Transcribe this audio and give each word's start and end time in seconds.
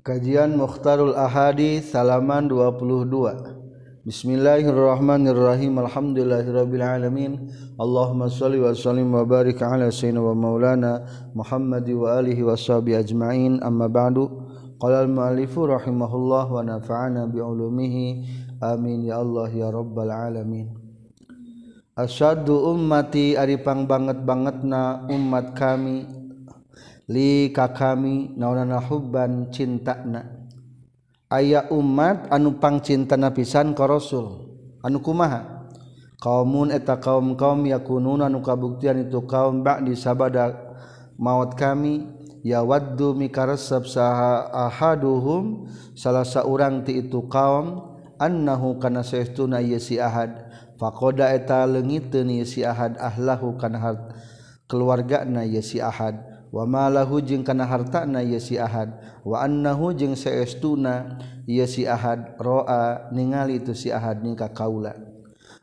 Kajian 0.00 0.56
Mukhtarul 0.56 1.12
Ahadi 1.12 1.84
Salaman 1.84 2.48
22 2.48 4.08
Bismillahirrahmanirrahim 4.08 5.76
Alhamdulillahirabbil 5.76 6.80
alamin 6.80 7.52
Allahumma 7.76 8.32
shalli 8.32 8.64
wa 8.64 8.72
sallim 8.72 9.12
wa 9.12 9.28
barik 9.28 9.60
ala 9.60 9.92
sayyidina 9.92 10.24
wa 10.24 10.32
maulana 10.32 11.04
Muhammad 11.36 11.84
wa 11.92 12.16
alihi 12.16 12.40
wa 12.40 12.56
sahbihi 12.56 12.96
ajma'in 12.96 13.60
amma 13.60 13.92
ba'du 13.92 14.24
qala 14.80 15.04
al 15.04 15.12
muallifu 15.12 15.68
rahimahullah 15.68 16.48
wa 16.48 16.64
nafa'ana 16.64 17.28
bi 17.28 17.44
ulumihi 17.44 18.24
amin 18.64 19.04
ya 19.04 19.20
Allah 19.20 19.52
ya 19.52 19.68
rabbal 19.68 20.08
alamin 20.08 20.72
Asyaddu 21.92 22.72
ummati 22.72 23.36
ari 23.36 23.60
pang 23.60 23.84
banget 23.84 24.24
bangetna 24.24 25.04
umat 25.12 25.52
kami 25.52 26.19
li 27.10 27.50
ka 27.50 27.74
kami 27.74 28.38
naonana 28.38 28.78
hubban 28.78 29.50
cintana. 29.50 30.46
Aya 31.26 31.66
umat 31.74 32.30
anu 32.30 32.62
pangcintana 32.62 33.34
pisan 33.34 33.74
ka 33.74 33.90
rasul. 33.90 34.46
Anu 34.86 35.02
kumaha? 35.02 35.66
Kaumun 36.22 36.70
eta 36.70 37.02
kaum 37.02 37.34
kaum 37.34 37.66
yakununa 37.66 38.30
anu 38.30 38.44
kabuktian 38.44 39.08
itu 39.08 39.24
kaum 39.26 39.66
ba'di 39.66 39.96
sabada 39.96 40.52
maut 41.16 41.56
kami 41.56 42.06
ya 42.46 42.62
waddu 42.62 43.18
mikaresep 43.18 43.90
saha 43.90 44.46
ahaduhum. 44.70 45.66
Salah 45.98 46.22
saurang 46.22 46.86
ti 46.86 47.02
itu 47.02 47.26
kaum 47.26 47.98
annahu 48.22 48.78
kana 48.78 49.02
saestuna 49.02 49.58
yasi 49.58 49.98
ahad. 49.98 50.46
Faqada 50.78 51.34
eta 51.34 51.66
leungiteun 51.66 52.38
yasi 52.38 52.62
ahad 52.62 53.00
ahlahu 53.02 53.58
kana 53.58 53.98
keluargana 54.70 55.42
yasi 55.42 55.82
ahad. 55.82 56.29
wamalahu 56.50 57.22
jeung 57.24 57.46
kana 57.46 57.66
hartana 57.66 58.22
ye 58.22 58.38
si 58.38 58.58
Ahad. 58.58 58.94
Waannahu 59.26 59.94
jeung 59.94 60.14
seestuna 60.14 61.18
ye 61.46 61.64
si 61.64 61.86
Ahad. 61.86 62.36
Roa 62.36 63.10
ningali 63.14 63.62
itu 63.62 63.74
si 63.74 63.88
Ahad 63.90 64.22
nikah 64.22 64.52
kaula. 64.54 64.94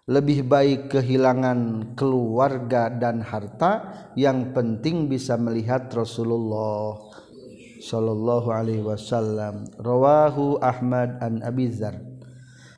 Lebih 0.07 0.47
baik 0.47 0.95
kehilangan 0.95 1.91
keluarga 1.99 2.87
dan 2.87 3.19
harta 3.19 3.91
yang 4.15 4.55
penting 4.55 5.11
bisa 5.11 5.35
melihat 5.35 5.91
Rasulullah 5.91 6.95
Shallallahu 7.83 8.47
Alaihi 8.47 8.87
Wasallam. 8.87 9.67
Rawahu 9.75 10.63
Ahmad 10.63 11.19
an 11.19 11.43
Abizar 11.43 12.16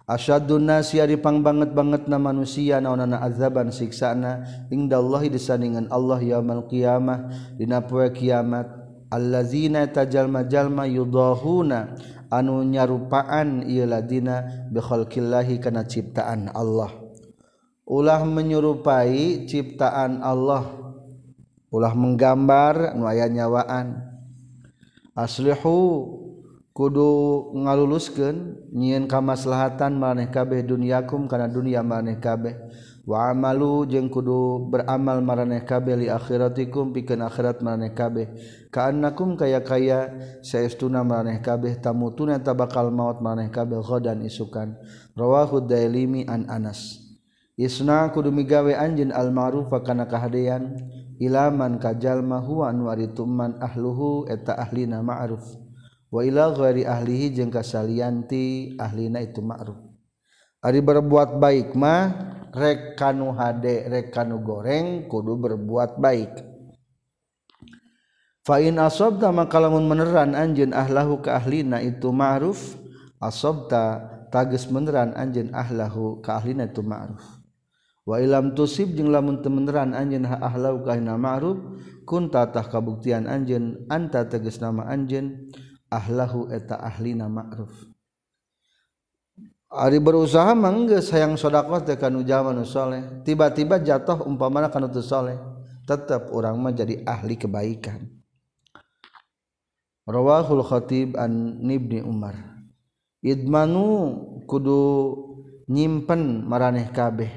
Asyadun 0.09 0.65
nasi 0.65 0.97
ari 0.97 1.21
pangbanget 1.21 1.77
banget 1.77 2.09
na 2.09 2.17
manusia 2.17 2.81
naonana 2.81 3.21
azaban 3.21 3.69
siksana. 3.69 4.41
Indallahi 4.73 5.29
disandingan 5.29 5.85
Allah 5.93 6.17
yaumal 6.17 6.65
qiyamah. 6.65 7.29
Dina 7.53 7.85
poe 7.85 8.09
kiamat. 8.09 8.65
Allazina 9.13 9.85
tajalma-jalma 9.85 10.89
yudahuna 10.89 11.93
anu 12.33 12.61
nyarupaan 12.65 13.65
ieu 13.69 13.85
ladina 13.85 14.65
bi 14.73 14.81
khalqillahi 14.81 15.61
kana 15.61 15.85
ciptaan 15.85 16.49
Allah. 16.57 16.89
Ulah 17.85 18.25
menyerupai 18.25 19.45
ciptaan 19.45 20.25
Allah. 20.25 20.65
Ulah 21.69 21.93
menggambar 21.93 22.97
nu 22.97 23.05
aya 23.05 23.29
nyawaan. 23.29 24.09
Aslihu 25.13 26.17
kudu 26.79 27.11
ngaluluskeun 27.59 28.71
nyieun 28.71 29.11
kamaslahatan 29.11 29.99
maneh 29.99 30.31
kabeh 30.31 30.63
dunyakum 30.63 31.27
kana 31.27 31.51
dunia 31.51 31.83
maneh 31.83 32.23
kabeh. 32.23 32.55
Wa 33.03 33.35
amalu 33.35 33.83
jeung 33.89 34.07
kudu 34.07 34.71
beramal 34.71 35.19
maraneh 35.19 35.67
kabeh 35.67 35.99
li 35.99 36.07
akhiratikum 36.07 36.95
pikeun 36.95 37.19
akhirat 37.27 37.59
maraneh 37.59 37.91
kabeh. 37.91 38.31
Kaannakum 38.71 39.35
kaya-kaya 39.35 40.07
saestuna 40.39 41.03
maraneh 41.03 41.43
kabeh 41.43 41.83
tamutuna 41.83 42.39
tabakal 42.39 42.95
maut 42.95 43.19
maraneh 43.19 43.51
kabeh 43.51 43.83
ghadan 43.83 44.23
isukan. 44.23 44.79
Rawahu 45.19 45.67
dailimi 45.67 46.23
an 46.31 46.47
anas. 46.47 46.95
Isna 47.59 48.07
kudu 48.15 48.31
migawe 48.31 48.71
anjeun 48.71 49.11
al 49.11 49.35
ma'ruf 49.35 49.67
kana 49.83 50.07
kahadean 50.07 50.79
ilaman 51.19 51.75
kajalma 51.75 52.39
huwa 52.39 52.71
anu 52.71 52.87
ari 52.87 53.11
ahluhu 53.11 54.31
eta 54.31 54.55
ahlina 54.55 55.03
ma'ruf. 55.03 55.67
waila 56.09 56.53
ghairi 56.53 56.85
ahlihi 56.85 57.33
jeung 57.33 57.53
kasalianti 57.53 58.75
ahlina 58.81 59.21
itu 59.21 59.41
ma'ruf. 59.41 59.77
Ari 60.59 60.83
berbuat 60.83 61.39
baik 61.39 61.71
mah 61.77 62.11
rek 62.51 62.99
kanu 62.99 63.31
hade 63.31 63.87
rek 63.87 64.11
kanu 64.11 64.43
goreng 64.43 65.07
kudu 65.07 65.39
berbuat 65.39 66.01
baik. 66.01 66.45
Fa 68.43 68.59
in 68.59 68.81
asabta 68.81 69.29
maka 69.31 69.61
lamun 69.61 69.85
meneran 69.87 70.33
anjeun 70.35 70.73
ahlahu 70.75 71.21
ka 71.23 71.39
ahlina 71.39 71.79
itu 71.79 72.09
ma'ruf 72.11 72.75
asabta 73.21 74.03
tages 74.33 74.67
meneran 74.67 75.13
anjeun 75.15 75.53
ahlahu 75.53 76.19
ka 76.19 76.41
ahlina 76.41 76.67
itu 76.67 76.81
ma'ruf. 76.83 77.23
Wa 78.03 78.17
ilam 78.17 78.57
tusib 78.57 78.97
jeung 78.97 79.13
lamun 79.13 79.45
temeneran 79.45 79.93
anjeun 79.93 80.25
ahlahu 80.25 80.81
ka 80.81 80.97
ahlina 80.97 81.15
ma'ruf 81.15 81.61
kuntatah 82.09 82.65
kabuktian 82.67 83.29
anjeun 83.29 83.85
anta 83.87 84.25
tegas 84.25 84.57
nama 84.57 84.89
anjeun 84.89 85.45
ahlahu 85.89 86.53
eta 86.53 86.77
ahlina 86.77 87.27
ma'ruf 87.27 87.89
Ari 89.69 90.01
berusaha 90.01 90.57
mangge 90.57 90.97
sayang 90.97 91.37
sodakoh 91.37 91.85
teh 91.85 91.93
kanu 91.93 92.25
jaman 92.25 92.65
soleh. 92.65 93.21
Tiba-tiba 93.21 93.77
jatuh 93.77 94.25
umpamana 94.25 94.73
kanu 94.73 94.89
teu 94.89 95.05
soleh. 95.05 95.37
Tetap 95.85 96.33
orang 96.33 96.57
mah 96.57 96.73
jadi 96.73 97.05
ahli 97.05 97.37
kebaikan. 97.37 98.01
Rawahul 100.09 100.65
Khatib 100.65 101.13
an 101.21 101.61
Ibni 101.61 102.01
Umar. 102.01 102.33
Idmanu 103.21 103.85
kudu 104.49 104.81
nyimpen 105.69 106.49
maraneh 106.49 106.89
kabeh. 106.89 107.29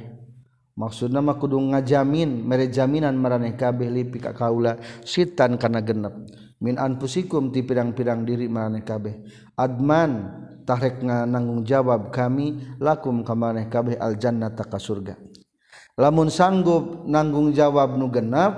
Maksudna 0.72 1.20
mah 1.20 1.36
kudu 1.36 1.60
ngajamin 1.60 2.48
mere 2.48 2.72
jaminan 2.72 3.12
maraneh 3.12 3.52
kabeh 3.60 3.92
lipi 3.92 4.16
ka 4.16 4.32
kaula 4.32 4.80
sitan 5.04 5.60
kana 5.60 5.84
genep. 5.84 6.16
min 6.62 6.78
anfusikum 6.78 7.50
ti 7.50 7.66
pirang-pirang 7.66 8.22
diri 8.22 8.46
maneh 8.46 8.86
kabeh. 8.86 9.26
Adman 9.58 10.30
tahrek 10.62 11.02
nanggung 11.02 11.66
jawab 11.66 12.14
kami 12.14 12.78
lakum 12.78 13.26
ka 13.26 13.34
maneh 13.34 13.66
kabeh 13.66 13.98
al 13.98 14.14
jannata 14.14 14.62
ka 14.62 14.78
surga. 14.78 15.18
Lamun 15.98 16.30
sanggup 16.30 17.04
nanggung 17.10 17.50
jawab 17.50 17.98
nu 17.98 18.08
genap 18.08 18.54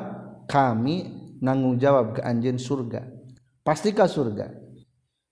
kami 0.47 1.09
nanggung 1.41 1.81
jawab 1.81 2.15
ke 2.15 2.21
anjeun 2.21 2.61
surga. 2.61 3.09
Pasti 3.65 3.97
ka 3.97 4.05
surga. 4.05 4.53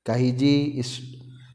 Kahiji 0.02 0.80
is 0.80 0.98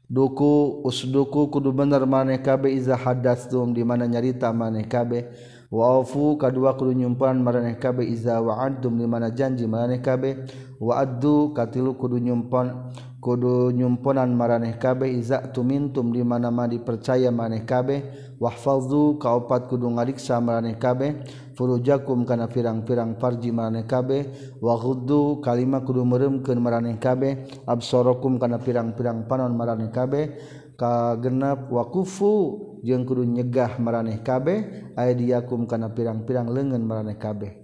duku 0.08 0.80
usduku 0.86 1.52
kudu 1.52 1.74
bener 1.74 2.08
maneh 2.08 2.40
kabeh 2.40 2.72
iza 2.72 2.96
hadatsu 2.96 3.60
di 3.74 3.82
mana 3.82 4.06
nyarita 4.06 4.54
maneh 4.54 4.86
kabeh. 4.86 5.28
wafu 5.68 6.36
kadua 6.40 6.74
kudu 6.74 6.92
nyumpan 6.92 7.44
maraneh 7.44 7.76
kabe 7.76 8.08
iza 8.08 8.40
wa'adtum 8.40 8.96
di 8.96 9.06
mana 9.06 9.30
janji 9.30 9.66
maraneh 9.66 10.00
kabe. 10.00 10.48
Wa'addu 10.80 11.52
katilu 11.52 11.94
kudu 11.94 12.18
nyumpan 12.18 12.94
kudu 13.20 13.70
nyumponan 13.70 14.32
maraneh 14.32 14.78
kabe. 14.80 15.12
Iza 15.12 15.44
tumintum 15.52 16.12
di 16.12 16.24
mana 16.24 16.50
ma 16.50 16.64
dipercaya 16.64 17.28
maraneh 17.28 17.68
kabe. 17.68 18.02
Wahfazu 18.40 19.18
kaopat 19.18 19.68
kudu 19.68 19.90
ngariksa 19.90 20.40
maraneh 20.40 20.78
kabe. 20.78 21.20
Furujakum 21.58 22.22
kana 22.22 22.46
pirang-pirang 22.46 23.18
farji 23.18 23.50
maraneh 23.50 23.84
kabe. 23.84 24.30
Wa 24.62 24.78
ghuddu 24.78 25.42
kalima 25.42 25.82
kudu 25.82 26.06
meuremkeun 26.06 26.62
maraneh 26.62 26.96
kabe. 26.96 27.44
Absarakum 27.66 28.38
kana 28.38 28.56
pirang-pirang 28.62 29.26
panon 29.28 29.52
maraneh 29.52 29.90
kabe. 29.90 30.38
Kagenep 30.78 31.74
wa 31.74 31.90
kufu 31.90 32.67
jeung 32.84 33.04
kudu 33.06 33.24
nyegah 33.26 33.78
maraneh 33.82 34.20
kabeh 34.22 34.92
aya 34.94 35.12
diakum 35.14 35.64
kana 35.64 35.90
pirang-pirang 35.92 36.50
lengan 36.50 36.82
maraneh 36.82 37.18
kabeh. 37.18 37.54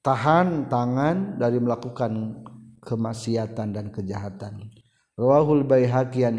Tahan 0.00 0.70
tangan 0.70 1.34
dari 1.40 1.58
melakukan 1.58 2.42
kemaksiatan 2.82 3.74
dan 3.74 3.90
kejahatan. 3.90 4.70
Rawahul 5.16 5.64
baihaqian 5.64 6.36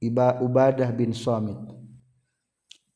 iba 0.00 0.26
ubadah 0.40 0.88
bin 0.96 1.12
samit 1.12 1.60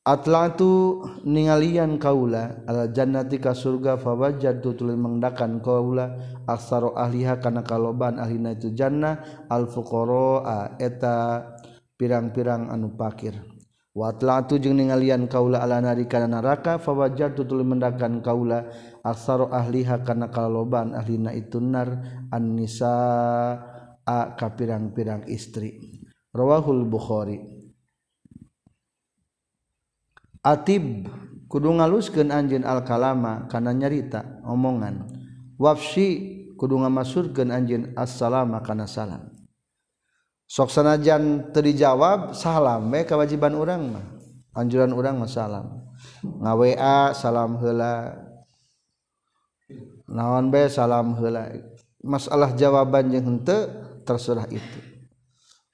Atlatu 0.01 1.05
ningalian 1.29 2.01
kaula 2.01 2.65
ala 2.65 2.89
jannati 2.89 3.37
ka 3.37 3.53
surga 3.53 4.01
fawajadtu 4.01 4.73
tuluy 4.73 4.97
mengdakan 4.97 5.61
kaula 5.61 6.17
aksaro 6.49 6.97
ahliha 6.97 7.37
kana 7.37 7.61
kaloban 7.61 8.17
ahlina 8.17 8.57
itu 8.57 8.73
jannah 8.73 9.21
al 9.53 9.69
fuqara 9.69 10.81
eta 10.81 11.45
pirang-pirang 12.01 12.73
anu 12.73 12.97
pakir. 12.97 13.37
watlatu 13.91 14.63
jeung 14.63 14.79
ningalian 14.79 15.27
kaula 15.27 15.63
ala 15.63 15.83
nari 15.83 16.07
kana 16.07 16.31
neraka 16.31 16.79
fawajar 16.79 17.35
tutul 17.35 17.67
mendakan 17.67 18.23
kaula 18.23 18.71
aksaro 19.03 19.51
ahliha 19.51 20.07
kana 20.07 20.31
kaloban 20.31 20.95
ahlina 20.95 21.35
itunar 21.35 21.99
an-nisa 22.31 22.95
a 24.07 24.35
ka 24.35 24.49
pirang-pirang 24.55 25.27
istri. 25.27 26.03
Rawahul 26.31 26.87
bukhari. 26.87 27.43
Atib 30.41 31.11
kudu 31.51 31.69
ngaluskeun 31.75 32.31
anjeun 32.31 32.63
al 32.63 32.87
kalama 32.87 33.51
kana 33.51 33.75
nyarita 33.75 34.41
omongan. 34.47 35.11
Wafsi 35.61 36.39
kudu 36.55 36.81
ngamasurkeun 36.81 37.51
anjeun 37.51 37.93
assalama 37.99 38.63
kana 38.63 38.87
salam. 38.87 39.30
sok 40.51 40.75
sanajan 40.75 41.55
teu 41.55 41.63
dijawab 41.63 42.35
salam 42.35 42.91
we 42.91 43.07
kewajiban 43.07 43.55
urang 43.55 43.95
mah. 43.95 44.03
Anjuran 44.51 44.91
urang 44.91 45.23
mah 45.23 45.31
salam. 45.31 45.87
Ngawa 46.27 47.15
salam 47.15 47.55
heula. 47.63 48.19
Naon 50.11 50.51
be 50.51 50.67
salam 50.67 51.15
heula. 51.15 51.55
Masalah 52.03 52.51
jawaban 52.59 53.15
jeung 53.15 53.39
henteu 53.39 53.71
terserah 54.03 54.51
itu. 54.51 54.91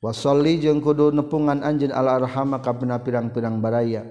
Wasolli 0.04 0.60
jeung 0.60 0.84
kudu 0.84 1.08
nepungan 1.08 1.64
anjin 1.64 1.88
ala 1.88 2.20
arhama 2.20 2.60
ka 2.60 2.76
pirang-pirang 2.76 3.64
baraya. 3.64 4.04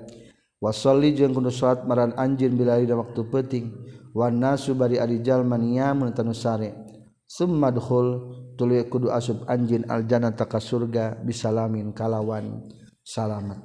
Wasolli 0.57 1.13
jeung 1.13 1.38
kudu 1.38 1.53
salat 1.53 1.85
maran 1.85 2.17
anjin 2.17 2.57
bila 2.57 2.81
dina 2.81 2.97
waktu 2.97 3.21
penting 3.29 3.69
wan 4.17 4.41
nasu 4.41 4.73
bari 4.73 4.97
ari 4.97 5.21
jalma 5.21 5.62
niyamun 5.62 6.09
tanu 6.09 6.33
sare. 6.33 6.73
Summa 7.29 7.69
dukhul. 7.69 8.41
Tuluy 8.55 8.87
kudu 8.87 9.11
asup 9.11 9.43
anjin 9.47 9.85
aljannata 9.87 10.47
ka 10.49 10.59
surga 10.59 11.19
bisalamin 11.21 11.91
kalawan 11.91 12.65
salamat. 13.03 13.61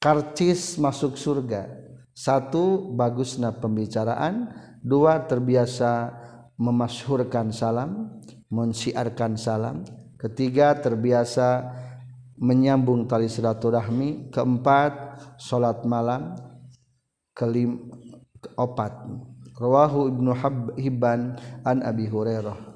Karcis 0.00 0.80
masuk 0.80 1.18
surga. 1.18 1.68
Satu 2.14 2.94
bagusna 2.94 3.54
pembicaraan. 3.54 4.50
Dua 4.84 5.24
terbiasa 5.24 6.12
memasyhurkan 6.60 7.50
salam 7.50 8.20
mensiarkan 8.52 9.34
salam. 9.34 9.82
Ketiga 10.20 10.76
terbiasa 10.78 11.74
menyambung 12.38 13.08
tali 13.08 13.26
silaturahmi. 13.28 14.30
Keempat 14.30 14.92
salat 15.36 15.82
malam. 15.88 16.36
Kelim 17.34 17.90
opat 18.54 18.94
rawahu 19.58 20.10
ibnu 20.10 20.30
hibban 20.78 21.38
an 21.62 21.82
abi 21.82 22.06
hurairah 22.10 22.73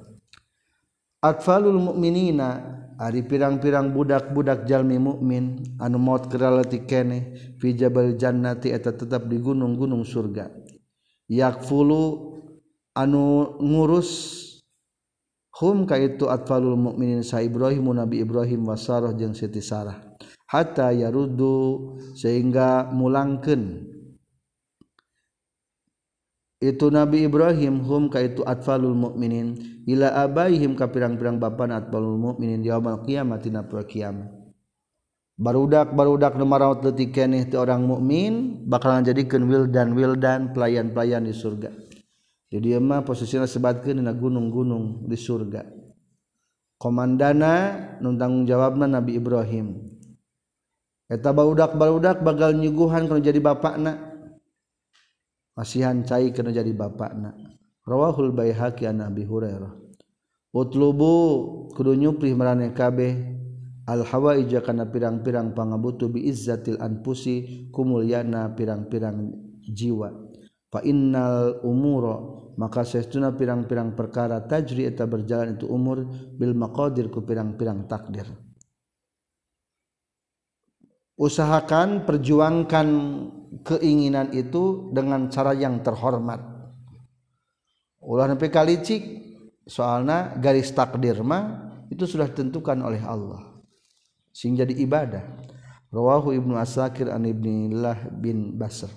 atfalul 1.22 1.78
mukminina 1.78 2.78
Ari 2.98 3.22
pirang-pirang 3.22 3.94
budak-budak 3.94 4.66
jalmi 4.66 4.98
mukmin 4.98 5.62
anu 5.78 6.02
maut 6.02 6.26
keralati 6.26 6.82
kene 6.82 7.30
fi 7.62 7.70
jabal 7.70 8.18
jannati 8.18 8.74
eta 8.74 8.90
tetap 8.90 9.30
di 9.30 9.38
gunung-gunung 9.38 10.02
surga. 10.02 10.50
Yakfulu 11.30 12.02
anu 12.98 13.54
ngurus 13.62 14.10
hum 15.62 15.86
kaitu 15.86 16.26
atfalul 16.26 16.74
mukminin 16.74 17.22
sa 17.22 17.38
Ibrahim 17.38 17.86
Nabi 17.94 18.18
Ibrahim 18.18 18.66
wasarah 18.66 19.14
jeung 19.14 19.30
Siti 19.30 19.62
Sarah. 19.62 20.02
Hatta 20.50 20.90
yarudu 20.90 21.94
sehingga 22.18 22.90
mulangkeun 22.90 23.94
itu 26.58 26.90
Nabi 26.90 27.30
Ibrahim 27.30 27.86
hum 27.86 28.10
ka 28.10 28.18
itu 28.18 28.42
atfalul 28.42 28.90
mukminin 28.90 29.54
ila 29.86 30.10
abaihim 30.26 30.74
ka 30.74 30.90
pirang-pirang 30.90 31.38
bapa 31.38 31.70
atfalul 31.70 32.18
mukminin 32.18 32.66
yaumul 32.66 33.06
kiamat 33.06 33.46
dina 33.46 33.62
kiamat. 33.62 34.26
Barudak 35.38 35.94
barudak 35.94 36.34
nu 36.34 36.42
marawat 36.50 36.82
leutik 36.82 37.14
keneh 37.14 37.46
ti 37.46 37.54
orang 37.54 37.86
mukmin 37.86 38.66
bakalan 38.66 39.06
jadikeun 39.06 39.46
wildan 39.46 39.94
wildan 39.94 40.50
pelayan-pelayan 40.50 41.22
di 41.22 41.30
surga. 41.30 41.70
Jadi 42.50 42.74
mah 42.82 43.06
posisinya 43.06 43.46
sebatkeun 43.46 44.02
dina 44.02 44.10
gunung-gunung 44.10 45.06
di 45.06 45.14
surga. 45.14 45.62
Komandana 46.74 47.54
nun 48.02 48.18
tanggung 48.18 48.50
jawabna 48.50 48.90
Nabi 48.90 49.14
Ibrahim. 49.14 49.94
Eta 51.06 51.30
barudak-barudak 51.30 52.18
bakal 52.26 52.58
nyuguhan 52.58 53.06
kana 53.06 53.22
jadi 53.22 53.38
bapakna 53.38 54.07
masihan 55.58 56.06
cai 56.06 56.30
kana 56.30 56.54
jadi 56.54 56.70
bapakna. 56.70 57.34
Rawahul 57.82 58.30
baihaqi 58.30 58.86
an 58.86 59.02
Abi 59.02 59.26
Hurairah. 59.26 59.74
Utlubu 60.54 61.10
kudu 61.74 61.98
nyuprih 61.98 62.38
marane 62.38 62.70
kabeh. 62.70 63.34
Al 63.88 64.04
hawaija 64.04 64.60
kana 64.62 64.86
pirang-pirang 64.86 65.56
pangabutuh 65.56 66.12
bi 66.12 66.28
izzatil 66.28 66.78
anfusi 66.78 67.66
kumulyana 67.74 68.54
pirang-pirang 68.54 69.32
jiwa. 69.64 70.12
Fa 70.68 70.84
innal 70.84 71.64
umura 71.64 72.20
maka 72.60 72.84
sesuna 72.84 73.32
pirang-pirang 73.32 73.96
perkara 73.96 74.44
tajri 74.44 74.84
eta 74.84 75.08
berjalan 75.08 75.56
itu 75.56 75.64
umur 75.64 76.04
bil 76.36 76.52
maqadir 76.52 77.08
ku 77.08 77.24
pirang-pirang 77.24 77.88
takdir. 77.88 78.28
Usahakan 81.16 82.04
perjuangkan 82.04 82.88
keinginan 83.64 84.32
itu 84.32 84.92
dengan 84.92 85.28
cara 85.28 85.52
yang 85.52 85.80
terhormat. 85.84 86.40
Ulah 87.98 88.30
nepi 88.30 88.48
kalicik 88.48 89.02
soalna 89.68 90.38
garis 90.40 90.72
takdir 90.72 91.20
mah 91.20 91.68
itu 91.92 92.08
sudah 92.08 92.28
ditentukan 92.30 92.78
oleh 92.80 93.02
Allah. 93.04 93.60
Sehingga 94.32 94.64
jadi 94.64 94.74
ibadah. 94.84 95.24
Rawahu 95.88 96.36
ibnu 96.36 96.54
asakir 96.60 97.08
an 97.08 97.24
ibnillah 97.24 98.12
bin 98.12 98.54
basr. 98.54 98.92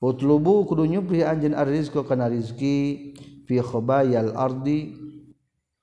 Utlubu 0.00 0.64
kudu 0.68 0.88
nyupri 0.88 1.20
anjeun 1.24 1.52
arrizqa 1.52 2.04
kana 2.04 2.28
rizki 2.28 3.12
fi 3.44 3.56
khobayal 3.60 4.32
ardi 4.36 4.96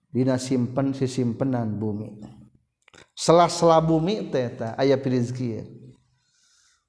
dina 0.09 0.41
simpen 0.41 0.93
sisimpenan 0.93 1.77
bumi. 1.77 2.21
Sela-sela 3.17 3.81
bumi 3.81 4.29
teh 4.29 4.45
eta 4.45 4.73
aya 4.77 4.97
rizki. 4.97 5.61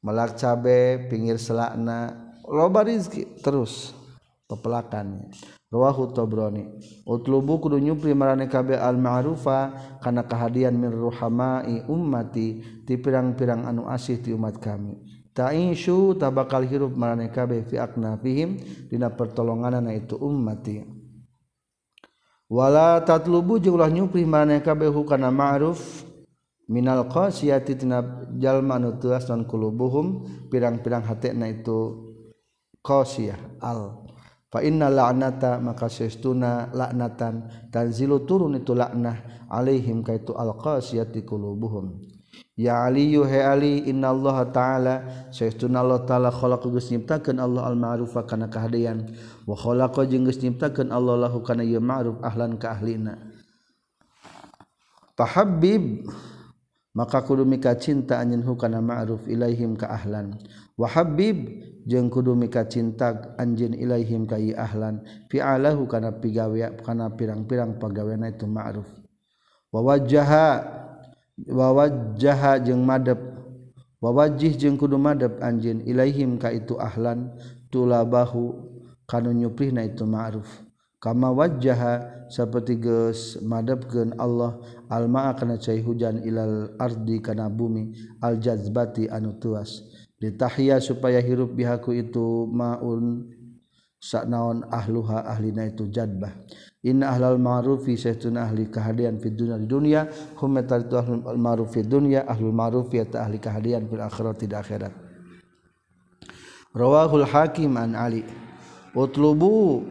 melak 0.03 0.39
cabe 0.39 1.09
pinggir 1.11 1.39
selakna 1.41 2.15
loba 2.47 2.87
rizki 2.87 3.27
terus. 3.43 3.95
Pepelakannya. 4.49 5.29
Rawahu 5.69 6.17
Tobroni 6.17 6.65
Utlubu 7.05 7.61
kudu 7.61 7.77
nyupri 7.77 8.17
marane 8.17 8.49
kabe 8.49 8.73
al-ma'rufa 8.73 9.77
Kana 10.01 10.25
kahadian 10.25 10.73
min 10.81 10.89
ruhamai 10.89 11.85
ummati 11.85 12.65
Ti 12.89 12.97
pirang-pirang 12.97 13.69
anu 13.69 13.85
asih 13.85 14.25
ti 14.25 14.33
umat 14.33 14.57
kami. 14.57 14.97
Ta'ishu 15.37 16.17
tabakal 16.17 16.65
hirup 16.65 16.97
marane 16.97 17.29
kabe 17.29 17.61
Fi 17.69 17.77
aknafihim 17.77 18.57
Dina 18.89 19.13
pertolonganana 19.13 19.93
itu 19.93 20.17
ummati. 20.17 20.81
Wala 22.49 23.05
tatlubu 23.05 23.61
jaulah 23.61 23.93
nyupri 23.93 24.25
marane 24.25 24.65
kabe 24.65 24.89
Hukana 24.89 25.29
ma'ruf 25.29 26.08
minal 26.69 27.09
qasiyati 27.09 27.81
tina 27.81 28.29
jalma 28.37 28.77
anu 28.77 29.01
teuas 29.01 29.25
non 29.33 29.49
kulubuhum 29.49 30.29
pirang-pirang 30.53 31.05
hatena 31.09 31.49
itu 31.49 32.13
qasiyah 32.85 33.61
al. 33.65 34.05
Fa 34.49 34.65
inna 34.65 34.89
la'nata 34.89 35.61
maka 35.61 35.93
sesuna 35.93 36.73
la'natan 36.73 37.69
tanzilu 37.69 38.25
turun 38.25 38.57
itu 38.57 38.73
laknah 38.73 39.49
alaihim 39.53 40.01
kaitu 40.01 40.33
al 40.33 40.57
qasiyati 40.57 41.25
kulubuhum. 41.25 42.01
Ya 42.59 42.85
aliyu 42.89 43.23
he 43.29 43.39
ali 43.39 43.87
innallaha 43.87 44.51
ta'ala 44.51 44.95
sesuna 45.31 45.85
Allah 45.85 46.03
ta'ala 46.03 46.33
khalaqa 46.33 46.67
geus 46.75 46.91
nyiptakeun 46.91 47.39
Allah 47.39 47.71
al 47.71 47.77
ma'rufa 47.77 48.27
kana 48.27 48.51
kahadean 48.51 49.15
wa 49.47 49.55
khalaqa 49.55 50.09
jeung 50.09 50.27
geus 50.27 50.43
nyiptakeun 50.43 50.91
Allah 50.91 51.29
lahu 51.29 51.45
kana 51.45 51.63
ieu 51.63 51.79
ma'ruf 51.79 52.19
ahlan 52.25 52.59
ka 52.59 52.75
ahlina. 52.75 53.21
Pahabib 55.15 56.09
maka 56.99 57.23
kudu 57.23 57.47
mika 57.47 57.79
cinta 57.79 58.19
anjin 58.19 58.43
hukana 58.43 58.83
ma'ruf 58.83 59.23
ilaihim 59.31 59.79
ka 59.79 59.87
ahlan. 59.87 60.35
Wa 60.75 60.91
habib 60.91 61.47
jeung 61.87 62.11
kudu 62.11 62.35
mika 62.35 62.67
cinta 62.67 63.39
anjin 63.39 63.71
ilaihim 63.71 64.27
ka 64.27 64.35
ahlan. 64.35 65.07
Fi'alahu 65.31 65.87
kana 65.87 66.19
pigawe 66.19 66.83
kana 66.83 67.15
pirang-pirang 67.15 67.79
pagaweana 67.79 68.35
itu 68.35 68.51
ma'ruf. 68.51 68.91
Wa 69.71 69.79
wajjaha 69.79 70.47
wa 71.55 71.69
wajjaha 71.71 72.67
jeung 72.67 72.83
madep 72.83 73.23
wawajjih 74.03 74.59
jeung 74.59 74.75
kudu 74.75 74.99
madep 74.99 75.39
anjin 75.39 75.79
ilaihim 75.87 76.35
ka 76.35 76.51
itu 76.51 76.75
ahlan. 76.83 77.31
Tulabahu 77.71 78.59
kana 79.07 79.31
nyuprihna 79.31 79.87
itu 79.87 80.03
ma'ruf. 80.03 80.51
Kama 80.99 81.31
wajaha 81.31 82.27
seperti 82.29 82.79
ges 82.83 83.39
madebken 83.41 84.19
Allah 84.19 84.59
alma 84.91 85.31
akan 85.33 85.57
cair 85.63 85.83
hujan 85.83 86.21
ilal 86.27 86.75
ardi 86.77 87.23
kana 87.23 87.47
bumi 87.49 87.95
aljazbati 88.21 89.09
anu 89.09 89.39
tuas. 89.39 89.87
Ditahya 90.19 90.83
supaya 90.83 91.23
hirup 91.23 91.55
bihaku 91.55 91.95
itu 91.95 92.51
maun 92.51 93.31
sak 94.03 94.27
naon 94.27 94.67
ahluha 94.67 95.23
ahlina 95.27 95.71
itu 95.71 95.87
jadbah. 95.87 96.35
Inna 96.83 97.15
ahlal 97.15 97.39
ma'rufi 97.39 97.99
sayyiduna 97.99 98.51
ahli 98.51 98.71
kehadian 98.71 99.19
fi 99.19 99.35
dunia 99.35 99.59
di 99.59 99.67
dunia 99.67 100.07
hum 100.39 100.59
itu 100.59 100.95
ahlul 100.95 101.23
ma'ruf 101.39 101.75
fi 101.75 101.83
dunia 101.83 102.23
ahlul 102.27 102.55
ma'ruf 102.55 102.91
ta 103.11 103.27
ahli 103.27 103.43
kehadian 103.43 103.91
fil 103.91 104.03
akhirat 104.03 104.39
di 104.39 104.47
akhirat. 104.51 104.95
Rawahul 106.75 107.27
Hakim 107.27 107.75
an 107.75 107.99
Ali 107.99 108.23
Utlubu 108.99 109.87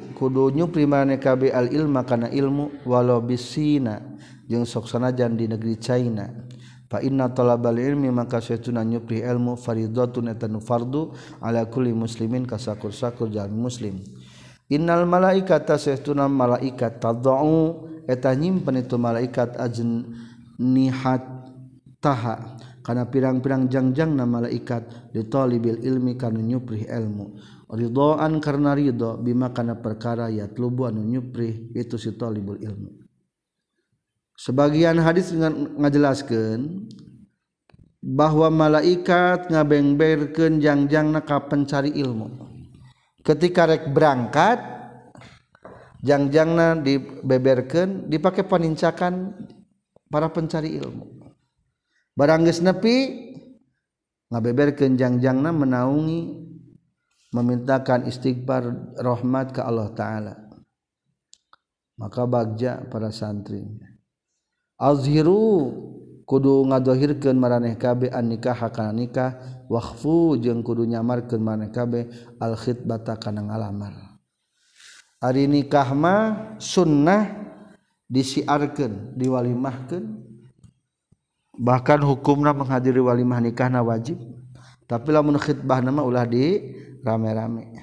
nyupri 0.52 0.84
maneh 0.84 1.16
kabe 1.16 1.48
al 1.48 1.72
ilma 1.72 2.04
kana 2.04 2.28
ilmu 2.28 2.84
walau 2.84 3.24
bisina 3.24 4.04
jeung 4.52 4.68
sok 4.68 4.92
sanajan 4.92 5.40
di 5.40 5.48
negeri 5.48 5.80
China. 5.80 6.28
Fa 6.92 7.00
inna 7.00 7.32
talabal 7.32 7.80
ilmi 7.80 8.12
maka 8.12 8.44
sayyiduna 8.44 8.84
nyupri 8.84 9.24
ilmu 9.24 9.56
faridatun 9.56 10.28
eta 10.28 10.52
fardu 10.60 11.16
ala 11.40 11.64
kulli 11.72 11.96
muslimin 11.96 12.44
kasakur-sakur 12.44 13.32
jalan 13.32 13.56
muslim. 13.56 14.04
Innal 14.68 15.08
malaikat 15.08 15.64
tasuna 15.64 16.28
malaikat 16.28 17.00
tadau 17.00 17.88
eta 18.12 18.36
nyimpen 18.36 18.84
itu 18.84 19.00
malaikat 19.00 19.56
ajin 19.56 20.04
nihat 20.60 21.24
taha. 22.04 22.60
Karena 22.84 23.04
pirang-pirang 23.04 23.68
jangjang 23.68 24.16
na 24.16 24.24
malaikat 24.24 25.12
ditolibil 25.12 25.84
ilmi 25.84 26.16
kanu 26.16 26.40
nyupri 26.40 26.88
ilmu 26.88 27.36
ridhoan 27.72 28.40
karena 28.40 28.72
ridho 28.72 29.20
bima 29.20 29.52
kana 29.52 29.76
perkara 29.76 30.32
yatlubu 30.32 30.88
anu 30.88 31.04
nyupri 31.04 31.72
itu 31.76 32.00
si 32.00 32.16
talibul 32.16 32.56
ilmu. 32.56 33.04
Sebagian 34.38 35.02
hadis 35.02 35.34
dengan 35.34 35.76
ngajelaskeun 35.82 36.88
bahwa 38.06 38.48
malaikat 38.54 39.50
ngabengberkeun 39.50 40.62
jangjangna 40.62 41.26
ka 41.26 41.42
pencari 41.50 41.92
ilmu. 41.98 42.46
Ketika 43.26 43.68
rek 43.68 43.92
berangkat 43.92 44.62
jangjangna 46.06 46.80
dibeberkeun 46.80 48.08
dipakai 48.08 48.46
panincakan 48.46 49.36
para 50.08 50.32
pencari 50.32 50.80
ilmu. 50.80 51.18
Barang 52.16 52.48
geus 52.48 52.64
nepi 52.64 53.28
ngabeberkeun 54.32 54.96
jangjangna 54.96 55.52
menaungi 55.52 56.48
memintakan 57.32 58.08
istighfar 58.08 58.96
rahmat 58.98 59.52
ke 59.52 59.62
Allah 59.64 59.90
taala. 59.92 60.34
Maka 61.98 62.24
bagja 62.30 62.86
para 62.88 63.10
santri. 63.10 63.66
Azhiru 64.78 65.74
kudu 66.30 66.70
ngadohirkeun 66.70 67.34
maraneh 67.34 67.74
kabeh 67.74 68.14
an 68.14 68.30
nikah 68.30 68.58
kana 68.70 68.94
nikah. 68.94 69.34
Waqfu 69.68 70.40
jeung 70.40 70.64
kudu 70.64 70.86
nyamarkeun 70.88 71.42
maraneh 71.42 71.74
kabeh 71.74 72.08
al 72.38 72.54
khitbata 72.56 73.18
kana 73.18 73.42
ngalamar. 73.44 74.22
Ari 75.18 75.50
nikah 75.50 75.92
mah 75.98 76.56
sunnah 76.62 77.26
disiarkeun 78.06 79.18
diwalimahkeun. 79.18 80.06
Bahkan 81.58 82.06
hukumna 82.06 82.54
menghadiri 82.54 83.02
walimah 83.02 83.42
nikahna 83.42 83.82
wajib. 83.82 84.22
Tapi 84.88 85.12
lamun 85.12 85.36
khitbah 85.36 85.84
nama 85.84 86.00
ulah 86.00 86.24
di 86.24 86.64
rame-rame. 87.04 87.76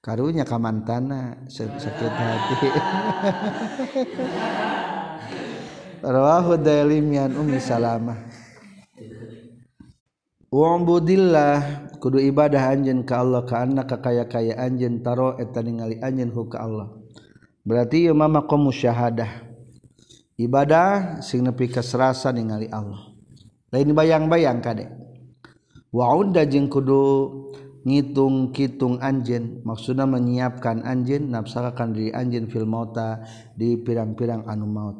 Karunya 0.00 0.48
kamantana 0.48 1.44
sakit 1.52 2.12
hati. 2.16 2.56
Rawahu 6.04 6.56
dailimian 6.60 7.36
ummi 7.36 7.60
salamah. 7.60 8.16
Wa'budillah 10.48 11.88
kudu 12.00 12.20
ibadah 12.20 12.72
anjeun 12.72 13.04
ka 13.04 13.20
Allah 13.20 13.44
ka 13.44 13.64
anna 13.64 13.84
ka 13.84 14.00
kaya-kaya 14.00 14.56
anjeun 14.56 15.04
taro 15.04 15.36
eta 15.36 15.60
ningali 15.60 16.00
anjeun 16.00 16.32
hu 16.32 16.48
ka 16.48 16.64
Allah. 16.64 16.88
Berarti 17.64 18.08
ieu 18.08 18.16
mah 18.16 18.28
maqam 18.28 18.64
musyahadah 18.64 19.44
ibadah 20.40 21.20
sing 21.20 21.44
nepi 21.44 21.68
kasrasa 21.68 22.32
ningali 22.32 22.68
Allah. 22.72 23.12
Lain 23.72 23.92
bayang-bayang 23.92 24.60
kade 24.64 25.03
wa'udda 25.94 26.42
jeung 26.50 26.66
kudu 26.66 27.30
ngitung 27.86 28.50
kitung 28.50 28.98
anjen 28.98 29.62
maksudna 29.62 30.10
menyiapkan 30.10 30.82
anjen 30.82 31.30
nafsakakan 31.30 31.94
diri 31.94 32.10
anjen 32.10 32.50
fil 32.50 32.66
mauta 32.66 33.22
di 33.54 33.78
pirang-pirang 33.78 34.42
anu 34.50 34.66
maut. 34.66 34.96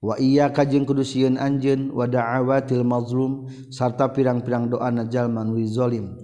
Wa 0.00 0.16
iya 0.20 0.48
kajeng 0.48 0.88
kudu 0.88 1.04
sieun 1.04 1.36
anjeun 1.36 1.92
wa 1.92 2.08
da'awatil 2.08 2.84
mazlum 2.84 3.52
sarta 3.68 4.08
pirang-pirang 4.08 4.72
doa 4.72 4.88
najal 4.88 5.28
man 5.28 5.52
zalim 5.68 6.16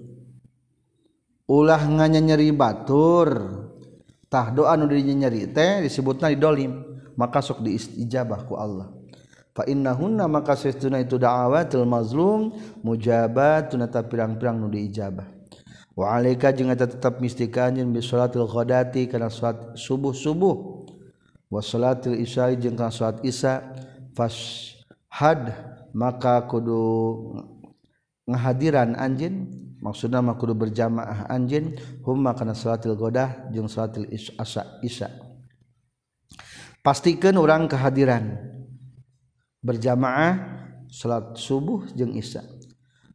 ulah 1.51 1.83
nganyeri 1.85 2.55
batur. 2.57 3.29
Tah 4.31 4.55
doa 4.55 4.79
nu 4.79 4.87
nyeri 4.87 5.51
teh 5.51 5.83
disebutna 5.83 6.31
didolim 6.31 6.71
maka 7.19 7.43
sok 7.43 7.67
diijabah 7.67 8.47
ku 8.47 8.55
Allah. 8.55 9.00
fa 9.51 9.67
innahunna 9.67 10.31
maka 10.31 10.55
sesuna 10.55 11.03
itu 11.03 11.19
da'awatul 11.19 11.87
mazlum 11.87 12.55
mujabatun 12.87 13.83
eta 13.85 14.07
pirang-pirang 14.07 14.57
nu 14.63 14.71
diijabah. 14.71 15.27
Wa 15.99 16.17
alaika 16.17 16.55
jeung 16.55 16.71
eta 16.71 16.87
tetep 16.87 17.19
mistika 17.19 17.67
anjeun 17.67 17.91
bi 17.91 18.01
salatil 18.01 18.47
ghadati 18.47 19.11
kana 19.11 19.29
salat 19.29 19.75
subuh-subuh. 19.75 20.87
Wa 21.51 21.61
salatil 21.61 22.17
isya 22.23 22.55
jeung 22.55 22.79
kana 22.79 22.95
salat 22.95 23.19
isya 23.27 23.75
fashhad 24.15 25.51
maka 25.93 26.47
kudu 26.47 26.81
ngahadiran 28.31 28.95
anjeun. 28.97 29.51
Maksudna 29.81 30.21
mah 30.21 30.37
kudu 30.37 30.53
berjamaah 30.53 31.25
anjeun 31.33 31.73
humma 32.05 32.37
kana 32.37 32.53
salatil 32.53 32.95
ghadah 32.95 33.49
jeung 33.51 33.65
salatil 33.67 34.07
isya 34.13 34.63
isya. 34.85 35.09
Pastikan 36.81 37.37
orang 37.37 37.69
kehadiran. 37.69 38.57
berjamaah 39.61 40.37
salat 40.91 41.37
subuh 41.37 41.87
jeung 41.95 42.17
Isya. 42.17 42.45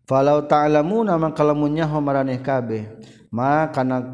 Falau 0.05 0.45
ta'lamu 0.45 1.01
nama 1.01 1.33
kalamunnya 1.33 1.89
homaraneh 1.89 2.37
kabeh 2.37 2.85
ma 3.33 3.67
kana 3.73 4.05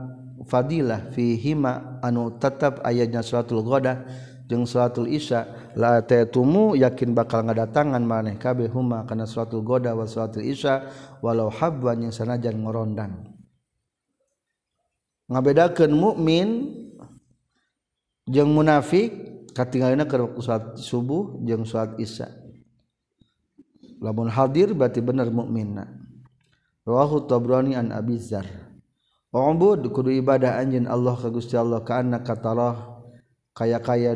fadilah 0.48 1.12
fihima 1.12 2.00
anu 2.00 2.32
tetap 2.40 2.80
ayatnya 2.88 3.20
salatul 3.20 3.60
ghadah 3.64 4.08
jeung 4.48 4.64
salatul 4.68 5.08
Isya 5.08 5.72
la 5.80 6.00
ta'tumu 6.04 6.76
yakin 6.76 7.16
bakal 7.16 7.44
ngadatangan 7.48 8.04
maneh 8.04 8.36
kabeh 8.36 8.68
huma 8.72 9.08
kana 9.08 9.28
salatul 9.28 9.64
ghadah 9.64 9.96
wa 9.96 10.08
salatul 10.08 10.44
Isya 10.44 10.92
walau 11.20 11.52
habwan 11.52 12.08
yang 12.08 12.16
sanajan 12.16 12.60
ngorondang 12.60 13.32
ngabedakeun 15.32 15.92
mukmin 15.96 16.48
jeung 18.28 18.52
munafik 18.52 19.31
katingalina 19.52 20.08
ke 20.08 20.16
waktu 20.20 20.42
salat 20.44 20.76
subuh 20.80 21.40
jeung 21.44 21.68
salat 21.68 21.96
isya. 22.00 22.28
Lamun 24.02 24.32
hadir 24.34 24.74
berarti 24.74 25.00
bener 25.00 25.30
mukminna. 25.30 25.86
Rawahu 26.82 27.30
tabrani 27.30 27.78
an 27.78 27.94
abi 27.94 28.18
dzar 28.18 28.50
Ubud 29.32 29.86
kudu 29.96 30.12
ibadah 30.12 30.60
anjeun 30.60 30.92
Allah 30.92 31.16
ka 31.16 31.32
Gusti 31.32 31.56
Allah 31.56 31.80
ka 31.88 32.04
anna 32.04 32.20
katarah 32.20 33.00
kaya-kaya 33.56 34.12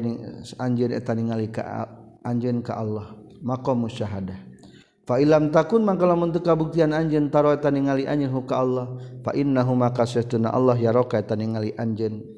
anjeun 0.60 0.92
eta 0.92 1.16
ningali 1.16 1.48
ka 1.56 1.88
anjeun 2.26 2.60
ka 2.60 2.76
Allah. 2.76 3.16
Maqam 3.40 3.86
musyahadah 3.86 4.36
fa 5.06 5.22
ilam 5.22 5.54
takun 5.54 5.86
mangka 5.86 6.10
lamun 6.10 6.34
teu 6.34 6.42
kabuktian 6.44 6.92
anjeun 6.92 7.32
taro 7.32 7.54
eta 7.56 7.72
ningali 7.72 8.04
anjeun 8.10 8.44
ka 8.44 8.60
Allah 8.60 8.98
fa 9.24 9.32
innahu 9.38 9.78
maka 9.78 10.04
Allah 10.52 10.76
ya 10.76 10.92
roka 10.92 11.16
eta 11.16 11.38
ningali 11.40 11.72
anjeun. 11.80 12.35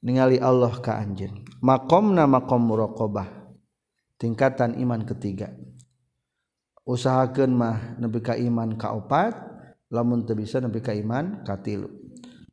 ningali 0.00 0.40
Allah 0.40 0.72
ka 0.80 0.96
anjeun. 1.00 1.44
Maqamna 1.60 2.24
maqam 2.24 2.60
muraqabah 2.64 3.28
tingkatan 4.20 4.76
iman 4.80 5.04
ketiga. 5.04 5.52
Usahakeun 6.84 7.52
mah 7.54 7.96
nepi 8.00 8.20
ka 8.24 8.34
iman 8.34 8.74
ka 8.74 8.96
opat 8.96 9.36
lamun 9.92 10.24
teu 10.24 10.34
bisa 10.34 10.58
nepi 10.58 10.80
ka 10.80 10.92
iman 10.96 11.44
ka 11.44 11.60
tilu. 11.60 11.88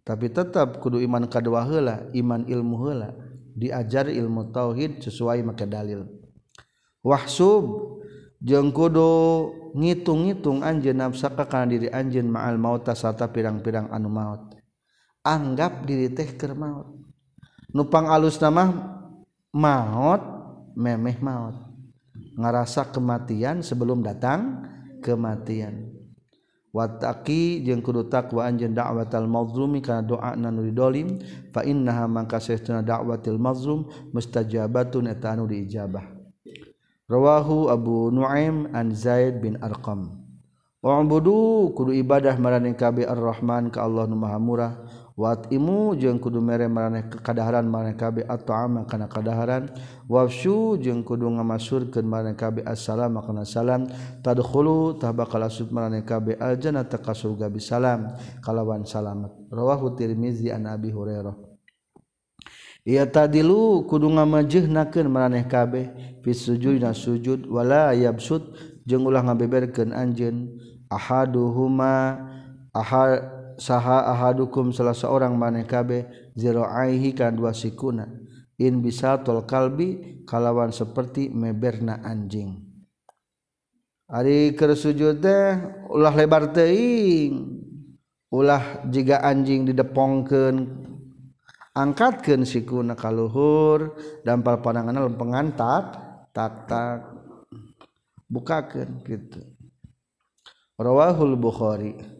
Tapi 0.08 0.32
tetap 0.32 0.80
kudu 0.80 1.04
iman 1.04 1.28
ka 1.28 1.44
dua 1.44 1.68
heula 1.68 2.08
iman 2.16 2.48
ilmu 2.48 2.76
heula. 2.88 3.12
Diajar 3.58 4.08
ilmu 4.08 4.54
tauhid 4.54 5.02
sesuai 5.02 5.42
make 5.42 5.66
dalil. 5.66 6.06
Wahsub 7.02 7.98
jeung 8.38 8.70
kudu 8.70 9.10
ngitung-ngitung 9.74 10.62
anjeun 10.62 11.02
nafsaka 11.02 11.50
kana 11.50 11.74
diri 11.74 11.90
anjeun 11.90 12.30
ma'al 12.30 12.62
mauta 12.62 12.94
sarta 12.94 13.26
pirang-pirang 13.26 13.90
anu 13.90 14.14
maut. 14.14 14.54
Anggap 15.26 15.90
diri 15.90 16.14
teh 16.14 16.38
keur 16.38 16.54
maut. 16.54 17.07
nupang 17.74 18.08
alus 18.12 18.40
nama 18.40 18.72
maut 19.52 20.22
memeh 20.78 21.18
maut 21.20 21.56
ngerasa 22.38 22.94
kematian 22.94 23.66
sebelum 23.66 24.06
datang 24.06 24.64
kematian. 25.02 25.98
Wataki 26.76 27.66
jeung 27.66 27.82
kudu 27.82 28.06
takwa 28.06 28.46
anjeun 28.46 28.78
da'watal 28.78 29.26
mazlumi 29.26 29.82
kana 29.82 30.06
doa 30.06 30.38
nu 30.38 30.62
didolim 30.62 31.18
fa 31.50 31.66
innaha 31.66 32.06
mangka 32.06 32.38
saestuna 32.38 32.86
da'watil 32.86 33.42
mazlum 33.42 33.90
mustajabatun 34.14 35.10
eta 35.10 35.34
anu 35.34 35.50
diijabah. 35.50 36.06
Rawahu 37.10 37.74
abu 37.74 38.14
nuaim 38.14 38.70
an 38.78 38.94
zaid 38.94 39.42
bin 39.42 39.58
arqam. 39.58 40.22
Wa'budu 40.84 41.74
kudu 41.74 41.98
ibadah 41.98 42.38
marani 42.38 42.78
kabe 42.78 43.08
ar-rahman 43.10 43.74
ka 43.74 43.82
Allah 43.82 44.06
nu 44.06 44.14
maha 44.14 44.38
murah. 44.38 44.74
wat 45.18 45.50
imu 45.50 45.98
jeung 45.98 46.22
kudu 46.22 46.38
mere 46.38 46.70
maraneh 46.70 47.10
kekadaharan 47.10 47.66
maraneh 47.66 47.98
kabe 47.98 48.22
atau 48.30 48.54
ama 48.54 48.86
kana 48.86 49.10
kadaharan. 49.10 49.74
Wafsu 50.06 50.78
jeung 50.78 51.02
kudu 51.02 51.26
ngamasurkeun 51.26 52.06
maraneh 52.06 52.38
kabe 52.38 52.62
assalam 52.62 53.18
kana 53.26 53.42
salam. 53.42 53.90
Tadkhulu 54.22 55.02
tah 55.02 55.10
bakal 55.10 55.42
asup 55.42 55.74
maraneh 55.74 56.06
kabe 56.06 56.38
aljannata 56.38 57.02
ka 57.02 57.18
surga 57.18 57.50
bisalam 57.50 58.14
kalawan 58.46 58.86
salamet. 58.86 59.34
Rawahu 59.50 59.98
tirmizi 59.98 60.54
an 60.54 60.70
abi 60.70 60.94
hurairah. 60.94 61.34
Ia 62.86 63.10
tadilu 63.10 63.90
kudu 63.90 64.14
ngamajeuhnakeun 64.14 65.10
maraneh 65.10 65.50
kabe. 65.50 65.90
Fi 66.22 66.32
sujudna 66.32 66.94
sujud 66.94 67.50
wala 67.50 67.98
yabsud 67.98 68.54
jeung 68.86 69.10
ulah 69.10 69.26
ngabeberkeun 69.26 69.98
anjeun. 69.98 70.62
Ahaduhuma 70.88 72.16
ahad 72.72 73.37
saha 73.58 74.08
ahadukum 74.14 74.70
salah 74.72 74.96
seorang 74.96 75.34
maneh 75.34 75.66
kabeh 75.66 76.06
ziraihi 76.38 77.12
kan 77.18 77.34
dua 77.34 77.52
sikuna. 77.52 78.06
In 78.58 78.82
bisa 78.82 79.22
tol 79.22 79.46
kalbi 79.46 80.22
kalawan 80.26 80.74
seperti 80.74 81.30
meberna 81.30 82.02
anjing. 82.02 82.58
Ari 84.10 84.56
keur 84.58 84.74
sujud 84.74 85.22
teh 85.22 85.58
ulah 85.94 86.14
lebar 86.16 86.50
teuing. 86.56 87.58
Ulah 88.34 88.88
jika 88.90 89.22
anjing 89.22 89.68
didepongkeun 89.68 90.56
angkatkeun 91.78 92.44
sikuna 92.44 92.98
ka 92.98 93.14
luhur 93.14 93.94
dampal 94.26 94.60
pandanganna 94.60 95.06
lempengan 95.06 95.54
tak 95.54 95.86
tak 96.34 96.68
tak 96.68 97.08
bukakeun 98.28 99.00
gitu 99.08 99.58
Rawahul 100.78 101.34
Bukhari. 101.34 102.17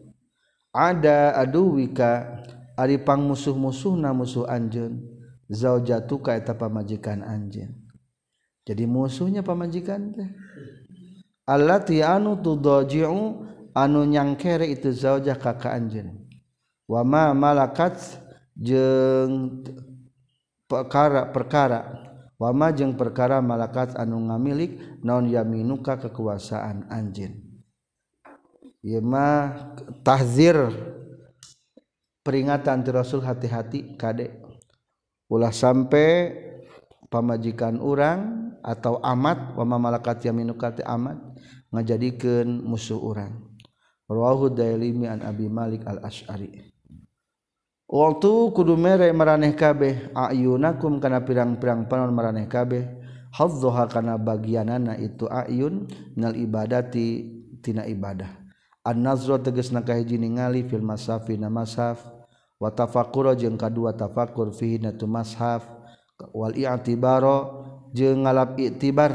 Ada 0.78 1.34
aduh 1.34 1.74
wika 1.74 2.38
Aripang 2.78 3.26
musuh-musuh 3.26 3.98
na 3.98 4.14
musuh 4.14 4.46
anjen 4.46 5.02
zaujatuka 5.50 6.38
eta 6.38 6.54
pamajikan 6.54 7.26
anjen 7.26 7.74
jadi 8.62 8.86
musuhnya 8.86 9.42
pamajikan 9.42 10.14
teh. 10.14 10.30
Allati 11.48 12.04
anu 12.04 12.38
tudaji'u 12.38 13.48
anu 13.74 14.00
nyangkere 14.06 14.70
itu 14.70 14.94
zaujah 14.94 15.34
kakak 15.34 15.74
anjen 15.74 16.22
wa 16.86 17.02
ma 17.02 17.34
malakat 17.34 17.98
jeung 18.54 19.64
perkara 20.68 21.32
perkara. 21.34 22.06
Wa 22.38 22.54
ma 22.54 22.70
jeung 22.70 22.94
perkara 22.94 23.42
malakat 23.42 23.98
anu 23.98 24.30
ngamilik 24.30 25.02
naon 25.02 25.26
yaminuka 25.26 25.98
kekuasaan 25.98 26.86
anjen 26.86 27.47
mah 28.82 29.74
tahzir 30.06 30.56
peringatan 32.22 32.84
ti 32.86 32.90
Rasul 32.94 33.24
hati-hati 33.24 33.98
kade. 33.98 34.38
Ulah 35.28 35.52
sampai 35.52 36.32
pamajikan 37.12 37.80
orang 37.80 38.52
atau 38.64 39.00
amat 39.00 39.56
wama 39.56 39.76
malakat 39.76 40.24
yaminuka 40.24 40.72
amat 40.84 41.20
ngajadikeun 41.72 42.64
musuh 42.64 43.00
orang 43.00 43.48
rawahu 44.08 44.48
dailimi 44.48 45.04
an 45.08 45.20
abi 45.20 45.46
malik 45.46 45.84
al 45.84 46.00
asy'ari 46.04 46.72
Waktu 47.88 48.52
kudu 48.52 48.76
mere 48.76 49.08
maraneh 49.16 49.56
kabeh 49.56 50.12
ayunakum 50.12 51.00
kana 51.00 51.24
pirang-pirang 51.24 51.88
panon 51.88 52.12
maraneh 52.12 52.44
kabeh 52.44 52.84
hadzaha 53.32 53.88
kana 53.88 54.20
bagianana 54.20 54.92
itu 55.00 55.24
ayun 55.24 55.88
nal 56.12 56.36
ibadati 56.36 57.24
tina 57.64 57.88
ibadah. 57.88 58.28
an-nazra 58.86 59.38
tegas 59.42 59.70
na 59.74 59.82
kahiji 59.82 60.18
ningali 60.18 60.66
fil 60.66 60.82
masafi 60.82 61.38
na 61.38 61.50
mashaf. 61.50 62.02
Wa 62.58 62.74
tafakkur 62.74 63.38
jeung 63.38 63.54
kadua 63.54 63.94
tafakkur 63.94 64.50
fihi 64.50 64.82
na 64.82 64.90
tu 64.90 65.06
mashaf. 65.06 65.62
Wal 66.34 66.58
i'tibaro 66.58 67.64
jeung 67.94 68.26
ngalap 68.26 68.58
i'tibar. 68.58 69.14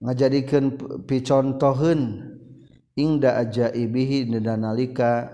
Ngajadikeun 0.00 0.80
picontoheun 1.04 2.00
ingda 2.96 3.36
ajaibihi 3.36 4.32
dina 4.32 4.56
nalika 4.56 5.28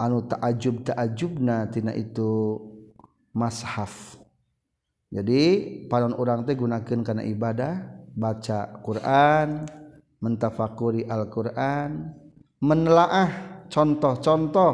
anu 0.00 0.24
ta'ajub 0.24 0.88
ta'ajubna 0.88 1.68
tina 1.68 1.92
itu 1.92 2.56
mashaf. 3.36 4.16
Jadi 5.12 5.42
panon 5.86 6.16
urang 6.16 6.42
teh 6.48 6.56
gunakeun 6.56 7.04
kana 7.04 7.22
ibadah 7.22 8.02
baca 8.16 8.80
Quran 8.82 9.68
mentafakuri 10.20 11.08
Alquran 11.08 12.12
menelaah 12.60 13.64
contoh-contoh 13.72 14.72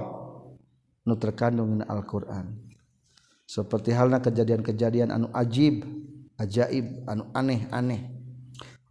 nu 1.07 1.15
terkandung 1.15 1.81
Alquran. 1.87 2.67
Seperti 3.47 3.94
halnya 3.94 4.18
kejadian-kejadian 4.18 5.14
anu 5.14 5.31
ajib 5.31 5.87
ajaib 6.35 7.07
anu 7.07 7.31
aneh-aneh. 7.31 8.11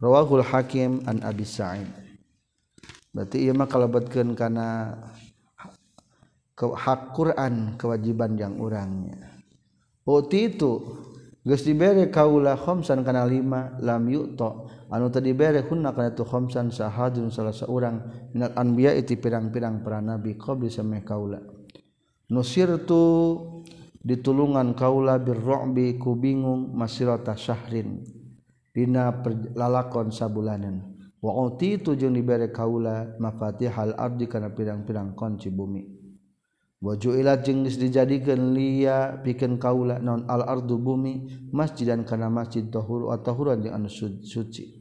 Rawahul 0.00 0.44
hakim 0.44 1.04
an 1.04 1.20
abi 1.20 1.44
sa'id. 1.44 1.88
Berarti 3.12 3.48
ieu 3.48 3.56
mah 3.56 3.68
kalebetkeun 3.68 4.36
kana 4.36 4.96
hak 6.56 7.12
Quran 7.12 7.76
kewajiban 7.76 8.36
yang 8.36 8.56
urangnya. 8.60 9.36
waktu 10.06 10.52
itu 10.52 10.72
geus 11.42 11.66
dibere 11.66 12.08
kaula 12.08 12.56
khamsan 12.56 13.04
kana 13.04 13.28
lima 13.28 13.76
lam 13.80 14.08
yu'ta. 14.08 14.68
anu 14.92 15.10
tadi 15.10 15.34
bere 15.34 15.66
hunna 15.66 15.90
kana 15.94 16.14
tu 16.14 16.22
khamsan 16.22 16.70
sahadun 16.70 17.32
salah 17.32 17.54
seorang 17.54 18.30
minal 18.34 18.52
anbiya 18.54 18.94
iti 18.94 19.18
pirang-pirang 19.18 19.82
para 19.82 19.98
nabi 19.98 20.38
qabli 20.38 20.70
sameh 20.70 21.02
kaula. 21.02 21.40
Nusirtu 22.30 23.02
ditulungan 24.02 24.74
kaula 24.74 25.18
birru'bi 25.18 25.98
ku 25.98 26.14
bingung 26.18 26.74
masirata 26.74 27.34
syahrin. 27.34 28.02
Dina 28.74 29.08
lalakon 29.56 30.12
sabulanan. 30.12 30.94
Wa 31.16 31.32
utitu 31.48 31.96
jeung 31.96 32.12
dibere 32.12 32.52
kaula 32.52 33.16
mafatihal 33.16 33.96
ardi 33.96 34.28
kana 34.28 34.52
pirang-pirang 34.52 35.16
kunci 35.16 35.48
bumi. 35.48 35.95
wajuilat 36.86 37.42
jeung 37.42 37.66
dijadikeun 37.66 38.54
liya 38.54 39.18
pikeun 39.26 39.58
kaula 39.58 39.98
non 39.98 40.22
al 40.30 40.46
ardu 40.46 40.78
bumi 40.78 41.50
masjidan 41.50 42.06
kana 42.06 42.30
masjid 42.30 42.62
tahur 42.70 43.10
atau 43.10 43.34
tahuran 43.34 43.58
jeung 43.66 43.74
anu 43.74 43.90
suci. 43.90 44.78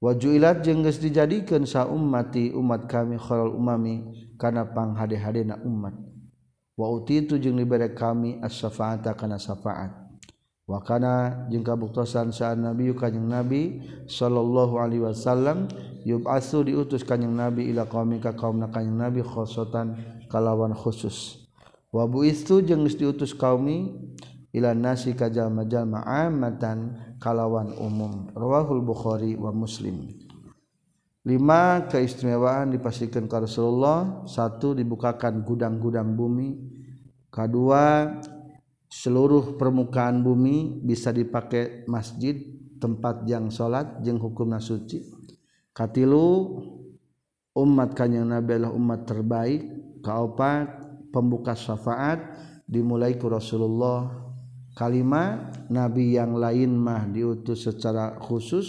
Wajuilat 0.00 0.64
jeung 0.64 0.80
dijadikan 0.80 1.68
sa 1.68 1.84
ummati 1.88 2.52
umat 2.56 2.88
kami 2.88 3.20
khalal 3.20 3.52
umami 3.52 4.04
kana 4.40 4.64
panghade-hadena 4.68 5.60
umat. 5.64 5.92
Wa 6.76 6.88
utitu 6.92 7.36
jeung 7.36 7.60
dibere 7.60 7.92
kami 7.92 8.40
as-syafaata 8.40 9.12
kana 9.16 9.36
syafaat. 9.36 9.92
Wa 10.64 10.80
kana 10.80 11.44
jeung 11.52 11.64
kabuktosan 11.64 12.32
sa 12.32 12.56
nabi 12.56 12.88
kanjing 12.96 13.28
nabi 13.28 13.84
sallallahu 14.08 14.80
alaihi 14.80 15.04
wasallam 15.04 15.68
yub'atsu 16.08 16.64
diutus 16.64 17.04
kanjing 17.04 17.36
nabi 17.36 17.68
ila 17.68 17.84
qaumi 17.84 18.16
ka 18.20 18.32
kaum 18.32 18.64
kanjing 18.72 18.96
nabi 18.96 19.20
khosotan 19.20 20.13
kalawan 20.34 20.74
khusus. 20.74 21.46
Wa 21.94 22.10
buistu 22.10 22.58
jeung 22.66 22.82
diutus 22.90 23.30
kaumi 23.38 23.94
ila 24.50 24.74
nasi 24.74 25.14
ka 25.14 25.30
jalma-jalma 25.30 26.02
amatan 26.02 26.98
kalawan 27.22 27.70
umum. 27.78 28.34
Rawahul 28.34 28.82
bukhari 28.82 29.38
wa 29.38 29.54
muslim. 29.54 30.10
Lima 31.22 31.86
keistimewaan 31.86 32.74
dipastikan 32.74 33.30
ke 33.30 33.36
Rasulullah. 33.46 34.26
Satu 34.26 34.74
dibukakan 34.74 35.46
gudang-gudang 35.46 36.18
bumi. 36.18 36.58
Kedua 37.30 38.10
seluruh 38.90 39.54
permukaan 39.54 40.26
bumi 40.26 40.82
bisa 40.82 41.14
dipakai 41.14 41.86
masjid 41.86 42.34
tempat 42.78 43.24
yang 43.24 43.48
sholat 43.50 44.04
jeng 44.04 44.20
hukum 44.22 44.54
nasuci 44.54 45.02
katilu 45.74 46.62
umat 47.58 47.96
kanyang 47.98 48.30
nabi 48.30 48.54
adalah 48.54 48.76
umat 48.76 49.00
terbaik 49.02 49.66
kaopat 50.04 50.68
pembuka 51.08 51.56
syafaat 51.56 52.20
dimulai 52.68 53.16
ke 53.16 53.24
Rasulullah. 53.24 54.20
Kalimat 54.74 55.70
nabi 55.70 56.18
yang 56.18 56.34
lain 56.34 56.74
mah 56.76 57.06
diutus 57.08 57.64
secara 57.64 58.18
khusus 58.18 58.66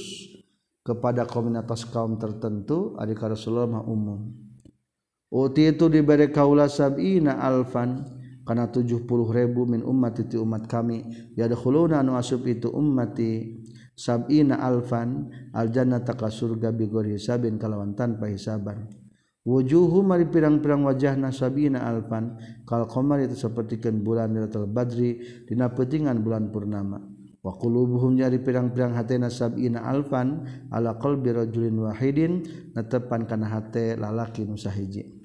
kepada 0.85 1.25
komunitas 1.25 1.83
kaum 1.89 2.15
tertentu 2.21 2.93
adik 3.01 3.19
Rasulullah 3.19 3.81
mah 3.81 3.83
umum. 3.83 4.29
Uti 5.33 5.73
itu 5.73 5.89
diberi 5.89 6.29
kaula 6.29 6.69
sab'ina 6.69 7.41
alfan 7.41 8.05
karena 8.45 8.69
tujuh 8.69 9.09
puluh 9.09 9.33
ribu 9.33 9.65
min 9.65 9.81
umat 9.81 10.21
itu 10.21 10.45
umat 10.45 10.69
kami. 10.69 11.33
Yadkhuluna 11.33 12.05
anu 12.05 12.13
asup 12.13 12.45
itu 12.45 12.69
ummati 12.69 13.65
sab'ina 13.97 14.61
alfan 14.61 15.33
al 15.57 15.73
jannata 15.73 16.13
ka 16.13 16.29
surga 16.29 16.69
bi 16.69 16.85
hisabin 16.85 17.57
kalawan 17.57 17.97
tanpa 17.97 18.29
hisaban 18.29 19.04
wujuhu 19.45 20.01
mari 20.01 20.25
pirang-pirang 20.25 20.83
wajah 20.83 21.15
nasabina 21.15 21.85
alfan. 21.85 22.35
Kal 22.65 22.89
qamar 22.89 23.21
itu 23.21 23.37
sapertikeun 23.37 24.01
bulan 24.01 24.33
Lailatul 24.33 24.65
Badri 24.65 25.45
dina 25.45 25.69
peutingan 25.69 26.19
bulan 26.25 26.49
purnama. 26.49 26.97
Wa 27.45 27.53
qulubuhum 27.53 28.17
nyari 28.17 28.41
pirang-pirang 28.41 28.97
hatena 28.97 29.29
sabina 29.29 29.85
alfan 29.85 30.49
ala 30.73 30.97
qalbi 30.97 31.29
rajulin 31.29 31.77
wahidin 31.77 32.41
netepan 32.73 33.29
kana 33.29 33.45
hate 33.53 33.93
lalaki 33.93 34.49
nu 34.49 34.57
sahiji. 34.57 35.21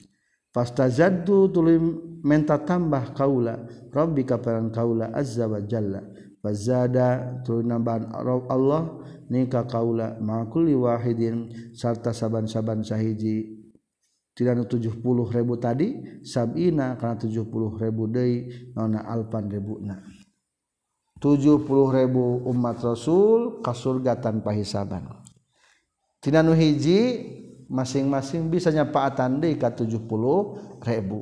Fastazaddu 0.53 1.49
tuluy 1.49 1.81
menta 2.21 2.61
tambah 2.61 3.17
kaula 3.17 3.65
rabbika 3.89 4.37
parang 4.37 4.69
kaula 4.69 5.09
azza 5.17 5.49
wa 5.49 5.65
jalla. 5.65 6.05
Fazada 6.45 7.41
tuluy 7.41 7.65
nambahan 7.65 8.13
Allah 8.53 9.01
nika 9.33 9.65
kaula 9.65 10.21
ma 10.21 10.45
kulli 10.45 10.77
wahidin 10.77 11.73
sarta 11.73 12.13
saban-saban 12.13 12.85
sahiji. 12.85 13.60
70 14.41 15.05
ribu 15.37 15.55
tadi 15.61 16.21
sabina 16.25 16.97
karena 16.97 17.21
70 17.21 17.45
ribu 17.77 18.09
day 18.09 18.49
nona 18.73 19.05
alpan 19.05 19.53
ribuna 19.53 20.01
70 21.21 21.69
ribu 21.69 22.49
umat 22.49 22.81
Rasul 22.81 23.61
ke 23.61 23.73
surga 23.77 24.17
tanpa 24.17 24.57
hisaban. 24.57 25.05
Tina 26.17 26.41
nu 26.41 26.57
hiji 26.57 27.29
masing-masing 27.69 28.49
bisa 28.49 28.73
nyapaatan 28.73 29.37
deui 29.37 29.61
ka 29.61 29.69
70 29.69 30.09
ribu. 30.81 31.19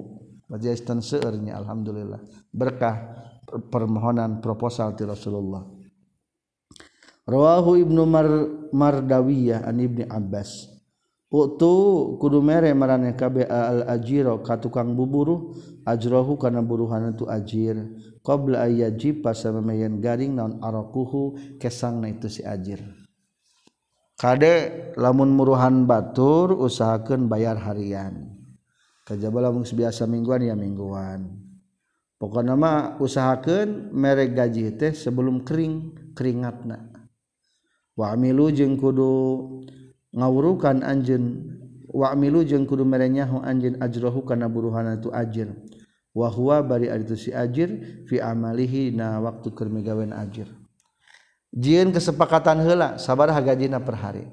Majelistan 0.48 1.02
seurnya 1.02 1.58
alhamdulillah. 1.58 2.22
Berkah 2.54 3.26
permohonan 3.68 4.38
proposal 4.38 4.94
ti 4.94 5.02
Rasulullah. 5.02 5.66
Rohahu 7.28 7.76
Ibnu 7.76 8.08
Mardawiyah 8.72 9.66
an 9.68 9.76
Ibni 9.82 10.08
Abbas 10.08 10.77
Utu 11.28 12.16
kudu 12.16 12.40
mere 12.40 12.72
marane 12.72 13.12
kabe 13.12 13.44
al 13.44 13.84
ajiro 13.84 14.40
ka 14.40 14.56
tukang 14.56 14.96
buburu 14.96 15.52
ajrohu 15.84 16.40
kana 16.40 16.64
buruhan 16.64 17.12
itu 17.12 17.28
ajir. 17.28 17.76
Qabla 18.24 18.64
ayajib 18.64 19.20
pasamayan 19.20 20.00
garing 20.00 20.36
naon 20.36 20.56
arakuhu 20.64 21.36
kesangna 21.60 22.08
itu 22.08 22.32
si 22.32 22.40
ajir. 22.40 22.80
Kade 24.16 24.88
lamun 24.96 25.36
muruhan 25.36 25.84
batur 25.84 26.56
usahakeun 26.56 27.28
bayar 27.28 27.60
harian. 27.60 28.32
Kajaba 29.04 29.52
lamun 29.52 29.68
biasa 29.68 30.08
mingguan 30.08 30.48
ya 30.48 30.56
mingguan. 30.56 31.44
Pokona 32.16 32.56
mah 32.56 32.96
usahakeun 32.98 33.92
mere 33.92 34.32
gaji 34.32 34.80
teh 34.80 34.96
sebelum 34.96 35.44
kering 35.44 35.92
keringatna. 36.16 36.88
Wa 37.94 38.16
amilu 38.16 38.48
jeung 38.50 38.80
kudu 38.80 39.12
ngawurukan 40.12 40.84
anjin 40.84 41.52
wamilu 41.88 42.44
jeung 42.44 42.68
kudu 42.68 42.84
merenyahu 42.84 43.40
anjin 43.40 43.80
ajrohu 43.80 44.24
kana 44.24 44.48
buruhana 44.48 45.00
tu 45.00 45.08
ajir. 45.12 45.52
Wa 46.16 46.26
huwa 46.32 46.64
bari 46.64 46.90
aditu 46.90 47.14
si 47.14 47.30
ajir 47.30 48.02
fi 48.10 48.18
amalihi 48.18 48.90
na 48.90 49.22
waktu 49.22 49.54
keur 49.54 49.70
migawean 49.70 50.10
ajir. 50.10 50.50
Jieun 51.54 51.94
kesepakatan 51.94 52.60
heula 52.64 53.00
sabaraha 53.00 53.40
gajina 53.40 53.78
per 53.80 53.96
hari. 53.96 54.24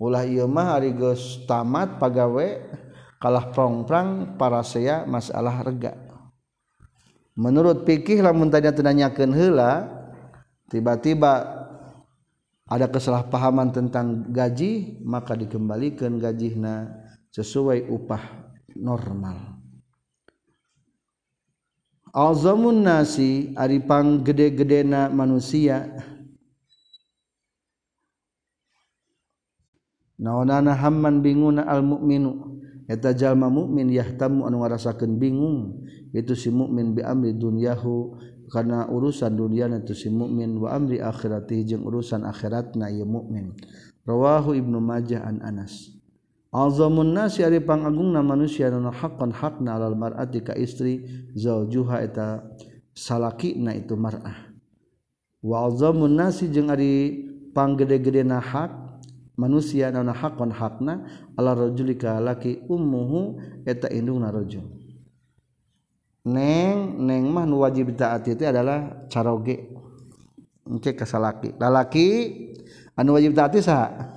Ulah 0.00 0.26
ieu 0.26 0.50
mah 0.50 0.74
ari 0.74 0.90
geus 0.90 1.46
tamat 1.46 2.02
pagawe 2.02 2.46
kalah 3.22 3.54
prongprang 3.54 4.34
para 4.34 4.64
saya 4.66 5.06
masalah 5.06 5.62
rega. 5.62 5.94
Menurut 7.34 7.86
pikih 7.86 8.22
lamun 8.22 8.50
tanya 8.50 8.74
tenanyakeun 8.74 9.34
heula 9.34 9.90
tiba-tiba 10.70 11.63
ada 12.64 12.88
kesalahpahaman 12.88 13.76
tentang 13.76 14.32
gaji 14.32 15.00
maka 15.04 15.36
dikembalikan 15.36 16.16
gajina 16.16 16.88
sesuai 17.28 17.92
upah 17.92 18.22
normal. 18.72 19.60
Alzamun 22.14 22.86
nasi 22.86 23.50
aripang 23.58 24.22
gede-gedena 24.22 25.10
manusia. 25.10 25.90
Naonana 30.14 30.78
hamman 30.78 31.26
binguna 31.26 31.66
al 31.66 31.82
mukminu 31.82 32.62
eta 32.86 33.10
jalma 33.10 33.50
mukmin 33.50 33.90
yahtamu 33.90 34.46
anu 34.46 34.62
ngarasakeun 34.62 35.18
bingung. 35.18 35.82
Itu 36.14 36.38
si 36.38 36.54
mukmin 36.54 36.94
bi 36.94 37.02
amri 37.02 37.34
dunyahu. 37.34 38.14
karena 38.52 38.88
urusan 38.90 39.32
dunia 39.32 39.68
itu 39.72 39.96
si 39.96 40.12
mukmin 40.12 40.60
wa 40.60 40.76
amri 40.76 41.00
akhirati 41.00 41.64
jeung 41.64 41.88
urusan 41.88 42.24
akhirat 42.28 42.76
na 42.76 42.92
ieu 42.92 43.08
mukmin. 43.08 43.56
Rawahu 44.04 44.52
ibnu 44.52 44.84
majah 44.84 45.24
an 45.24 45.40
anas. 45.40 45.88
Azamun 46.54 47.16
nasi 47.16 47.42
ari 47.42 47.58
pangagungna 47.58 48.22
manusia 48.22 48.70
nu 48.70 48.86
haqqan 48.86 49.34
hakna 49.34 49.74
alal 49.74 49.98
mar'ati 49.98 50.38
ka 50.44 50.54
istri 50.54 51.02
zaujuha 51.34 52.04
eta 52.04 52.46
salakina 52.94 53.74
itu 53.74 53.98
mar'ah. 53.98 54.54
Wa 55.42 55.66
azamun 55.66 56.14
nasi 56.14 56.46
jeung 56.52 56.70
ari 56.70 57.26
panggede-gedena 57.50 58.38
hak 58.38 58.70
manusia 59.34 59.90
nu 59.90 60.12
haqqan 60.14 60.54
hakna 60.54 61.08
ala 61.34 61.58
rajuli 61.58 61.98
ka 61.98 62.22
laki 62.22 62.62
ummuhu 62.70 63.40
eta 63.66 63.90
indungna 63.90 64.30
rajul. 64.30 64.83
neng 66.24 67.04
neng 67.04 67.24
mah 67.28 67.44
nu 67.44 67.60
wajib 67.60 67.92
taat 67.94 68.24
itu 68.28 68.44
adalah 68.44 69.06
caroge. 69.12 69.68
Engke 70.64 70.96
kasalaki 70.96 71.52
lalaki 71.60 72.08
anu 72.96 73.20
wajib 73.20 73.36
taat 73.36 73.60
sah 73.60 74.16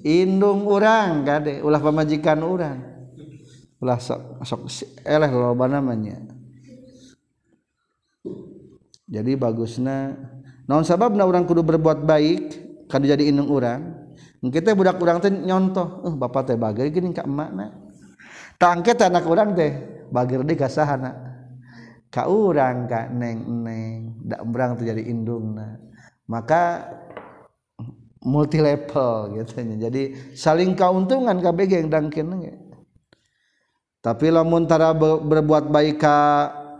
indung 0.00 0.64
urang 0.64 1.20
kade 1.28 1.60
ulah 1.60 1.80
pamajikan 1.80 2.40
urang. 2.40 2.80
Ulah 3.80 4.00
sok 4.00 4.44
sok 4.44 4.60
eleh 5.04 5.30
loba 5.32 5.68
namanya 5.68 6.20
jadi 9.10 9.34
bagusna. 9.34 10.16
Naon 10.70 10.86
sababna 10.86 11.26
urang 11.26 11.44
kudu 11.44 11.66
berbuat 11.66 12.06
baik 12.06 12.42
kadu 12.86 13.10
jadi 13.10 13.26
indung 13.26 13.50
urang? 13.50 14.00
Engke 14.40 14.64
teh 14.64 14.72
budak 14.72 14.96
urang 14.96 15.20
teh 15.20 15.28
nyontoh 15.28 16.06
eh 16.06 16.08
oh, 16.08 16.14
bapak 16.16 16.48
teh 16.48 16.56
bagai 16.56 16.88
gini 16.88 17.12
ka 17.12 17.28
emakna 17.28 17.76
tangke 18.56 18.96
anak 18.96 19.28
urang 19.28 19.52
teh 19.52 19.99
bagir 20.10 20.42
di 20.44 20.58
kasahana 20.58 21.14
ka 22.10 22.26
urang 22.26 22.90
ka 22.90 23.06
neng 23.10 23.46
neng 23.62 24.18
dak 24.26 24.42
berang 24.50 24.74
terjadi 24.76 25.06
indungna. 25.06 25.78
Maka 26.30 26.86
multi 28.22 28.60
level 28.60 29.40
gitu 29.40 29.64
jadi 29.80 30.34
saling 30.36 30.76
keuntungan 30.76 31.40
KBG 31.40 31.82
yang 31.82 31.90
dangkin 31.90 32.28
tapi 34.00 34.32
lamun 34.32 34.68
tara 34.68 34.92
berbuat 34.96 35.72
baik 35.72 35.96
ka 36.00 36.18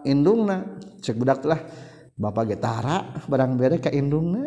indungna 0.04 0.80
cek 1.00 1.16
budak 1.16 1.44
lah 1.48 1.60
bapak 2.20 2.56
getara 2.56 3.24
barang 3.24 3.52
bere 3.56 3.76
ka 3.80 3.88
indungna. 3.88 4.44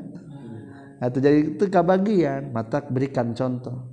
Atau 1.02 1.20
jadi 1.20 1.58
itu 1.58 1.68
kabagian 1.68 2.56
mata 2.56 2.80
berikan 2.80 3.36
contoh. 3.36 3.92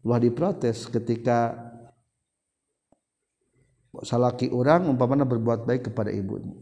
Wah 0.00 0.16
diprotes 0.16 0.88
ketika 0.88 1.67
salaki 4.04 4.50
orang 4.50 4.90
umpamana 4.90 5.24
berbuat 5.26 5.64
baik 5.64 5.92
kepada 5.92 6.12
ibunya. 6.12 6.54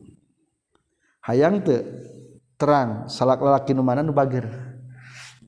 Hayang 1.26 1.64
te 1.64 1.82
terang 2.56 3.10
salak 3.10 3.42
lalaki 3.42 3.74
nu 3.74 3.82
mana 3.82 4.00
nu 4.00 4.14
bager. 4.14 4.46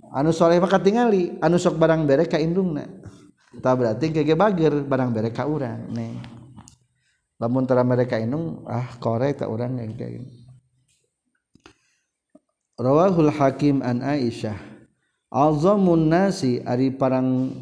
Anu 0.09 0.33
soleh 0.33 0.57
maka 0.59 0.81
tingali 0.81 1.37
anu 1.39 1.61
sok 1.61 1.77
barang 1.77 2.09
berek 2.09 2.33
ka 2.33 2.39
indungna. 2.41 2.89
Tak 3.59 3.75
berarti 3.79 4.13
kege 4.13 4.35
bager 4.35 4.85
barang 4.85 5.11
berek 5.13 5.35
ka 5.37 5.45
urang 5.45 5.89
neng. 5.93 6.19
Lamun 7.39 7.65
tara 7.71 7.87
mereka 7.87 8.19
indung 8.19 8.67
ah 8.67 8.99
kore 8.99 9.31
tak 9.31 9.47
urang 9.47 9.79
yang 9.79 9.95
kayak 9.95 10.27
Rawahul 12.79 13.31
Hakim 13.31 13.79
an 13.83 14.03
Aisyah 14.03 14.59
Azamun 15.31 16.11
nasi 16.11 16.59
ari 16.65 16.91
parang 16.91 17.53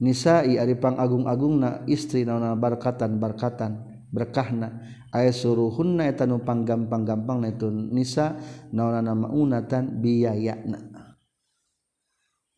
Nisai 0.00 0.56
ari 0.56 0.80
pang 0.80 0.96
agung-agung 0.96 1.60
na 1.60 1.84
istri 1.84 2.24
naona 2.24 2.56
barkatan 2.56 3.20
barkatan 3.20 3.72
berkahna. 4.08 4.80
Aya 5.12 5.28
suruhunna 5.34 6.08
eta 6.08 6.24
nu 6.24 6.40
panggampang-gampang 6.40 7.44
itu 7.44 7.68
nisa 7.68 8.38
naona 8.70 9.12
maunatan 9.12 9.98
biayana 9.98 10.78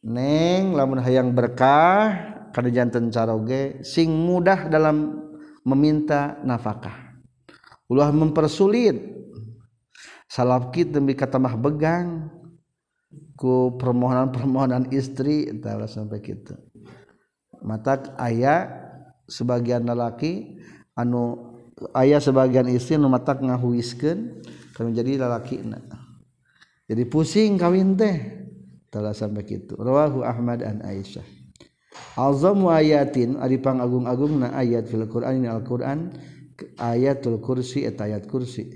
Neng 0.03 0.75
lamun 0.75 0.99
hayang 0.99 1.31
berkah 1.31 2.35
kada 2.51 2.69
janten 2.75 3.09
caroge 3.09 3.81
sing 3.87 4.11
mudah 4.11 4.67
dalam 4.67 5.23
meminta 5.63 6.43
nafkah. 6.43 7.23
Ulah 7.87 8.11
mempersulit. 8.11 8.99
Salap 10.27 10.75
kit 10.75 10.91
demi 10.91 11.15
kata 11.15 11.39
mah 11.39 11.55
begang 11.55 12.33
ku 13.37 13.77
permohonan-permohonan 13.77 14.91
istri 14.91 15.51
tahu 15.61 15.85
sampai 15.85 16.25
gitu 16.25 16.57
mata 17.62 18.14
ayah 18.22 18.68
sebagian 19.27 19.87
lelaki 19.87 20.61
anu 20.98 21.55
ayah 21.96 22.20
sebagian 22.20 22.68
istri 22.70 22.98
nu 22.98 23.09
mata 23.09 23.38
ngahuiskeun 23.38 24.42
kami 24.77 24.90
jadi 24.92 25.22
lelaki 25.22 25.62
na. 25.62 25.79
jadi 26.90 27.03
pusing 27.09 27.57
kawin 27.57 27.94
teh 27.96 28.42
telah 28.92 29.16
sampai 29.16 29.48
kitu 29.48 29.72
rawahu 29.81 30.20
Ahmad 30.20 30.61
an 30.61 30.85
Aisyah. 30.85 31.25
Alzamu 32.16 32.68
ayatin 32.68 33.40
ari 33.40 33.57
pangagung-agungna 33.61 34.53
ayat 34.53 34.88
fil 34.88 35.09
Qur'an 35.09 35.40
ini 35.40 35.48
Al-Qur'an 35.48 36.12
ayatul 36.77 37.40
kursi 37.40 37.88
eta 37.88 38.05
ayat 38.05 38.29
kursi. 38.29 38.68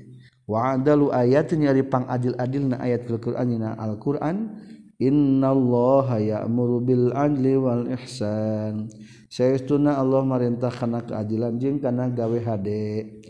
Wa 0.49 0.77
adalu 0.77 1.13
ayatin 1.13 1.69
ari 1.69 1.85
pang 1.85 2.09
adil-adilna 2.09 2.81
ayat 2.81 3.05
fil 3.05 3.21
Qur'an 3.21 3.49
ini 3.49 3.65
Al-Qur'an 3.65 4.57
Innallaha 4.97 6.17
ya'muru 6.17 6.81
bil 6.81 7.13
adli 7.13 7.53
wal 7.61 7.85
ihsan. 8.01 8.89
Saestuna 9.29 10.01
Allah 10.01 10.25
marintah 10.25 10.73
kana 10.73 11.05
keadilan 11.05 11.61
jeung 11.61 11.77
kana 11.77 12.09
gawe 12.09 12.41
hade. 12.41 13.21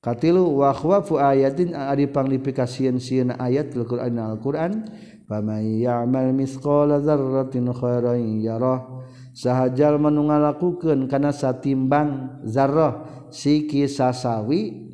Katilu 0.00 0.64
wa 0.64 0.72
khwafu 0.72 1.20
ayatin 1.20 1.76
ari 1.76 2.08
panglipikasian 2.08 2.96
sieuna 2.96 3.36
ayat 3.36 3.76
al 3.76 3.84
Qur'an 3.84 4.16
al 4.16 4.40
Qur'an 4.40 4.88
faman 5.28 5.60
ya'mal 5.60 6.32
misqala 6.32 7.04
dzarratin 7.04 7.68
khairan 7.68 8.40
yarah. 8.40 9.04
Sahajal 9.36 10.00
manu 10.00 10.24
ngalakukeun 10.24 11.04
kana 11.04 11.36
satimbang 11.36 12.40
zarrah 12.48 13.04
siki 13.30 13.86
sasawi 13.86 14.90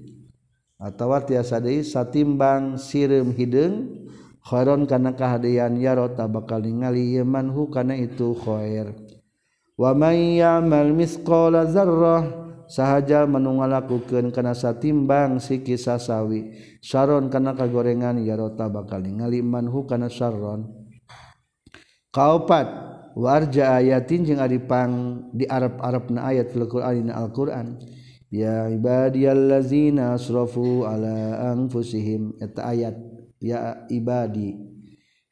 atawa 0.76 1.24
tiasa 1.24 1.56
deui 1.56 1.80
satimbang 1.80 2.76
sireum 2.76 3.32
hideung 3.32 4.05
khoron 4.46 4.86
kana 4.86 5.18
kahadian 5.18 5.74
yarota 5.82 6.30
bakal 6.30 6.62
ningali 6.62 7.18
yeman 7.18 7.50
hu 7.50 7.66
kana 7.66 7.98
itu 7.98 8.30
khair. 8.38 8.94
Wa 9.74 9.90
may 9.92 10.38
ya'mal 10.38 10.94
misqala 10.94 11.66
zarrah 11.66 12.46
sahaja 12.70 13.26
menungalakukeun 13.26 14.30
kana 14.30 14.54
satimbang 14.54 15.42
si 15.42 15.66
kisah 15.66 15.98
sawi. 15.98 16.54
Saron 16.78 17.26
kana 17.26 17.58
kagorengan 17.58 18.22
yarota 18.22 18.70
bakal 18.70 19.02
ningali 19.02 19.42
man 19.42 19.66
hu 19.66 19.82
kana 19.84 20.06
saron. 20.06 20.70
Kaopat 22.14 22.70
warja 23.18 23.76
ayatin 23.76 24.24
jeung 24.24 24.40
ari 24.40 24.62
pang 24.62 25.26
di 25.34 25.44
arab-arabna 25.44 26.32
ayat 26.32 26.54
fil 26.54 26.70
qur'an 26.70 27.12
al-qur'an. 27.12 27.76
Ya 28.32 28.72
ibadiyallazina 28.72 30.16
asrafu 30.16 30.88
ala 30.88 31.52
anfusihim. 31.52 32.40
Eta 32.40 32.72
ayat 32.72 32.96
ya 33.40 33.86
ibadi. 33.88 34.76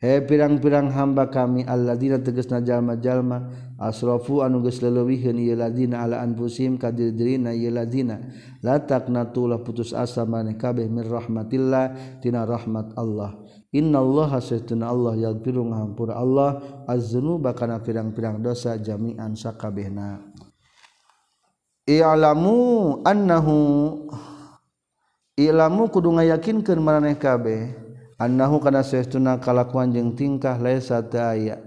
He 0.04 0.20
pirang-pirang 0.20 0.92
hamba 0.92 1.32
kami 1.32 1.64
alladzina 1.64 2.20
tegasna 2.20 2.60
jalma-jalma 2.60 3.48
asrafu 3.80 4.44
anu 4.44 4.60
geus 4.60 4.84
leuwihkeun 4.84 5.40
ieu 5.40 5.56
ladina 5.56 6.04
ala 6.04 6.20
anfusihim 6.20 6.76
ka 6.76 6.92
diri-dirina 6.92 7.56
ieu 7.56 7.72
ladina 7.72 8.20
la 8.60 8.84
taqnatu 8.84 9.48
la 9.48 9.64
putus 9.64 9.96
asa 9.96 10.28
maneh 10.28 10.60
kabeh 10.60 10.92
min 10.92 11.08
rahmatillah 11.08 12.20
tina 12.20 12.44
rahmat 12.44 12.92
Allah. 13.00 13.32
Innallaha 13.72 14.44
satuna 14.44 14.92
Allah 14.92 15.16
yaghfiru 15.18 15.72
ngahampura 15.72 16.20
Allah 16.20 16.84
az-dzunuba 16.84 17.56
kana 17.56 17.80
pirang-pirang 17.80 18.44
dosa 18.44 18.76
jami'an 18.76 19.32
sakabehna. 19.32 20.20
I'lamu 21.88 23.00
annahu 23.08 23.56
i'lamu 25.40 25.88
kudu 25.88 26.12
ngayakinkeun 26.12 26.80
maraneh 26.80 27.16
kabeh 27.16 27.83
annahu 28.24 28.58
kana 28.64 28.80
saestuna 28.80 29.36
kalakuan 29.38 29.92
jeung 29.92 30.16
tingkah 30.16 30.56
laisa 30.56 31.04
teu 31.04 31.20
aya 31.20 31.60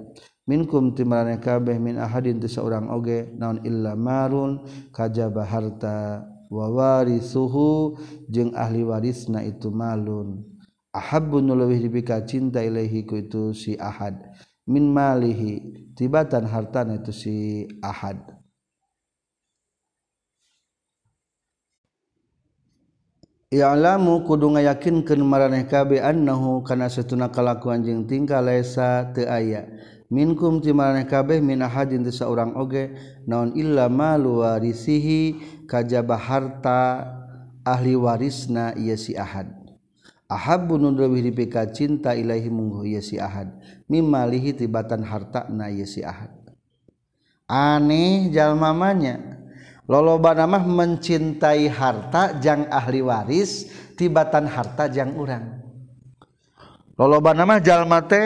minkum 0.50 0.98
timarane 0.98 1.38
kabeh 1.38 1.78
min 1.78 2.02
ahadin 2.02 2.42
teu 2.42 2.50
saurang 2.50 2.90
oge 2.90 3.30
naon 3.38 3.62
illa 3.62 3.94
marun 3.94 4.66
kajaba 4.90 5.46
harta 5.46 6.26
wa 6.48 6.66
warisuhu 6.72 8.00
jeung 8.32 8.56
ahli 8.56 8.84
warisna 8.84 9.44
itu 9.44 9.68
malun. 9.68 10.48
Ahabbu 10.96 11.44
nuluwih 11.44 11.78
dibika 11.84 12.24
cinta 12.26 12.64
ilaihi 12.64 13.06
ku 13.06 13.20
itu 13.20 13.54
si 13.54 13.78
ahad. 13.78 14.18
Min 14.66 14.90
malihi 14.90 15.62
tibatan 15.94 16.48
hartana 16.48 16.98
itu 16.98 17.14
si 17.14 17.36
ahad. 17.84 18.37
Ya'lamu 23.48 24.28
kudu 24.28 24.60
ngayakinkeun 24.60 25.24
maraneh 25.24 25.72
kabeh 25.72 26.04
annahu 26.04 26.68
kana 26.68 26.92
satuna 26.92 27.32
kalakuan 27.32 27.80
jeung 27.80 28.04
tingkah 28.04 28.44
laisa 28.44 29.08
teu 29.16 29.24
aya. 29.24 29.64
Minkum 30.12 30.60
ti 30.60 30.76
maraneh 30.76 31.08
kabeh 31.08 31.40
min 31.40 31.64
ahadin 31.64 32.04
teu 32.04 32.12
saurang 32.12 32.60
oge 32.60 32.92
naon 33.24 33.56
illa 33.56 33.88
malu 33.88 34.44
warisihi 34.44 35.40
kajaba 35.64 36.20
harta 36.20 37.08
ahli 37.64 37.96
warisna 37.96 38.76
ieu 38.76 39.00
si 39.00 39.16
ahad. 39.16 39.48
Ahabbu 40.28 40.76
nu 40.76 40.92
leuwih 40.92 41.24
dipika 41.32 41.72
cinta 41.72 42.20
ilahi 42.20 42.52
mungguh 42.52 42.84
ieu 42.84 43.00
si 43.00 43.16
ahad. 43.16 43.48
Mimalihi 43.88 44.60
tibatan 44.60 45.08
harta 45.08 45.48
na 45.48 45.72
ieu 45.72 45.88
si 45.88 46.04
ahad. 46.04 46.36
Aneh 47.48 48.28
jalma 48.28 48.76
manya. 48.76 49.37
lolobanamah 49.88 50.68
mencintai 50.68 51.72
harta 51.72 52.38
jang 52.44 52.68
ahli 52.68 53.00
waris 53.02 53.72
tibatan 53.96 54.46
harta 54.46 54.92
jang 54.92 55.16
urang. 55.16 55.64
Lolobanamah 57.00 57.64
jalmate 57.64 58.24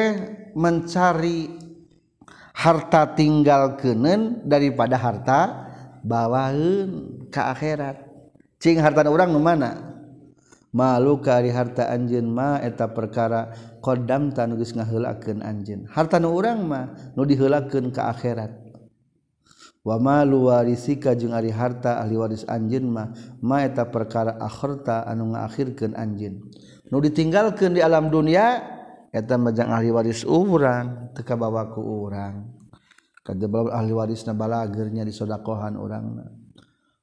mencari 0.58 1.48
harta 2.52 3.14
tinggal 3.16 3.80
kenen 3.80 4.44
daripada 4.44 4.98
harta 5.00 5.40
bawaun 6.02 7.22
ke 7.30 7.42
akhirat. 7.42 7.98
Cing 8.62 8.78
harta 8.78 9.06
orang 9.08 9.34
mana? 9.42 9.92
Malu 10.72 11.20
kari 11.20 11.52
harta 11.52 11.92
anjin 11.92 12.32
ma 12.32 12.56
eta 12.64 12.88
perkara 12.88 13.52
kodam 13.84 14.32
tanugis 14.32 14.72
ngahelakeun 14.72 15.44
anjin 15.44 15.84
harta 15.92 16.16
nu 16.16 16.32
urang 16.32 16.64
mah 16.64 17.12
nu 17.12 17.28
dihelakeun 17.28 17.92
ke 17.92 18.00
akhirat. 18.00 18.61
wama 19.82 20.22
warisika 20.26 21.18
jeung 21.18 21.34
ari 21.34 21.50
harta 21.50 21.98
ahli 22.02 22.18
waris 22.18 22.46
anjeun 22.46 22.86
mah 22.90 23.14
maeta 23.42 23.90
perkara 23.90 24.38
akhirta 24.38 25.06
anu 25.06 25.34
ngaakhirkeun 25.34 25.98
anjeun. 25.98 26.42
Nu 26.92 27.00
ditinggalkeun 27.02 27.78
di 27.78 27.82
alam 27.82 28.14
dunia 28.14 28.62
eta 29.10 29.38
majang 29.38 29.74
ahli 29.74 29.90
waris 29.90 30.26
urang 30.26 31.14
teu 31.18 31.26
kabawa 31.26 31.70
ku 31.74 31.82
urang. 31.82 32.62
Kadebal 33.22 33.70
ahli 33.70 33.94
warisna 33.94 34.34
balagernya 34.34 35.06
di 35.06 35.14
sodakohan 35.14 35.78
urangna 35.78 36.26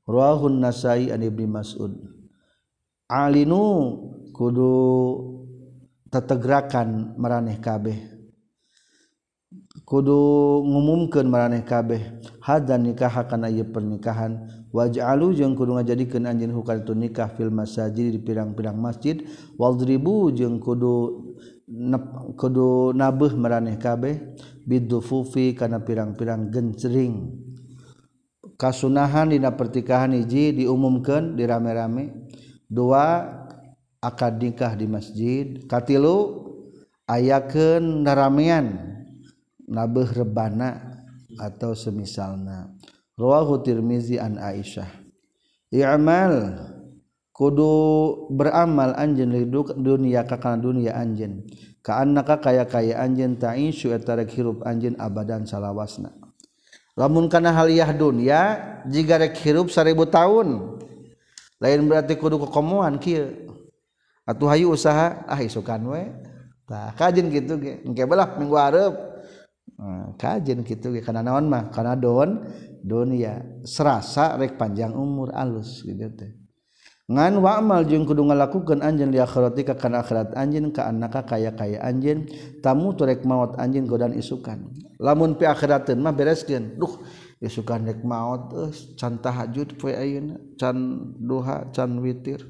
rawahun 0.09 0.59
nasai 0.59 1.15
an 1.15 1.23
ibni 1.23 1.47
mas'ud. 1.47 1.95
Alinu 3.09 3.65
kudu 4.35 4.75
tetegrakan 6.11 7.15
maraneh 7.21 7.61
kabeh. 7.61 8.18
kudu 9.89 10.21
ngumumkan 10.69 11.25
meraneh 11.25 11.65
kabeh. 11.65 12.21
Hadan 12.45 12.85
nikah 12.93 13.25
kana 13.25 13.49
ieu 13.49 13.65
pernikahan. 13.65 14.45
Waj'alu 14.69 15.33
jeung 15.33 15.57
kudu 15.57 15.81
ngajadikeun 15.81 16.29
anjeun 16.29 16.53
hukar 16.53 16.85
itu 16.85 16.93
nikah 16.93 17.33
fil 17.33 17.49
masajid 17.49 18.13
di 18.13 18.21
pirang-pirang 18.21 18.77
masjid. 18.77 19.25
Wadribu 19.57 20.29
jeung 20.37 20.61
kudu 20.61 21.25
nep, 21.65 22.37
kudu 22.37 22.93
nabeuh 22.93 23.33
meraneh 23.33 23.81
kabeh. 23.81 24.37
Bidufufi 24.69 25.57
kana 25.57 25.81
pirang-pirang 25.81 26.53
gencering 26.53 27.49
kasunahan 28.61 29.33
dina 29.33 29.57
pertikahan 29.57 30.13
hiji 30.13 30.53
diumumkeun 30.53 31.39
di 31.39 31.47
rame-rame 31.49 32.29
dua 32.69 33.25
akad 34.05 34.37
nikah 34.45 34.77
di 34.77 34.85
masjid. 34.85 35.65
Katilu 35.65 36.45
ayakeun 37.09 38.05
naramean. 38.05 38.98
nabeh 39.69 40.09
rebana 40.17 40.99
atau 41.37 41.77
semisalna. 41.77 42.73
Rawahu 43.15 43.61
tirmizi 43.63 44.17
an 44.17 44.41
aisyah. 44.41 44.89
I'mal 45.69 46.57
kudu 47.37 47.71
beramal 48.33 48.97
anjeun 48.97 49.31
dunia 49.79 50.25
ka 50.25 50.41
kana 50.41 50.59
dunia 50.59 50.97
anjeun. 50.97 51.45
Ka 51.85 52.01
annaka 52.01 52.41
kaya-kaya 52.41 52.99
anjeun 52.99 53.37
ta'ishu 53.37 53.93
eta 53.93 54.17
rek 54.17 54.33
hirup 54.33 54.65
anjeun 54.65 54.97
abadan 54.97 55.45
salawasna. 55.45 56.11
Lamun 56.99 57.31
kana 57.31 57.55
haliah 57.55 57.95
dunia 57.95 58.59
jika 58.89 59.23
rek 59.23 59.39
hirup 59.39 59.71
1000 59.71 59.95
tahun 60.11 60.79
lain 61.59 61.81
berarti 61.87 62.15
kudu 62.19 62.43
kekomoan 62.49 62.99
kieu. 62.99 63.55
Atuh 64.29 64.49
hayu 64.51 64.75
usaha 64.75 65.25
ah 65.27 65.41
isukan 65.41 65.81
we. 65.89 66.03
Tah 66.69 66.93
kajin 66.95 67.33
kitu 67.33 67.57
ge 67.59 67.73
engke 67.87 68.05
belah 68.05 68.37
minggu 68.37 68.57
arep. 68.57 68.95
Eh, 69.77 70.07
kajjin 70.17 70.65
gitu 70.65 70.89
karena 71.05 71.21
naon 71.21 71.47
mah? 71.47 71.69
Karena 71.69 71.93
don 71.93 72.41
dunia 72.81 73.45
serasa 73.69 74.41
rek 74.41 74.57
panjang 74.57 74.97
umur 74.97 75.29
alus 75.37 75.85
gitu 75.85 76.09
teh. 76.17 76.33
Ngan 77.09 77.41
wa'mal 77.41 77.89
jeung 77.89 78.05
kudu 78.05 78.21
ngalakukeun 78.21 78.85
anjeun 78.85 79.09
li 79.09 79.17
akhiratika 79.17 79.81
kana 79.81 80.05
akhirat 80.05 80.37
anjeun 80.37 80.73
ka 80.73 80.89
annaka 80.89 81.25
kaya-kaya 81.25 81.81
anjeun 81.81 82.29
tamu 82.61 82.93
turek 82.93 83.25
maut 83.25 83.57
anjeun 83.57 83.89
godan 83.89 84.13
isukan. 84.13 84.73
Lamun 85.01 85.37
pi 85.37 85.49
akhirateun 85.49 86.01
mah 86.01 86.13
bereskeun 86.13 86.77
duh 86.77 87.01
isukan 87.41 87.85
rek 87.89 88.05
maut 88.05 88.53
eus 88.57 88.93
can 88.97 89.21
tahajud 89.21 89.77
poe 89.81 89.93
ayeuna 89.93 90.37
can 90.61 90.77
duha 91.17 91.69
can 91.73 91.97
witir. 92.01 92.45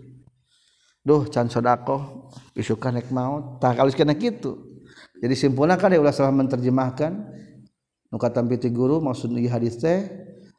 Duh 1.07 1.29
can 1.31 1.47
sedekah 1.47 2.31
isukan 2.59 2.99
rek 2.99 3.11
maut 3.15 3.63
tah 3.63 3.75
kaluskeun 3.79 4.11
kitu. 4.19 4.68
jadi 5.19 5.35
simpulkan 5.35 5.91
dia 5.91 5.99
ulah 5.99 6.15
salah 6.15 6.35
menerjemahkan? 6.35 7.13
Nuka 8.09 8.33
tampiti 8.33 8.73
guru 8.73 9.05
maksud 9.05 9.35
ieu 9.37 9.53
hadis 9.53 9.77
teh 9.77 10.09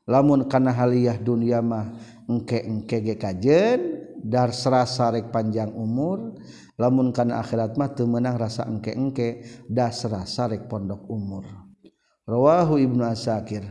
lamun 0.06 0.45
kana 0.45 0.69
haliah 0.69 1.17
dunya 1.17 1.65
mah 1.65 1.98
engke 2.30 2.62
engke 2.62 3.02
ge 3.02 3.15
kajen 3.17 3.80
dar 4.22 4.54
serasa 4.54 5.10
rek 5.10 5.34
panjang 5.34 5.74
umur 5.74 6.38
lamun 6.78 7.10
kana 7.10 7.41
akhirat 7.41 7.74
mah 7.74 7.89
teu 7.98 8.06
meunang 8.06 8.38
rasa 8.38 8.69
engke 8.69 8.93
engke 8.93 9.41
dar 9.65 9.89
serasa 9.89 10.45
rek 10.45 10.69
pondok 10.69 11.10
umur. 11.10 11.48
Rawahu 12.30 12.78
ibnu 12.78 13.02
asakir. 13.02 13.65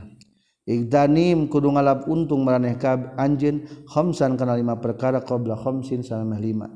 Igdanim 0.69 1.49
kudu 1.49 1.73
ngalap 1.73 2.11
untung 2.11 2.45
maraneh 2.45 2.77
ka 2.77 3.15
anjeun 3.17 3.65
khamsan 3.89 4.37
kana 4.37 4.59
lima 4.59 4.77
perkara 4.77 5.23
qabla 5.23 5.55
khamsin 5.55 6.03
salamah 6.03 6.37
lima. 6.37 6.67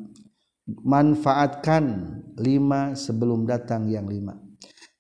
manfaatkan 0.66 1.84
lima 2.38 2.94
sebelum 2.94 3.44
datang 3.46 3.90
yang 3.90 4.06
lima. 4.06 4.38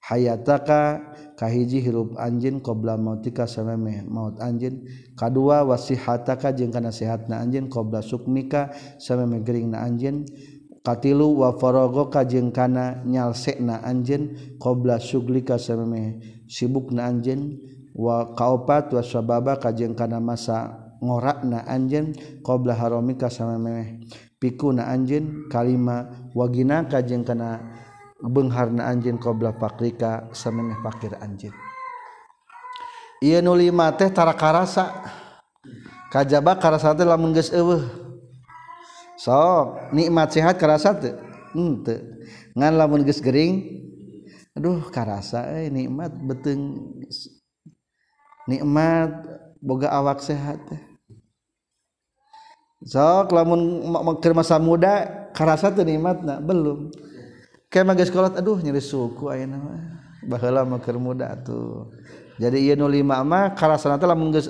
Hayataka 0.02 1.14
kahiji 1.38 1.78
hirup 1.78 2.18
anjin 2.18 2.58
qobla 2.58 2.98
mautika 2.98 3.46
sameme 3.46 4.02
maut 4.04 4.42
anjin. 4.42 4.82
Kadua 5.14 5.62
wasihataka 5.62 6.50
jeung 6.52 6.74
kana 6.74 6.90
sehatna 6.90 7.38
anjin 7.38 7.70
qobla 7.70 8.02
sukmika 8.02 8.74
sameme 8.98 9.40
geuringna 9.46 9.80
anjin. 9.86 10.26
Katilu 10.82 11.46
wa 11.46 11.54
faragoka 11.54 12.26
jeung 12.26 12.50
kana 12.50 13.06
nyalsekna 13.06 13.86
anjin 13.86 14.34
qobla 14.58 14.98
suglika 14.98 15.54
sameme 15.54 16.18
sibukna 16.50 17.06
anjin. 17.06 17.62
Wa 17.92 18.32
kaopat 18.32 18.88
wa 18.96 19.04
sababa 19.04 19.60
kajeng 19.60 19.92
kana 19.92 20.16
masa 20.16 20.80
ngorakna 21.04 21.68
anjin 21.68 22.16
qobla 22.40 22.72
haromika 22.72 23.28
sameme 23.28 24.00
pikuna 24.42 24.90
anjin 24.90 25.46
kalima 25.46 26.10
wagina 26.34 26.82
kajeng 26.90 27.22
kana 27.22 27.62
bengharna 28.18 28.90
anjin 28.90 29.22
qobla 29.22 29.54
pakrika 29.54 30.26
samemeh 30.34 30.82
pakir 30.82 31.14
anjin 31.22 31.54
ieu 33.22 33.38
nu 33.38 33.54
lima 33.54 33.94
teh 33.94 34.10
tara 34.10 34.34
karasa. 34.34 34.90
Kajaba 36.10 36.58
karasa 36.58 36.92
teh 36.92 37.06
lamun 37.06 37.32
geus 37.32 37.54
eueuh. 37.54 37.86
Sok 39.16 39.94
nikmat 39.94 40.34
sehat 40.34 40.58
karasa 40.58 40.92
teh. 40.98 41.14
Hmm, 41.54 41.80
Henteu 41.80 42.02
ngan 42.58 42.74
lamun 42.76 43.06
geus 43.06 43.22
gering 43.22 43.64
aduh 44.52 44.82
karasa 44.92 45.48
euy 45.54 45.70
nikmat 45.70 46.12
beteng. 46.12 46.76
Nikmat 48.50 49.24
boga 49.62 49.88
awak 49.94 50.20
sehat 50.20 50.58
teh. 50.66 50.82
sok 52.86 53.30
lamuntir 53.30 54.34
masa 54.34 54.58
muda 54.58 55.28
karasa 55.34 55.72
tuh 55.72 55.86
nikmatna 55.86 56.38
belum. 56.38 56.92
Kayak 57.72 57.86
mage 57.88 58.04
sekolah 58.12 58.36
aduh 58.36 58.60
nyeri 58.60 58.84
suku 58.84 59.32
ayeuna 59.32 59.56
mah. 59.56 59.80
Baheula 60.28 60.62
mah 60.62 60.78
keur 60.78 61.00
muda 61.00 61.32
tuh. 61.40 61.88
Jadi 62.36 62.68
ieu 62.68 62.76
nu 62.76 62.86
lima 62.86 63.24
mah 63.24 63.56
karasana 63.56 63.96
teh 63.96 64.06
lamun 64.06 64.30
geus 64.32 64.46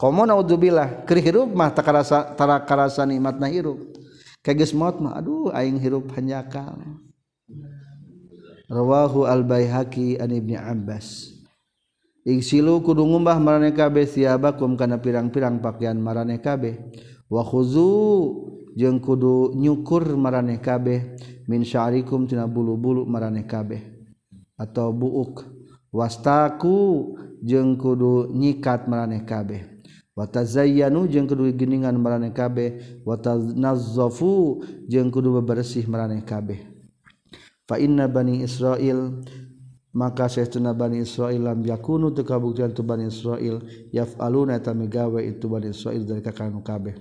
komo 0.00 0.24
naudzubillah 0.24 1.04
keur 1.04 1.18
hirup 1.20 1.48
mah 1.52 1.70
tak 1.74 1.84
karasa 1.84 2.34
tara 2.34 2.58
karasa 2.64 3.04
nikmatna 3.04 3.46
hirup. 3.46 3.76
Kayak 4.40 4.64
geus 4.64 4.72
maut 4.72 4.98
mah 4.98 5.20
aduh 5.20 5.52
aing 5.52 5.76
hirup 5.76 6.08
hanjakal. 6.16 6.80
Rawahu 8.68 9.24
al 9.24 9.44
baihaqi 9.44 10.20
an 10.20 10.28
ibni 10.32 10.56
abbas. 10.56 11.37
Iksilu 12.28 12.84
kudu 12.84 13.08
ngumbah 13.08 13.40
marane 13.40 13.72
kabeh 13.72 14.04
siabakum 14.04 14.76
kana 14.76 15.00
pirang-pirang 15.00 15.64
pakaian 15.64 15.96
marane 15.96 16.36
kabeh. 16.44 16.76
Wa 17.32 17.40
khuzu 17.40 17.88
jeung 18.76 19.00
kudu 19.00 19.56
nyukur 19.56 20.04
marane 20.12 20.60
kabeh. 20.60 21.16
Min 21.48 21.64
syarikum 21.64 22.28
tina 22.28 22.44
bulu-bulu 22.44 23.08
marane 23.08 23.48
kabeh. 23.48 23.80
Atau 24.60 24.92
buuk. 24.92 25.48
Wastaku 25.88 27.16
jeung 27.40 27.80
kudu 27.80 28.28
nyikat 28.36 28.84
marane 28.84 29.24
kabeh. 29.24 29.80
Wa 30.12 30.28
tazayyanu 30.28 31.08
jeung 31.08 31.24
kudu 31.24 31.48
geningan 31.56 31.96
marane 31.96 32.36
kabeh. 32.36 33.00
Wa 33.08 33.16
tanazzafu 33.16 34.60
jeung 34.84 35.08
kudu 35.08 35.40
bebersih 35.40 35.88
marane 35.88 36.20
kabeh. 36.28 36.60
Fa 37.64 37.80
inna 37.80 38.04
bani 38.04 38.44
israil 38.44 39.24
maka 39.92 40.28
saestuna 40.28 40.76
Bani 40.76 41.00
Israil 41.00 41.40
lam 41.40 41.64
yakunu 41.64 42.12
teu 42.12 42.24
kabuktian 42.24 42.76
tu 42.76 42.84
Bani 42.84 43.08
Israil 43.08 43.64
yaf'aluna 43.94 44.60
eta 44.60 44.76
migawe 44.76 45.20
itu 45.24 45.48
Bani 45.48 45.72
Israil 45.72 46.04
dari 46.04 46.20
kakanu 46.20 46.60
kabeh. 46.60 46.96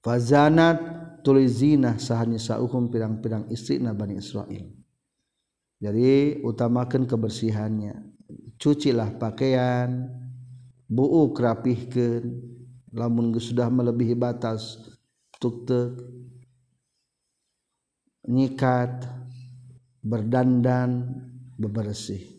Fazanat 0.00 0.98
sahanya 2.00 2.40
sauhum 2.40 2.88
pirang-pirang 2.88 3.52
istrina 3.52 3.92
Bani 3.92 4.16
Israil. 4.16 4.72
Jadi 5.76 6.40
utamakan 6.40 7.04
kebersihannya. 7.04 8.16
Cucilah 8.56 9.12
pakaian 9.20 10.08
buuk 10.88 11.36
rapihkeun 11.36 12.24
lamun 12.96 13.36
sudah 13.36 13.68
melebihi 13.68 14.16
batas 14.16 14.80
tuk 15.36 15.68
nyikat 18.24 19.04
berdandan 20.00 21.22
bebersih. 21.58 22.38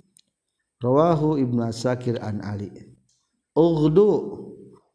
Rawahu 0.79 1.35
Ibnu 1.35 1.59
Asakir 1.67 2.15
an 2.23 2.39
Ali. 2.39 2.71
Ughdu 3.51 4.07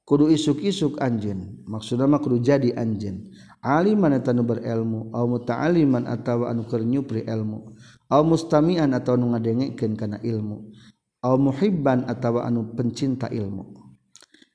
kudu 0.09 0.33
isuk-isuk 0.33 0.97
anjeun. 0.97 1.61
Maksudna 1.69 2.09
mah 2.09 2.25
kudu 2.25 2.41
jadi 2.41 2.73
anjeun. 2.73 3.29
Aliman 3.61 4.17
eta 4.17 4.33
nu 4.33 4.45
berilmu 4.45 5.13
au 5.13 5.25
muta'aliman 5.29 6.09
atawa 6.09 6.49
anu 6.53 6.65
keur 6.65 6.85
nyupri 6.85 7.29
ilmu. 7.29 7.77
Au 8.09 8.25
mustami'an 8.25 8.97
atawa 8.97 9.21
nu 9.21 9.37
ngadengkeun 9.37 9.93
kana 9.97 10.17
ilmu. 10.25 10.73
Au 11.25 11.37
muhibban 11.37 12.09
atawa 12.09 12.49
anu 12.49 12.73
pencinta 12.73 13.29
ilmu. 13.29 13.77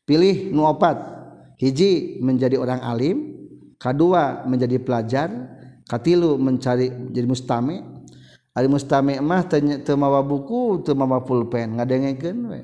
Pilih 0.06 0.50
nu 0.50 0.66
opat. 0.66 0.98
Hiji 1.62 2.22
menjadi 2.26 2.58
orang 2.58 2.82
alim. 2.82 3.18
Kedua 3.78 4.46
menjadi 4.50 4.82
pelajar. 4.82 5.30
Katilu 5.86 6.38
mencari 6.38 6.90
jadi 7.14 7.26
mustami. 7.26 7.99
Ari 8.58 8.68
mustami 8.68 9.22
mah 9.22 9.46
teu 9.46 9.96
mawa 9.96 10.26
buku, 10.26 10.82
teu 10.82 10.98
mawa 10.98 11.22
pulpen, 11.22 11.78
ngadengekeun 11.78 12.38
we. 12.50 12.60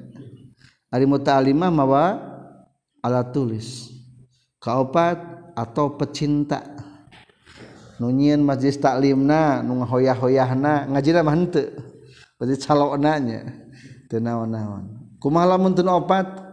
Ari 0.89 1.06
muta'alimah 1.06 1.71
mawa 1.71 2.04
alat 3.06 3.30
tulis. 3.30 3.93
Kaopat 4.58 5.17
atau 5.54 5.93
pecinta. 5.93 6.65
Nu 8.02 8.12
nyieun 8.12 8.43
majlis 8.43 8.76
taklimna, 8.82 9.63
nu 9.63 9.80
ngahoyah-hoyahna, 9.80 10.91
ngajina 10.91 11.24
mah 11.24 11.36
henteu. 11.38 11.69
Berarti 12.36 12.56
calokna 12.65 13.13
nya. 13.21 13.39
Teu 14.12 14.19
naon-naon. 14.19 15.15
Kumaha 15.21 15.56
lamun 15.56 15.71
teu 15.71 15.88
opat? 15.88 16.43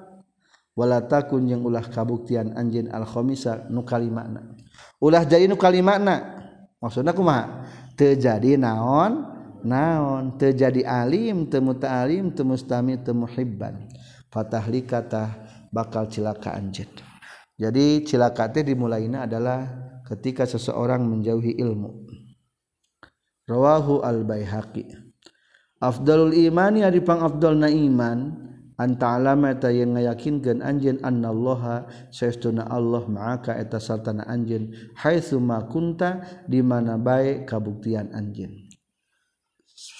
Wala 0.72 1.04
takun 1.04 1.44
jeung 1.50 1.68
ulah 1.68 1.84
kabuktian 1.84 2.56
anjeun 2.56 2.88
al-khamisa 2.88 3.68
nu 3.68 3.84
kalimana. 3.84 4.54
Ulah 5.02 5.26
jadi 5.26 5.44
nu 5.50 5.58
kalimana. 5.58 6.40
Maksudna 6.80 7.12
kumaha? 7.12 7.61
terjadi 7.94 8.58
naon? 8.58 9.28
Naon? 9.62 10.36
Terjadi 10.40 10.82
alim 10.82 11.46
temu 11.46 11.78
ta'alim 11.78 12.34
temu 12.34 12.58
mustami 12.58 12.98
temu 12.98 13.30
hibban 13.30 13.86
fatahli 14.32 14.82
kata 14.82 15.30
bakal 15.70 16.10
cilaka 16.10 16.56
anjid 16.56 16.90
jadi 17.62 18.02
cilakate 18.02 18.66
dimulainya 18.66 19.28
adalah 19.28 19.70
ketika 20.10 20.42
seseorang 20.42 21.06
menjauhi 21.06 21.54
ilmu. 21.62 22.10
Rawahu 23.46 24.02
al 24.02 24.26
baihaqi 24.26 24.90
afdalul 25.78 26.34
imani 26.34 26.82
ari 26.82 26.98
pang 26.98 27.22
afdalna 27.22 27.70
iman. 27.70 28.50
Anta 28.78 29.18
alama 29.18 29.52
eta 29.52 29.72
yang 29.72 29.96
ngayakinkeun 29.96 30.60
anjeun 30.60 30.98
annallaha 31.02 31.88
saestuna 32.12 32.68
Allah 32.68 33.04
ma'aka 33.08 33.56
eta 33.56 33.80
sartana 33.80 34.24
anjeun 34.28 34.72
haitsu 35.00 35.40
ma 35.40 35.64
kunta 35.66 36.22
di 36.44 36.60
mana 36.60 37.00
bae 37.00 37.44
kabuktian 37.48 38.12
anjeun. 38.12 38.68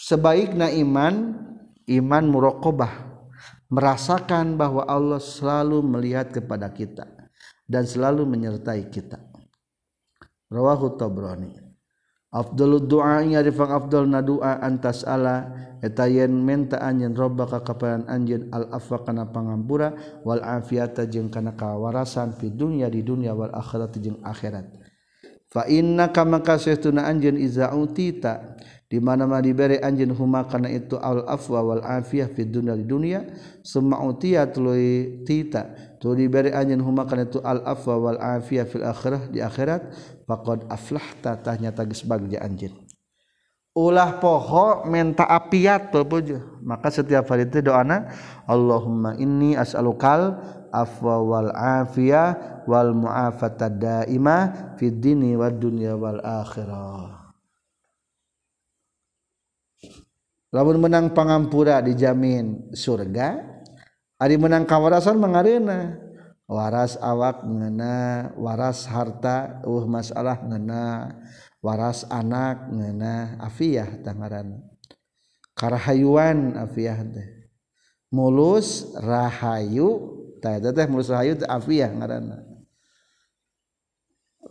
Sebaiknya 0.07 0.69
iman 0.85 1.15
iman 1.89 2.25
muraqabah 2.29 2.93
merasakan 3.73 4.61
bahwa 4.61 4.85
Allah 4.85 5.19
selalu 5.19 5.81
melihat 5.81 6.29
kepada 6.31 6.69
kita 6.69 7.09
dan 7.65 7.89
selalu 7.89 8.29
menyertai 8.29 8.93
kita. 8.93 9.17
Rawahu 10.53 11.01
tabrani 11.01 11.72
Abdul 12.33 12.88
doanyarifang 12.88 13.68
Abdul 13.68 14.09
nadua 14.09 14.57
antas 14.64 15.05
Allah 15.05 15.53
etayen 15.85 16.33
menta 16.33 16.81
yen 16.81 17.12
roba 17.12 17.45
kakaparan 17.45 18.09
anjeun 18.09 18.49
al-afwa 18.49 19.05
kana 19.05 19.29
pangampura 19.29 19.92
wal 20.25 20.40
afiata 20.40 21.05
jeung 21.05 21.29
kana 21.29 21.53
kawarasan 21.53 22.33
fi 22.33 22.49
dunya 22.49 22.88
di 22.88 23.05
dunya 23.05 23.37
wal 23.37 23.53
akhirat 23.53 24.01
jeung 24.01 24.16
akhirat. 24.25 24.64
Fa 25.53 25.68
inna 25.68 26.09
kama 26.09 26.40
kasaytuna 26.40 27.05
anjeun 27.05 27.37
iza 27.37 27.68
utita 27.77 28.57
di 28.88 28.97
mana-mana 28.97 29.45
diberi 29.45 29.77
anjin 29.77 30.09
huma 30.16 30.49
kana 30.49 30.73
itu 30.73 30.97
al-afwa 30.97 31.61
wal 31.61 31.85
afiyah 31.85 32.33
fi 32.33 32.49
dunya 32.49 32.73
di 32.73 32.88
dunya 32.88 33.29
summa 33.61 34.01
utia 34.01 34.49
tuluy 34.49 35.21
tita. 35.29 35.91
Tu 36.03 36.11
diberi 36.19 36.51
anjin 36.51 36.83
huma 36.83 37.07
karena 37.07 37.31
itu 37.31 37.38
al-afwa 37.38 37.95
wal 38.11 38.19
afiyah 38.19 38.67
fil 38.67 38.83
akhirah 38.83 39.31
di 39.31 39.38
akhirat 39.38 39.95
faqad 40.27 40.67
aflahta 40.67 41.38
tahnya 41.38 41.71
tagis 41.71 42.03
bagi 42.03 42.35
anjin 42.35 42.75
ulah 43.79 44.19
poho 44.19 44.83
menta 44.91 45.31
apiat 45.31 45.95
pepuju 45.95 46.59
maka 46.66 46.91
setiap 46.91 47.31
hari 47.31 47.47
itu 47.47 47.62
doana 47.62 48.11
Allahumma 48.51 49.14
inni 49.14 49.55
as'alukal 49.55 50.43
afwa 50.74 51.22
wal 51.22 51.51
afiyah 51.55 52.64
wal 52.64 52.97
mu'afata 52.97 53.68
daimah 53.68 54.74
fid 54.81 54.99
dini 54.99 55.37
wad 55.37 55.61
dunya 55.61 55.95
wal 55.95 56.18
akhirah. 56.18 57.22
Lamun 60.53 60.85
menang 60.85 61.16
pangampura 61.16 61.81
dijamin 61.81 62.72
surga 62.76 63.51
ari 64.23 64.39
menang 64.39 64.62
kawarasan 64.62 65.18
mengarena 65.18 65.99
waras 66.47 66.95
awak 67.03 67.43
ngena 67.43 68.31
waras 68.39 68.87
harta 68.87 69.59
uh 69.66 69.85
masalah 69.91 70.39
ngena. 70.47 71.11
Waras 71.62 72.03
anak 72.11 72.75
ngena 72.75 73.39
afiah 73.39 73.87
tangaran 74.03 74.59
karahayuan 75.55 76.59
afiah 76.59 76.99
teh. 77.07 77.47
Mulus 78.11 78.91
rahayu 78.99 80.18
tah 80.43 80.59
teh 80.59 80.87
mulus 80.91 81.07
rahayu 81.07 81.39
teh 81.39 81.47
afiah 81.47 81.87
ngaranna 81.87 82.43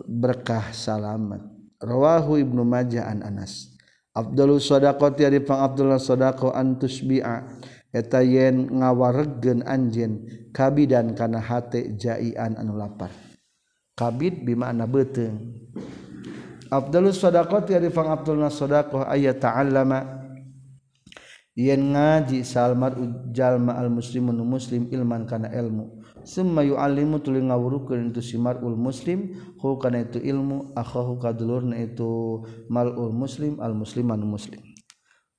berkah 0.07 0.71
salamat. 0.71 1.43
Rawahu 1.83 2.39
ibnu 2.39 2.63
majah 2.63 3.11
an 3.11 3.27
anas. 3.27 3.75
Abdul 4.15 4.63
sodako 4.63 5.11
tiari 5.11 5.43
pang 5.43 5.67
Abdullah 5.67 5.99
sodako 5.99 6.55
antus 6.55 7.03
bi'a 7.03 7.43
eta 7.91 8.23
yen 8.23 8.71
ngawaregen 8.71 9.63
anjin 9.67 10.25
kabidan 10.55 11.15
kana 11.15 11.39
hate 11.39 11.95
jaian 11.99 12.55
anu 12.55 12.75
lapar. 12.75 13.11
Kabid 13.95 14.47
bimana 14.47 14.87
beteng 14.87 15.61
Abdulus 16.71 17.19
sodako 17.19 17.67
tiari 17.67 17.91
fang 17.91 18.07
Abdul 18.07 18.47
sodako 18.47 19.03
ayat 19.03 19.43
ta'allama. 19.43 20.23
Yen 21.51 21.91
ngaji 21.91 22.47
salmar 22.47 22.95
jalma 23.35 23.75
al 23.75 23.91
muslimun 23.91 24.39
muslim 24.39 24.87
ilman 24.87 25.27
kana 25.27 25.51
ilmu. 25.51 25.99
Summa 26.23 26.63
yu'allimu 26.63 27.19
tuluy 27.19 27.43
ngawurukeun 27.43 28.15
itu 28.15 28.23
simar 28.23 28.63
ul 28.63 28.79
muslim 28.79 29.35
hu 29.59 29.75
kana 29.75 30.07
itu 30.07 30.23
ilmu 30.23 30.71
akhahu 30.79 31.19
kadulurna 31.19 31.75
itu 31.75 32.39
mal 32.71 32.87
ul 32.95 33.11
muslim 33.11 33.59
al 33.59 33.75
musliman 33.75 34.23
muslim. 34.23 34.63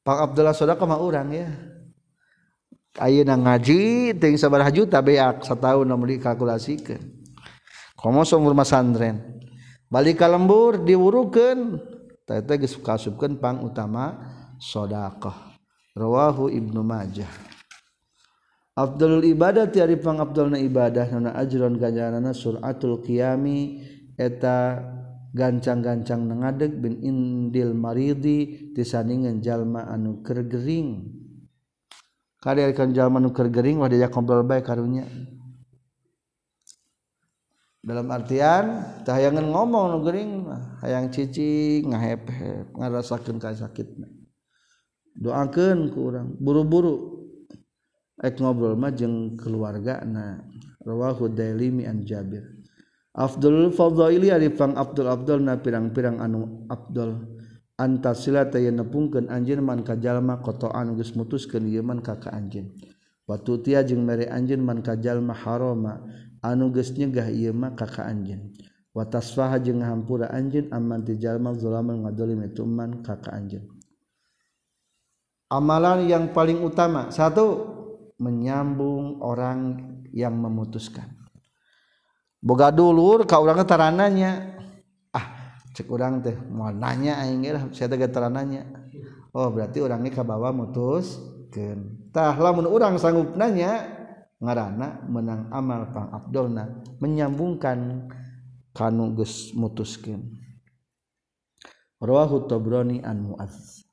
Pak 0.04 0.18
Abdullah 0.28 0.52
sodako 0.52 0.84
mah 0.84 1.00
urang 1.00 1.32
ya. 1.32 1.48
Ayeuna 3.00 3.40
ngaji 3.40 4.12
teuing 4.20 4.36
sabaraha 4.36 4.68
juta 4.68 5.00
beak 5.00 5.48
sataun 5.48 5.88
nu 5.88 5.96
dikalkulasikeun 5.96 6.20
kalkulasikeun. 6.20 7.02
Komoso 7.96 8.36
umur 8.36 8.52
masandren. 8.52 9.40
Balik 9.88 10.20
ka 10.20 10.28
lembur 10.28 10.76
diwurukeun 10.76 11.80
teh 12.28 12.56
geus 12.60 12.76
kasubkeun 12.76 13.40
pang 13.40 13.64
utama 13.64 14.20
sedekah. 14.60 15.56
Rawahu 15.96 16.52
Ibnu 16.52 16.80
Majah. 16.84 17.28
Abdul 18.72 19.20
ibadah 19.28 19.68
tiari 19.68 20.00
pang 20.00 20.16
abdulna 20.16 20.56
ibadah 20.56 21.04
nana 21.12 21.36
ajron 21.36 21.76
ganjaranana 21.76 22.32
suratul 22.32 23.04
qiyami 23.04 23.84
eta 24.16 24.80
gancang-gancang 25.36 26.24
nengadeg 26.24 26.80
bin 26.80 26.96
indil 27.04 27.76
maridi 27.76 28.72
tisandingan 28.72 29.44
jalma 29.44 29.88
anu 29.92 30.24
kergering 30.24 31.21
kan 32.42 32.90
zaman 32.90 33.22
nuker 33.22 33.46
Gering 33.46 33.78
wah 33.78 33.86
diajak 33.86 34.10
ngobrol 34.10 34.42
baik 34.42 34.66
karunya 34.66 35.06
dalam 37.82 38.06
artian 38.14 38.78
tah 39.02 39.18
hayangan 39.18 39.42
ngomong 39.50 39.84
nu 39.90 39.98
gering 40.06 40.46
hayang 40.86 41.10
cicing 41.10 41.90
ngahep-hep 41.90 42.70
ngarasakeun 42.78 43.42
ka 43.42 43.58
sakitna. 43.58 44.06
Doakeun 45.18 45.90
ku 45.90 46.14
urang 46.14 46.38
buru-buru. 46.38 47.26
Ek 48.22 48.38
ngobrol 48.38 48.78
mah 48.78 48.94
jeung 48.94 49.34
keluargana. 49.34 50.46
Rawahu 50.86 51.34
dailimi 51.34 51.82
an 51.82 52.06
Jabir. 52.06 52.46
Abdul 53.18 53.74
Fadhaili 53.74 54.30
ari 54.30 54.48
pang 54.54 54.78
Abdul 54.78 55.10
Abdul 55.10 55.42
na 55.42 55.58
pirang-pirang 55.58 56.22
anu 56.22 56.70
Abdul. 56.70 57.41
antasila 57.78 58.48
taya 58.48 58.72
nepungkeun 58.72 59.28
anjeun 59.32 59.64
man 59.64 59.84
ka 59.84 59.96
jalma 59.96 60.40
qota'an 60.40 60.96
geus 60.96 61.12
mutuskeun 61.16 61.68
ieu 61.68 61.84
ka 62.02 62.18
anjeun 62.32 62.72
watu 63.28 63.60
tia 63.62 63.84
jeung 63.86 64.04
mere 64.04 64.28
anjeun 64.28 64.60
man 64.60 64.80
ka 64.80 64.96
jalma 64.96 65.36
anu 66.42 66.72
geus 66.72 66.92
nyegah 66.96 67.30
ieu 67.32 67.54
mah 67.54 67.72
ka 67.72 67.86
ka 67.86 68.08
anjeun 68.08 68.52
wa 68.92 69.04
tasfaha 69.08 69.62
jeung 69.62 69.80
hampura 69.80 70.28
anjeun 70.32 70.68
ti 71.06 71.16
jalma 71.16 71.54
zulaman 71.56 72.04
ngadolim 72.04 72.44
itu 72.44 72.66
man 72.66 73.00
anjeun 73.06 73.64
amalan 75.52 76.08
yang 76.08 76.32
paling 76.32 76.64
utama 76.64 77.12
satu 77.12 77.72
menyambung 78.22 79.18
orang 79.18 79.92
yang 80.14 80.38
memutuskan. 80.38 81.10
Boga 82.38 82.70
dulur 82.70 83.26
ka 83.26 83.42
orang 83.42 83.66
tarananya. 83.66 84.61
cek 85.72 85.88
orang 85.88 86.20
teh 86.20 86.36
mau 86.52 86.68
nanya 86.68 87.20
aing 87.24 87.44
lah 87.48 87.64
saya 87.72 87.92
teh 87.92 87.98
getar 88.00 88.28
nanya. 88.28 88.68
Oh 89.32 89.48
berarti 89.48 89.80
orang 89.80 90.04
ini 90.04 90.12
kabawa 90.12 90.52
mutus 90.52 91.16
keun 91.48 92.12
tah 92.12 92.36
lamun 92.36 92.68
orang 92.68 93.00
sanggup 93.00 93.32
nanya 93.32 93.88
ngarana 94.36 95.08
menang 95.08 95.48
amal 95.48 95.88
pang 95.92 96.12
abdolna 96.12 96.84
menyambungkan 97.00 98.08
kanu 98.76 99.16
geus 99.16 99.56
mutuskeun. 99.56 100.40
Rawahu 102.02 102.50
tabrani 102.50 102.98
an 103.06 103.22
muaz 103.22 103.86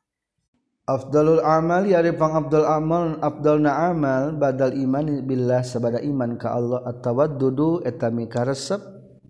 Afdalul 0.90 1.46
amal 1.46 1.86
yari 1.86 2.18
pang 2.18 2.34
abdul 2.34 2.66
amal 2.66 3.22
abdalna 3.22 3.94
amal 3.94 4.34
badal 4.34 4.74
iman 4.74 5.22
billah 5.22 5.62
sabada 5.62 6.02
iman 6.02 6.34
ka 6.34 6.58
Allah 6.58 6.82
at-tawaddudu 6.82 7.86
eta 7.86 8.10
mika 8.10 8.42
resep 8.42 8.82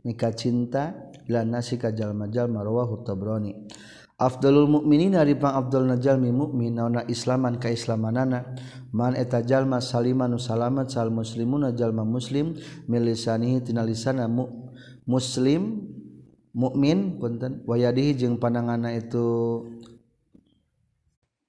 mika 0.08 0.32
cinta 0.32 1.09
lan 1.30 1.53
nasi 1.53 1.77
ka 1.77 1.93
jalma-jalma 1.93 2.65
rawahu 2.65 3.05
Tabrani. 3.05 3.53
Afdalul 4.19 4.67
mukminin 4.67 5.15
naripang 5.15 5.55
Abdul 5.55 5.88
Najalmi 5.88 6.27
mukmin 6.36 6.75
naona 6.75 7.07
Islaman 7.07 7.55
ka 7.55 7.71
islamanana. 7.71 8.51
Man 8.91 9.15
eta 9.15 9.39
jalma 9.39 9.80
saliman 9.80 10.36
salamat 10.36 10.91
sal 10.91 11.07
muslimuna 11.07 11.71
jalma 11.71 12.03
muslim 12.03 12.59
milisani 12.91 13.63
tina 13.63 13.88
lisana 13.88 14.27
mu, 14.27 14.75
muslim 15.07 15.88
mukmin 16.51 17.15
punten 17.15 17.63
wayadihi 17.63 18.19
jeung 18.19 18.36
pananganna 18.36 18.91
itu 18.91 19.23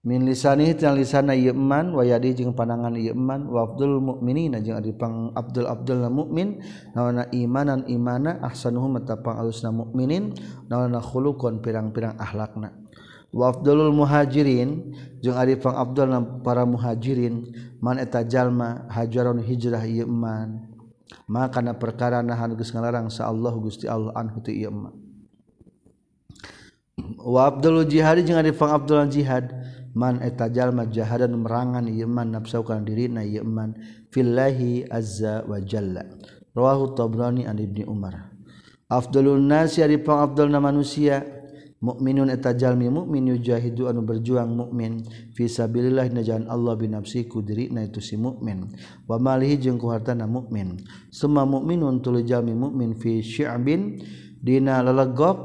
min 0.00 0.24
lisani 0.24 0.72
tina 0.72 0.96
lisana 0.96 1.36
yeman 1.36 1.92
iman 1.92 2.00
wa 2.00 2.16
jeung 2.16 2.56
panangan 2.56 2.96
yeman 2.96 3.44
wa 3.44 3.68
abdul 3.68 4.00
mukminina 4.00 4.64
jeung 4.64 4.80
ari 4.80 4.96
pang 4.96 5.28
abdul 5.36 5.68
abdul 5.68 6.08
mukmin 6.08 6.56
nawana 6.96 7.28
imanan 7.36 7.84
imana 7.84 8.40
ahsanuhum 8.40 8.96
matapang 8.96 9.36
alusna 9.36 9.68
mukminin 9.68 10.32
nawana 10.72 11.04
khuluqon 11.04 11.60
pirang-pirang 11.60 12.16
akhlakna 12.16 12.72
wa 13.28 13.52
abdulul 13.52 13.92
muhajirin 13.92 14.88
jeung 15.20 15.36
ari 15.36 15.60
pang 15.60 15.76
abdul 15.76 16.08
para 16.40 16.64
muhajirin 16.64 17.52
man 17.84 18.00
eta 18.00 18.24
jalma 18.24 18.88
hajaron 18.88 19.44
hijrah 19.44 19.84
yeman 19.84 20.64
maka 21.28 21.60
na 21.60 21.76
perkara 21.76 22.24
nahan 22.24 22.56
geus 22.56 22.72
ngalarang 22.72 23.12
sa 23.12 23.28
Allah 23.28 23.52
Gusti 23.52 23.84
Allah 23.84 24.16
anhu 24.16 24.40
ti 24.40 24.64
ieu 24.64 24.72
wa 27.20 27.40
abdul 27.44 27.84
jihad 27.84 28.24
jeung 28.24 28.40
ari 28.40 28.56
pang 28.56 28.72
abdul 28.72 29.04
jihad 29.12 29.52
man 29.94 30.22
eta 30.22 30.50
jalma 30.50 30.86
jahadan 30.86 31.34
merangan 31.38 31.86
yeman 31.90 32.34
nafsaukan 32.34 32.86
dirina 32.86 33.22
yeman 33.22 33.74
fillahi 34.10 34.86
azza 34.90 35.42
wa 35.46 35.58
jalla. 35.62 36.06
Rawahu 36.54 36.98
tabrani 36.98 37.46
an 37.46 37.58
ibni 37.58 37.86
umar. 37.86 38.30
Afdalun 38.90 39.46
nasi 39.46 39.82
ari 39.82 40.02
pang 40.02 40.22
afdalna 40.26 40.58
manusia. 40.58 41.40
Mukminun 41.80 42.28
eta 42.28 42.52
jalmi 42.52 42.92
mukmin 42.92 43.32
yujahidu 43.32 43.88
anu 43.88 44.04
berjuang 44.04 44.52
mukmin 44.52 45.00
fi 45.32 45.48
sabilillah 45.48 46.12
na 46.12 46.20
jalan 46.20 46.44
Allah 46.44 46.76
bi 46.76 46.92
nafsi 46.92 47.24
ku 47.24 47.40
itu 47.40 48.04
si 48.04 48.20
mukmin 48.20 48.68
wa 49.08 49.16
malihi 49.16 49.56
jeung 49.56 49.80
ku 49.80 49.88
hartana 49.88 50.28
mukmin 50.28 50.76
summa 51.08 51.48
mukminun 51.48 52.04
tuluy 52.04 52.28
jalmi 52.28 52.52
mukmin 52.52 53.00
fi 53.00 53.24
syi'bin 53.24 53.96
dina 54.44 54.84
lelegok 54.84 55.38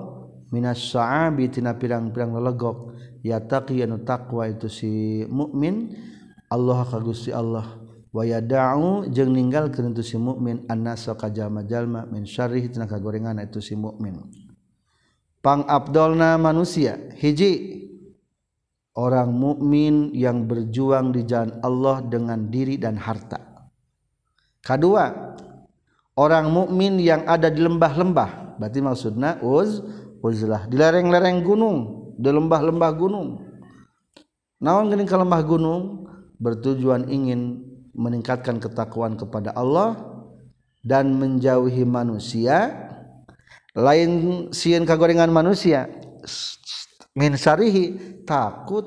minas 0.51 0.91
sa'abi 0.91 1.47
tina 1.55 1.71
pirang-pirang 1.79 2.35
lelegok 2.35 2.94
ya 3.25 3.41
taqi 3.41 3.81
anu 3.81 4.05
taqwa 4.05 4.45
itu 4.45 4.69
si 4.69 5.25
mukmin. 5.25 5.97
Allah 6.45 6.85
ka 6.85 7.01
Gusti 7.01 7.33
Allah. 7.33 7.81
Wa 8.13 8.21
yada'u 8.21 9.09
jeung 9.09 9.33
ninggalkeun 9.33 9.97
itu 9.97 10.05
si 10.05 10.15
mukmin. 10.21 10.61
Annasa 10.69 11.17
ka 11.17 11.33
jalma-jalma 11.33 12.05
min 12.05 12.29
syarri 12.29 12.69
tina 12.69 12.85
kagorengan 12.85 13.41
itu 13.41 13.57
si 13.65 13.73
mukmin. 13.73 14.21
Pang 15.41 15.65
abdolna 15.65 16.37
manusia. 16.37 17.01
Hiji 17.17 17.81
orang 18.93 19.33
mukmin 19.33 20.13
yang 20.13 20.45
berjuang 20.45 21.09
di 21.09 21.25
jalan 21.25 21.57
Allah 21.65 22.05
dengan 22.05 22.45
diri 22.53 22.77
dan 22.77 23.01
harta. 23.01 23.41
Kedua 24.61 25.33
orang 26.15 26.53
mukmin 26.53 27.01
yang 27.01 27.25
ada 27.25 27.49
di 27.49 27.59
lembah-lembah. 27.59 28.61
Berarti 28.61 28.79
maksudna 28.79 29.41
uz 29.43 29.81
uzlah 30.23 30.69
di 30.69 30.79
lereng-lereng 30.79 31.43
gunung 31.43 32.04
di 32.15 32.29
lembah-lembah 32.31 32.91
gunung. 32.95 33.43
Naon 34.63 34.89
geuning 34.89 35.07
ka 35.07 35.19
lembah 35.19 35.43
gunung? 35.43 36.07
Bertujuan 36.35 37.07
ingin 37.07 37.63
meningkatkan 37.95 38.59
ketakwaan 38.59 39.15
kepada 39.15 39.55
Allah 39.55 39.95
dan 40.83 41.15
menjauhi 41.15 41.87
manusia. 41.87 42.75
Lain 43.75 44.47
sieun 44.55 44.87
kagorengan 44.87 45.27
manusia 45.31 45.91
min 47.15 47.35
sarihi 47.35 48.23
takut 48.23 48.83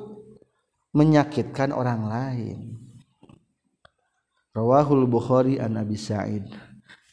menyakitkan 0.93 1.73
orang 1.73 2.09
lain. 2.09 2.59
Rawahul 4.57 5.05
bukhari 5.09 5.61
an 5.61 5.77
abi 5.77 5.97
sa'id. 5.97 6.49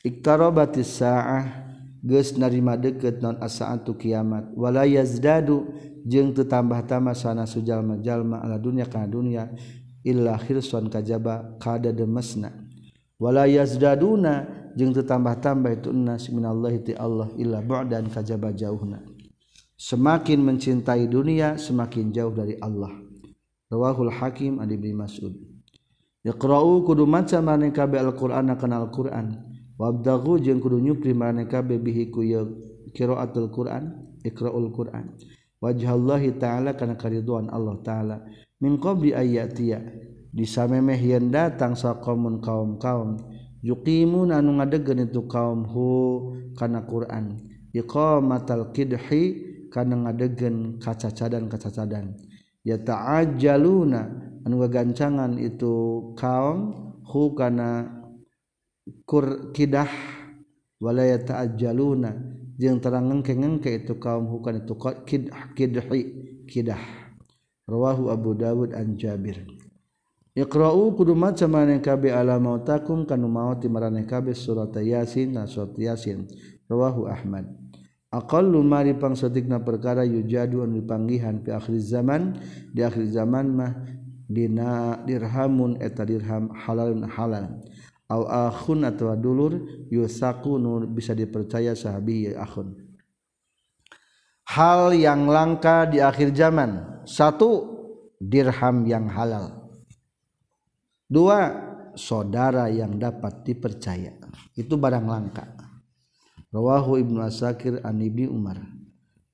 Iktarabatis 0.02 1.04
sa'ah 1.04 1.68
geus 2.06 2.38
narima 2.38 2.78
deket 2.78 3.20
non 3.20 3.38
asaatu 3.42 3.98
kiamat. 3.98 4.54
Wala 4.54 4.86
yazdadu 4.86 5.68
jeung 6.06 6.38
teu 6.38 6.46
tambah-tambah 6.46 7.18
sana 7.18 7.50
sujalma-jalma 7.50 8.46
ala 8.46 8.62
dunya 8.62 8.86
kana 8.86 9.10
dunya 9.10 9.50
illa 10.06 10.38
khirsan 10.38 10.94
kajaba 10.94 11.58
kada 11.58 11.90
demesna 11.90 12.54
wala 13.18 13.50
yazdaduna 13.50 14.46
jeung 14.78 14.94
teu 14.94 15.02
tambah-tambah 15.02 15.82
itu 15.82 15.90
nas 15.90 16.30
minallahi 16.30 16.86
ti 16.86 16.94
Allah 16.94 17.34
illa 17.42 17.66
bu'dan 17.66 18.14
kajaba 18.14 18.54
jauhna 18.54 19.02
semakin 19.74 20.46
mencintai 20.46 21.10
dunia 21.10 21.58
semakin 21.58 22.14
jauh 22.14 22.32
dari 22.32 22.54
Allah 22.62 22.94
rawahul 23.74 24.14
hakim 24.14 24.62
an 24.62 24.70
ibnu 24.70 24.94
mas'ud 24.94 25.34
Iqra'u 26.26 26.82
kudu 26.82 27.06
maca 27.06 27.38
maneh 27.38 27.70
kabeh 27.70 28.02
Al-Qur'an 28.02 28.50
akan 28.50 28.72
Al-Qur'an. 28.74 29.46
Wabdagu 29.78 30.42
jeung 30.42 30.58
kudu 30.58 30.82
nyupri 30.82 31.14
maneh 31.14 31.46
kabeh 31.46 31.78
bihi 31.78 32.10
ku 32.10 32.26
ya 32.26 32.42
qiraatul 32.98 33.54
Qur'an, 33.54 33.94
iqra'ul 34.26 34.74
Qur'an. 34.74 35.14
wajhallahi 35.64 36.40
ta'ala 36.40 36.74
kana 36.76 36.96
kariduan 37.00 37.52
Allah 37.52 37.76
ta'ala. 37.84 38.18
Min 38.60 38.80
qabli 38.80 39.12
ayatiya 39.12 39.84
disamemeh 40.32 41.00
yen 41.00 41.32
datang 41.32 41.76
saqamun 41.76 42.40
kaum-kaum. 42.44 43.20
Yuqimun 43.66 44.30
anu 44.30 44.62
ngadegen 44.62 45.10
itu 45.10 45.26
kaum 45.26 45.66
hu 45.66 45.86
kana 46.54 46.86
Quran. 46.86 47.42
Iqamatal 47.74 48.72
qidhi 48.72 49.68
kana 49.74 50.06
ngadegen 50.06 50.78
kacacadan-kacacadan. 50.80 52.14
Ya 52.62 52.78
ta'ajjaluna 52.78 54.02
anu 54.46 54.56
gagancangan 54.62 55.42
itu 55.42 56.14
kaum 56.14 56.94
hu 57.04 57.34
kana 57.34 57.90
kur 59.10 59.50
kidah 59.50 59.90
wala 60.78 61.02
ya 61.10 61.18
jeung 62.56 62.80
terangengkengengke 62.80 63.84
itu 63.84 64.00
kaum 64.00 64.28
bukan 64.28 64.64
itu. 64.64 64.74
Kidah 64.76 65.52
kidhi 65.56 66.02
kidah 66.48 66.82
rawahu 67.68 68.10
Abu 68.14 68.34
Dawud 68.38 68.72
an 68.72 68.96
Jabir. 68.96 69.44
Iqra'u 70.36 70.92
kudu 71.00 71.16
maca 71.16 71.48
maneh 71.48 71.80
kabeh 71.80 72.12
ala 72.12 72.36
mautakum 72.36 73.08
kanu 73.08 73.32
maut 73.32 73.64
maraneh 73.72 74.04
kabeh 74.04 74.36
surat 74.36 74.76
Yasin 74.76 75.32
na 75.32 75.48
surat 75.48 75.72
Yasin. 75.80 76.28
Rawahu 76.68 77.08
Ahmad. 77.08 77.48
Aqallu 78.12 78.60
mari 78.64 78.96
pangsatikna 78.96 79.64
perkara 79.64 80.04
yujadu 80.04 80.64
anu 80.64 80.84
dipanggihan 80.84 81.40
fi 81.40 81.56
akhir 81.56 81.80
zaman. 81.80 82.36
Di 82.76 82.84
akhir 82.84 83.08
zaman 83.16 83.46
mah 83.56 83.72
dina 84.28 85.00
dirhamun 85.08 85.80
eta 85.80 86.04
dirham 86.04 86.52
halalun 86.52 87.08
halal, 87.08 87.16
halal. 87.16 87.46
Au 88.10 88.30
akhun 88.30 88.86
atau 88.86 89.14
dulur 89.18 89.86
yusaku 89.90 90.62
nur 90.62 90.86
bisa 90.86 91.18
dipercaya 91.18 91.74
sahabi 91.74 92.34
akhun. 92.34 92.78
Hal 94.46 94.94
yang 94.94 95.26
langka 95.26 95.90
di 95.90 95.98
akhir 95.98 96.38
zaman. 96.38 97.02
Satu 97.10 97.74
dirham 98.22 98.86
yang 98.86 99.10
halal. 99.10 99.74
Dua 101.10 101.50
saudara 101.98 102.70
yang 102.70 102.98
dapat 103.02 103.42
dipercaya. 103.42 104.14
Itu 104.54 104.78
barang 104.78 105.06
langka. 105.10 105.50
Rawahu 106.54 107.02
ibnu 107.02 107.20
asakir 107.26 107.82
an 107.82 108.00
ibni 108.06 108.30
umar. 108.30 108.62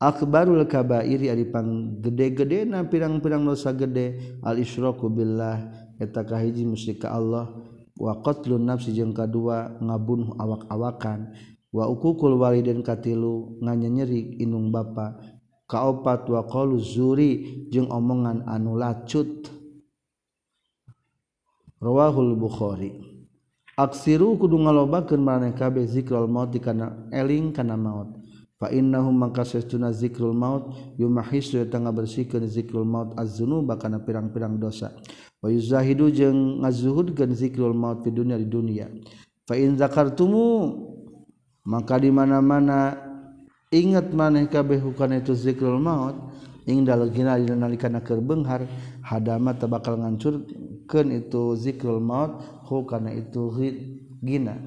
Akbarul 0.02 0.66
kabairi 0.66 1.30
ari 1.30 1.46
pang 1.46 2.02
gede-gede 2.02 2.66
na 2.66 2.82
pirang-pirang 2.88 3.46
dosa 3.46 3.76
gede. 3.76 4.40
Al 4.42 4.58
isyraku 4.58 5.12
billah 5.12 5.70
eta 6.02 6.26
kahiji 6.26 6.66
musyrik 6.66 7.06
ka 7.06 7.14
Allah 7.14 7.52
waqtlun 8.02 8.66
nafsi 8.66 8.97
jeung 8.97 9.14
kadua 9.14 9.78
ngabunuh 9.78 10.34
awak-awakan. 10.41 11.38
Wa 11.70 11.86
ukukul 11.88 12.36
walidain 12.41 12.82
katilu 12.82 13.62
nganyenyeri 13.62 14.41
inung 14.41 14.74
bapa. 14.74 15.22
Kaopat 15.70 16.28
wa 16.28 16.43
qalu 16.49 16.82
zuri 16.82 17.64
jeung 17.70 17.93
omongan 17.93 18.43
anu 18.49 18.76
lacut. 18.76 19.47
Rawahul 21.80 22.36
bukhari. 22.36 22.91
Aksiru 23.80 24.36
kudu 24.36 24.60
ngalobakeun 24.60 25.24
maneh 25.24 25.56
kabeh 25.56 25.88
zikrul 25.88 26.28
maut 26.28 26.52
kana 26.60 27.08
eling 27.10 27.56
kana 27.56 27.80
maut. 27.80 28.20
Fa 28.60 28.70
innahum 28.70 29.16
maka 29.16 29.41
zikrul 29.95 30.38
maut 30.38 30.76
yumahisu 30.99 31.58
eta 31.64 31.80
bersihkeun 31.80 32.45
zikrul 32.45 32.86
maut 32.86 33.16
az-dzunuba 33.18 33.80
kana 33.80 34.04
pirang-pirang 34.04 34.60
dosa. 34.60 34.91
Zahidu 35.42 36.14
jeung 36.14 36.62
zikrul 37.34 37.74
maut 37.74 38.06
di 38.06 38.12
dunia 38.14 38.38
di 38.38 38.46
dunia. 38.46 38.86
Fa 39.50 39.58
in 39.58 39.74
zakartumu 39.74 40.78
maka 41.66 41.98
di 41.98 42.14
mana-mana 42.14 42.94
ingat 43.74 44.14
maneh 44.14 44.46
kabeh 44.50 44.78
hukana 44.78 45.18
itu 45.18 45.34
zikrul 45.34 45.82
maut 45.82 46.14
ing 46.70 46.86
dalagina 46.86 47.42
dina 47.42 47.58
nalikana 47.58 48.06
keur 48.06 48.22
beunghar 48.22 48.70
hadama 49.02 49.58
teu 49.58 49.66
bakal 49.66 49.98
ngancurkeun 49.98 51.08
itu 51.10 51.58
zikrul 51.58 51.98
maut 51.98 52.38
hukana 52.70 53.14
itu 53.14 53.50
gina 54.22 54.58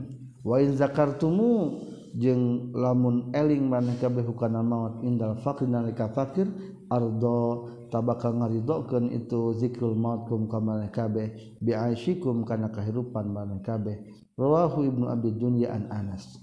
wa 0.43 0.59
in 0.59 0.75
zakartumu 0.75 1.83
jeung 2.15 2.75
lamun 2.75 3.31
eling 3.35 3.67
maneh 3.67 3.95
kabeh 3.99 4.23
hukana 4.27 4.63
maut 4.63 5.03
indal 5.03 5.39
faqir 5.43 5.67
nalika 5.67 6.11
fakir 6.11 6.47
ardo 6.91 7.71
bakal 8.01 8.35
ngaridokeun 8.35 9.13
itu 9.13 9.55
zikrul 9.61 9.95
maut 9.95 10.27
kum 10.27 10.49
ka 10.49 10.59
maneh 10.59 10.89
kabeh 10.91 11.59
bi 11.61 11.77
aisyikum 11.77 12.43
kana 12.43 12.73
kahirupan 12.73 13.31
maneh 13.31 13.61
kabeh. 13.61 14.01
Rawahu 14.35 14.89
ibnu 14.89 15.07
abi 15.07 15.31
dunya 15.31 15.71
an 15.71 15.87
anas. 15.95 16.43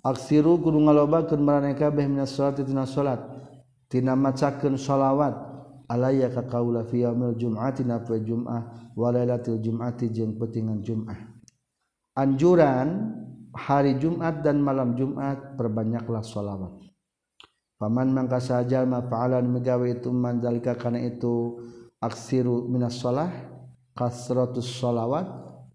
Aksiru 0.00 0.62
kudu 0.62 0.80
ngalobakeun 0.80 1.42
maneh 1.42 1.76
kabeh 1.76 2.08
minas 2.08 2.32
salati 2.32 2.64
tina 2.64 2.88
salat. 2.88 3.20
Tina 3.88 4.16
macakeun 4.16 4.76
shalawat 4.80 5.36
alaya 5.88 6.28
ka 6.32 6.44
kaula 6.44 6.84
fi 6.84 7.04
yaumil 7.04 7.36
jum'ati 7.36 7.84
na 7.84 8.00
poe 8.04 8.20
jum'ah 8.20 8.92
wa 8.92 9.08
lailatul 9.08 9.60
jum'ati 9.60 10.12
jeung 10.12 10.36
pentingan 10.36 10.84
jum'ah. 10.84 11.16
Anjuran 12.16 13.16
hari 13.54 13.96
Jumat 13.96 14.44
dan 14.44 14.60
malam 14.60 14.96
Jumat 14.96 15.56
perbanyaklah 15.56 16.24
shalawat 16.24 16.87
paman 17.78 18.10
mangka 18.10 18.42
sajal 18.42 18.84
ma 18.90 19.00
fa'alan 19.06 19.46
migawe 19.46 19.86
itu 19.86 20.10
man 20.10 20.42
zalika 20.42 20.74
kana 20.74 20.98
itu 20.98 21.62
aksiru 22.02 22.66
minas 22.66 22.98
shalah 22.98 23.30
kasratus 23.94 24.66
shalawat 24.66 25.26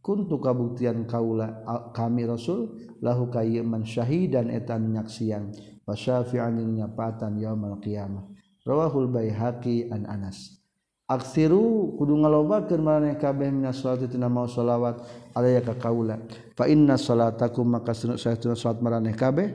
kuntu 0.03 0.35
kabuktian 0.43 1.07
kaula 1.07 1.63
kami 1.95 2.27
rasul 2.27 2.75
lahu 2.99 3.31
kayyiman 3.31 3.87
syahidan 3.87 4.51
etan 4.51 4.91
nyaksian 4.91 5.55
wa 5.87 5.95
syafi'an 5.95 6.55
nyapatan 6.59 7.39
yaumil 7.39 7.79
qiyamah. 7.83 8.23
Rawahul 8.63 9.11
baihaqi 9.11 9.91
an 9.91 10.07
anas. 10.07 10.59
Aksiru 11.03 11.99
kudu 11.99 12.15
ngalobakeun 12.15 12.79
maraneh 12.79 13.19
kabeh 13.19 13.51
minas 13.51 13.83
shalati 13.83 14.07
tina 14.07 14.31
mau 14.31 14.47
shalawat 14.47 15.03
alaya 15.35 15.59
ka 15.59 15.75
kaula. 15.75 16.15
Fa 16.55 16.63
inna 16.71 16.95
salatakum 16.95 17.67
maka 17.67 17.91
sunat 17.91 18.23
salatuna 18.23 18.55
salat 18.55 18.79
maraneh 18.79 19.11
kabeh. 19.11 19.51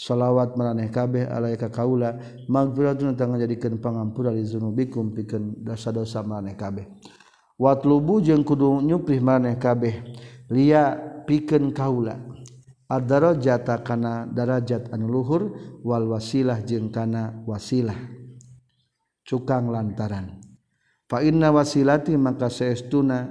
sholawat 0.00 0.56
meraneh 0.56 0.88
kabeh 0.88 1.28
alaika 1.28 1.68
kaula 1.68 2.16
magfiratun 2.48 3.12
tang 3.20 3.36
jadikeun 3.36 3.76
pangampura 3.76 4.32
li 4.32 4.48
dzunubikum 4.48 5.12
pikeun 5.12 5.60
dosa-dosa 5.60 6.24
meraneh 6.24 6.56
kabeh. 6.56 6.88
Watlubu 7.60 8.24
jeung 8.24 8.40
kudu 8.40 8.80
nyuprih 8.80 9.20
maneh 9.20 9.60
kabeh 9.60 10.00
lia 10.48 10.96
pikeun 11.28 11.76
kaula. 11.76 12.16
Ad-darajata 12.90 13.86
kana 13.86 14.26
darajat 14.26 14.90
anu 14.90 15.06
luhur 15.06 15.54
wal 15.84 16.10
wasilah 16.10 16.64
jeung 16.64 16.88
kana 16.88 17.44
wasilah. 17.46 17.94
Cukang 19.22 19.70
lantaran. 19.70 20.42
Fa 21.06 21.22
inna 21.22 21.54
wasilati 21.54 22.18
maka 22.18 22.50
saestuna 22.50 23.30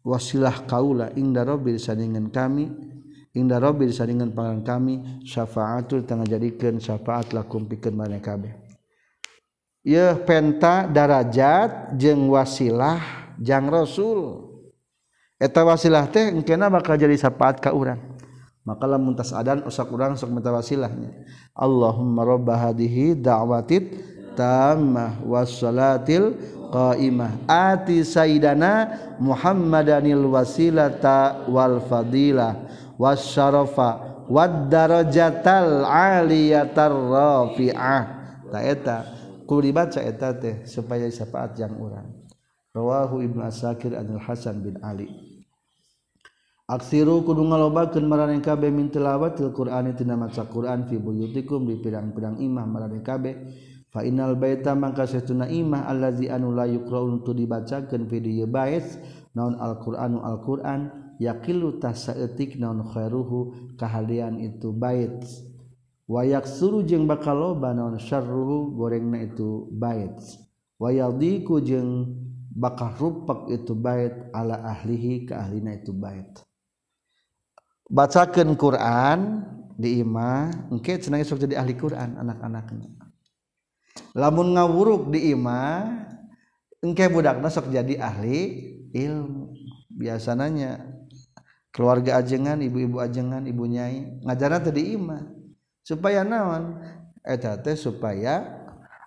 wasilah 0.00 0.64
kaula 0.64 1.12
inda 1.20 1.44
rabbil 1.44 1.76
saningan 1.76 2.32
kami 2.32 2.87
Inda 3.38 3.62
Robbi 3.62 3.86
disaringan 3.86 4.34
pangan 4.34 4.66
kami 4.66 5.22
syafaatul 5.22 6.02
tengah 6.02 6.26
jadikan 6.26 6.82
syafaat 6.82 7.30
lakum 7.30 7.62
pikeun 7.70 7.94
maneh 7.94 8.18
kabeh. 8.18 8.50
ya 9.88 10.12
penta 10.18 10.84
darajat 10.84 11.94
jeung 11.96 12.28
wasilah 12.28 13.00
jang 13.38 13.70
Rasul. 13.70 14.50
Eta 15.38 15.62
wasilah 15.62 16.10
teh 16.10 16.34
engkena 16.34 16.66
bakal 16.66 16.98
jadi 16.98 17.14
syafaat 17.14 17.62
ka 17.62 17.70
urang. 17.70 18.18
Maka 18.66 18.84
lamun 18.84 19.16
tas 19.16 19.32
adan 19.32 19.64
usak 19.64 19.88
urang 19.88 20.18
sok 20.18 20.28
minta 20.28 20.52
wasilahnya. 20.52 21.14
Allahumma 21.56 22.26
rabb 22.26 22.52
hadhihi 22.52 23.16
da'watit 23.16 23.96
tammah 24.36 25.24
wassalatil 25.24 26.36
qaimah 26.68 27.48
ati 27.48 28.04
sayyidana 28.04 28.92
Muhammadanil 29.16 30.20
wasilata 30.28 31.48
wal 31.48 31.80
fadilah 31.80 32.68
wasyarafa 32.98 33.88
wadarajatal 34.28 35.86
aliyatar 35.86 36.92
rafi'ah. 36.92 38.02
Ta 38.50 38.58
eta 38.60 38.96
kudu 39.48 39.72
dibaca 39.72 40.02
eta 40.02 40.36
teh 40.36 40.66
supaya 40.68 41.08
syafaat 41.08 41.56
yang 41.56 41.78
urang. 41.80 42.10
Rawahu 42.76 43.24
ibnu 43.24 43.40
asakir 43.40 43.96
anil 43.96 44.20
hasan 44.20 44.60
bin 44.60 44.76
ali. 44.84 45.08
Aksiru 46.68 47.24
kudu 47.24 47.48
ngalobakeun 47.48 48.04
maraneh 48.04 48.44
kabeh 48.44 48.68
min 48.68 48.92
tilawatil 48.92 49.56
Qur'ani 49.56 49.96
tina 49.96 50.20
maca 50.20 50.44
Qur'an 50.44 50.84
fi 50.84 51.00
buyutikum 51.00 51.64
di 51.64 51.80
pirang-pirang 51.80 52.36
imah 52.44 52.68
maraneh 52.68 53.00
kabeh. 53.00 53.34
Fa 53.88 54.04
innal 54.04 54.36
baita 54.36 54.76
mangka 54.76 55.08
satuna 55.08 55.48
imah 55.48 55.88
allazi 55.88 56.28
anu 56.28 56.52
la 56.52 56.68
yuqra'un 56.68 57.24
tu 57.24 57.32
dibacakeun 57.32 58.04
fi 58.04 58.16
dieu 58.20 58.44
bait 58.44 58.84
naon 59.38 59.54
Alquranu 59.62 60.18
Alquran 60.26 61.14
yakillu 61.22 61.78
tasaetik 61.78 62.58
naon 62.58 62.82
khairuhu 62.82 63.70
kahalian 63.78 64.42
itu 64.42 64.74
bait. 64.74 65.22
Wayak 66.10 66.50
suruh 66.50 66.82
jeung 66.82 67.06
bakal 67.06 67.38
loba 67.38 67.70
naon 67.70 68.02
syarruhu 68.02 68.74
gorengna 68.74 69.22
itu 69.22 69.70
bait. 69.70 70.18
Wayaldiku 70.82 71.62
jeung 71.62 72.18
bakal 72.50 72.98
rupak 72.98 73.46
itu 73.54 73.78
bait 73.78 74.26
ala 74.34 74.58
ahlihi 74.66 75.30
ka 75.30 75.46
ahlina 75.46 75.78
itu 75.78 75.94
bait. 75.94 76.42
Bacakeun 77.86 78.58
Quran 78.58 79.46
di 79.78 80.02
imah 80.02 80.68
engke 80.74 80.98
cenah 80.98 81.22
sok 81.22 81.46
jadi 81.46 81.62
ahli 81.62 81.78
Quran 81.78 82.18
anak-anaknya 82.18 82.90
lamun 84.18 84.58
ngawuruk 84.58 85.14
di 85.14 85.30
imah 85.30 86.02
engke 86.82 87.06
budakna 87.06 87.46
sok 87.46 87.70
jadi 87.70 87.94
ahli 88.02 88.74
ilmu. 88.94 89.54
Biasanya 89.92 90.84
keluarga 91.74 92.18
ajengan 92.18 92.58
ibu-ibu 92.62 92.98
ajengan 93.02 93.44
ibu 93.46 93.64
nyai 93.66 94.24
ngajaran 94.24 94.62
tadi 94.62 94.94
imah. 94.94 95.22
Supaya 95.82 96.22
naon? 96.22 96.78
Eta 97.24 97.60
teh 97.60 97.76
supaya 97.76 98.44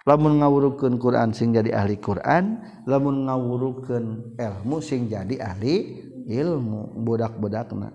lamun 0.06 0.42
ngawurukeun 0.42 0.98
Quran 0.98 1.34
sing 1.34 1.54
jadi 1.54 1.74
ahli 1.74 1.98
Quran 1.98 2.62
lamun 2.90 3.30
ngawurukeun 3.30 4.38
ilmu 4.38 4.78
sing 4.82 5.10
jadi 5.10 5.42
ahli 5.42 6.06
ilmu 6.26 7.02
budak-budakna. 7.02 7.94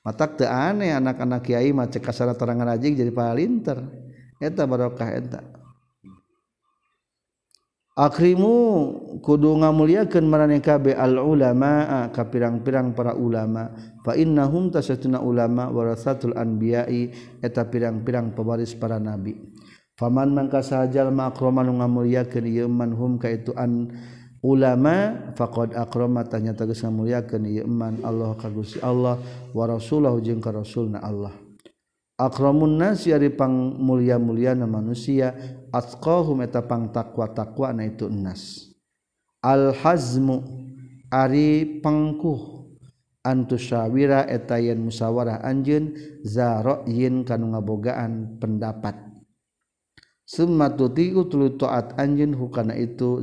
Matak 0.00 0.40
teu 0.40 0.48
aneh 0.48 0.96
anak-anak 0.96 1.44
kiai 1.44 1.76
mah 1.76 1.90
cek 1.92 2.00
kasara 2.00 2.32
terangan 2.32 2.72
ajing 2.72 2.96
jadi 2.96 3.12
palinter. 3.12 3.84
Eta 4.40 4.64
barokah 4.64 5.12
eta. 5.12 5.59
akrimu 8.00 8.56
kudu 9.20 9.60
ngamuliakeun 9.60 10.24
maraneh 10.24 10.64
kabeh 10.64 10.96
al 10.96 11.20
ulama 11.20 11.84
ah, 11.84 12.06
ka 12.08 12.32
pirang-pirang 12.32 12.96
para 12.96 13.12
ulama. 13.12 13.68
Fa 14.00 14.16
innahum 14.16 14.72
tasatuna 14.72 15.20
ulama 15.20 15.68
warasatul 15.68 16.32
anbiya'i 16.32 17.12
eta 17.44 17.68
pirang-pirang 17.68 18.32
pewaris 18.32 18.72
para 18.72 18.96
nabi. 18.96 19.36
Faman 20.00 20.32
mangka 20.32 20.64
sajal 20.64 21.12
makroma 21.12 21.60
nu 21.60 21.76
ngamuliakeun 21.76 22.48
ieu 22.48 22.68
man 22.72 22.96
hum 22.96 23.20
ka 23.20 23.28
itu 23.28 23.52
an 23.52 23.92
ulama 24.40 25.28
faqad 25.36 25.76
akrama 25.76 26.24
tanya 26.24 26.56
tegas 26.56 26.80
ngamuliakeun 26.80 27.44
ieu 27.44 27.68
man 27.68 28.00
Allah 28.00 28.32
ka 28.40 28.48
Gusti 28.48 28.80
Allah 28.80 29.20
wa 29.52 29.64
rasulahu 29.68 30.24
jeung 30.24 30.40
ka 30.40 30.56
rasulna 30.56 31.04
Allah. 31.04 31.49
Akramun 32.20 32.76
nasi 32.76 33.16
ari 33.16 33.32
pang 33.32 33.80
mulia-muliana 33.80 34.68
manusia 34.68 35.32
atqahum 35.72 36.44
eta 36.44 36.60
pang 36.60 36.92
takwa-takwa 36.92 37.72
na 37.72 37.88
itu 37.88 38.12
nas 38.12 38.68
al 39.40 39.72
hazmu 39.72 40.44
ari 41.08 41.80
pangkuh 41.80 42.60
antusyawira 43.24 44.28
eta 44.28 44.60
yen 44.60 44.84
musawarah 44.84 45.40
anjeun 45.44 45.96
yin 46.88 47.24
kanu 47.24 47.52
ngabogaan 47.56 48.40
pendapat. 48.40 48.96
Summa 50.24 50.70
tuti'u 50.70 51.26
tulu 51.26 51.58
taat 51.58 51.98
anjeun 51.98 52.38
hukana 52.38 52.78
itu 52.78 53.18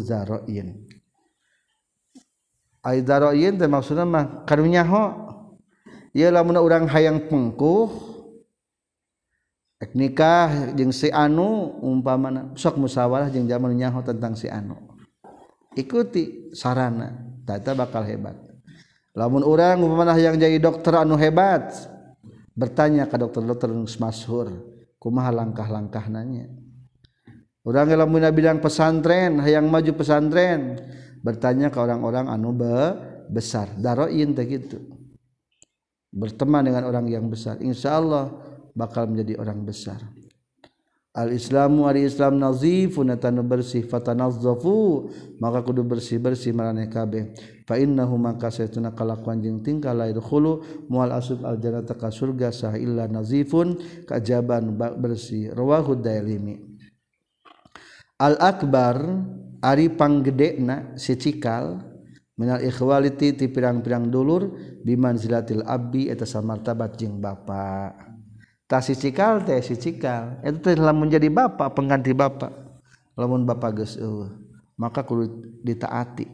yin 3.32 3.56
maksud 3.56 3.95
karunyaho 4.43 5.04
ialah 6.12 6.43
orang 6.60 6.88
hayang 6.88 7.28
pengkuh 7.32 8.16
nikah 9.93 10.73
jeung 10.73 10.89
si 10.89 11.13
anu 11.13 11.78
umpama 11.82 12.53
sok 12.57 12.82
musyawarah 12.82 13.30
jeung 13.30 13.45
jamal 13.45 13.69
nyaho 13.73 14.01
tentang 14.01 14.34
si 14.34 14.49
anu. 14.49 14.78
Ikuti 15.78 16.49
sarana 16.57 17.13
tata 17.45 17.78
bakal 17.78 18.01
hebat. 18.05 18.34
Lamun 19.17 19.41
orang 19.41 19.82
umpama 19.82 20.13
yang 20.17 20.38
jadi 20.38 20.57
dokter 20.61 20.93
anu 20.97 21.17
hebat 21.17 21.73
bertanya 22.57 23.05
ke 23.05 23.17
dokter-dokter 23.21 23.69
nu 23.69 23.86
masyhur 23.86 24.49
kumaha 24.97 25.30
langkah-langkah 25.30 26.09
nanya 26.09 26.49
orang 27.61 27.93
lamun 27.93 28.25
bidang 28.34 28.57
pesantren 28.57 29.38
hayang 29.45 29.69
maju 29.69 29.93
pesantren 29.93 30.82
bertanya 31.21 31.69
ke 31.69 31.78
orang-orang 31.78 32.25
anu 32.25 32.57
be 32.57 32.73
besar. 33.30 33.69
Daroin 33.78 34.34
teh 34.34 34.45
gitu 34.49 34.82
berteman 36.09 36.65
dengan 36.65 36.89
orang 36.89 37.05
yang 37.05 37.30
besar. 37.30 37.61
Insyaallah 37.61 38.25
Allah 38.25 38.57
bakal 38.78 39.09
menjadi 39.09 39.41
orang 39.41 39.65
besar. 39.65 40.05
Al-islamu 41.17 41.89
ari 41.89 42.05
islam 42.05 42.38
nazifun 42.38 43.09
eta 43.09 43.34
nu 43.34 43.41
bersih 43.41 43.82
fatanazzafu 43.89 45.09
maka 45.41 45.65
kudu 45.65 45.82
bersih-bersih 45.82 46.53
maraneh 46.53 46.86
kabeh. 46.86 47.34
Fa 47.65 47.73
innahu 47.82 48.21
maka 48.21 48.53
saytuna 48.53 48.93
kalakuan 48.93 49.41
jeung 49.41 49.65
tingkah 49.65 49.97
lair 49.97 50.21
khulu 50.21 50.86
moal 50.86 51.09
asub 51.09 51.41
al 51.41 51.57
jannata 51.57 51.97
ka 51.97 52.13
surga 52.13 52.53
sah 52.53 52.78
illa 52.78 53.09
nazifun 53.09 53.82
kajaban 54.05 54.78
bersih. 54.78 55.57
Rawahu 55.57 55.97
dailimi. 55.97 56.78
Al 58.21 58.38
akbar 58.38 59.01
ari 59.65 59.89
panggedena 59.89 60.93
si 61.01 61.17
cikal 61.17 61.82
minal 62.38 62.61
ikhwaliti 62.61 63.34
ti 63.34 63.49
pirang-pirang 63.49 64.05
dulur 64.13 64.53
bimanzilatil 64.86 65.65
abdi 65.65 66.13
eta 66.13 66.30
samartabat 66.30 66.93
jeung 66.93 67.17
bapak. 67.17 68.07
Bapa. 68.68 68.84
Ta 68.84 68.84
cikal 68.84 69.47
teh 69.47 69.63
cikal 69.63 70.43
eta 70.43 70.59
teh 70.59 70.76
lamun 70.76 71.07
jadi 71.07 71.32
bapa 71.32 71.72
pengganti 71.72 72.11
bapa. 72.11 72.51
Lamun 73.18 73.47
bapa 73.47 73.72
geus 73.74 73.97
eueuh 73.97 74.30
maka 74.78 75.01
kudu 75.01 75.57
ditaati. 75.65 76.28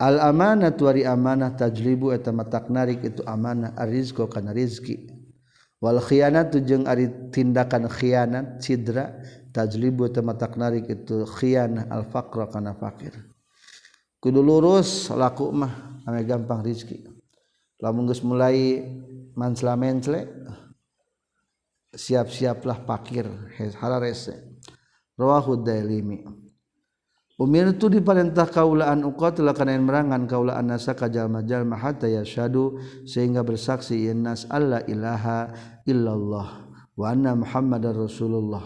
Al 0.00 0.20
amanah 0.20 0.72
tuari 0.72 1.04
amanah 1.04 1.52
tajlibu 1.58 2.14
eta 2.14 2.32
matak 2.32 2.72
narik 2.72 3.04
itu 3.04 3.20
amanah 3.26 3.76
arizqo 3.76 4.24
kana 4.30 4.54
rizki. 4.54 5.12
Wal 5.76 6.00
khianat 6.00 6.56
jeung 6.64 6.88
ari 6.88 7.12
tindakan 7.28 7.84
khianat 7.92 8.64
sidra 8.64 9.12
tajlibu 9.56 10.12
tematak 10.12 10.56
narik 10.60 10.88
itu 10.88 11.24
khian 11.24 11.88
al 11.88 12.04
faqra 12.08 12.48
kana 12.52 12.76
fakir 12.76 13.16
kudu 14.20 14.44
lurus 14.44 15.08
laku 15.08 15.48
mah 15.48 16.02
ame 16.04 16.20
gampang 16.28 16.60
rezeki 16.60 17.08
lamun 17.80 18.04
geus 18.04 18.20
mulai 18.20 18.84
mansla 19.32 19.72
mencle 19.80 20.28
siap-siaplah 21.96 22.84
pakir 22.84 23.24
hararese. 23.80 24.60
Rawahu 25.16 25.64
dailimi. 25.64 26.28
Umirtu 27.36 27.92
diperintah 27.92 28.48
kaulaan 28.48 29.04
uqatil 29.04 29.48
kana 29.52 29.76
merangan 29.76 30.24
kaulaan 30.24 30.72
nasa 30.72 30.96
ka 30.96 31.08
jalma-jalma 31.08 31.76
hatta 31.76 32.08
yashadu 32.08 32.80
sehingga 33.04 33.44
bersaksi 33.44 34.08
innas 34.08 34.48
alla 34.48 34.80
ilaha 34.88 35.52
illallah 35.84 36.64
wa 36.96 37.04
anna 37.12 37.36
muhammadar 37.36 37.92
rasulullah. 37.92 38.64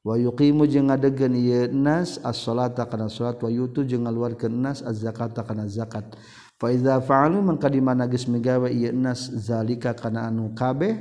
Wa 0.00 0.16
yuqimu 0.16 0.64
jeung 0.72 0.88
ngadegkeun 0.88 1.36
ieu 1.36 1.68
nas 1.68 2.16
as-salata 2.24 2.88
kana 2.88 3.12
salat 3.12 3.36
wa 3.44 3.52
yutu 3.52 3.84
jeung 3.84 4.08
ngaluarkeun 4.08 4.56
nas 4.56 4.80
az-zakata 4.80 5.44
kana 5.44 5.68
zakat. 5.68 6.16
Fa 6.56 6.72
iza 6.72 6.96
fa'alu 6.96 7.44
mangka 7.44 7.68
di 7.68 7.84
mana 7.84 8.08
geus 8.08 8.24
migawe 8.24 8.72
ieu 8.72 8.96
nas 8.96 9.28
zalika 9.28 9.92
kana 9.92 10.32
anu 10.32 10.56
kabeh? 10.56 10.96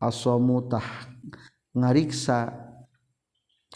asomutah 0.00 0.84
ngariksa 1.74 2.52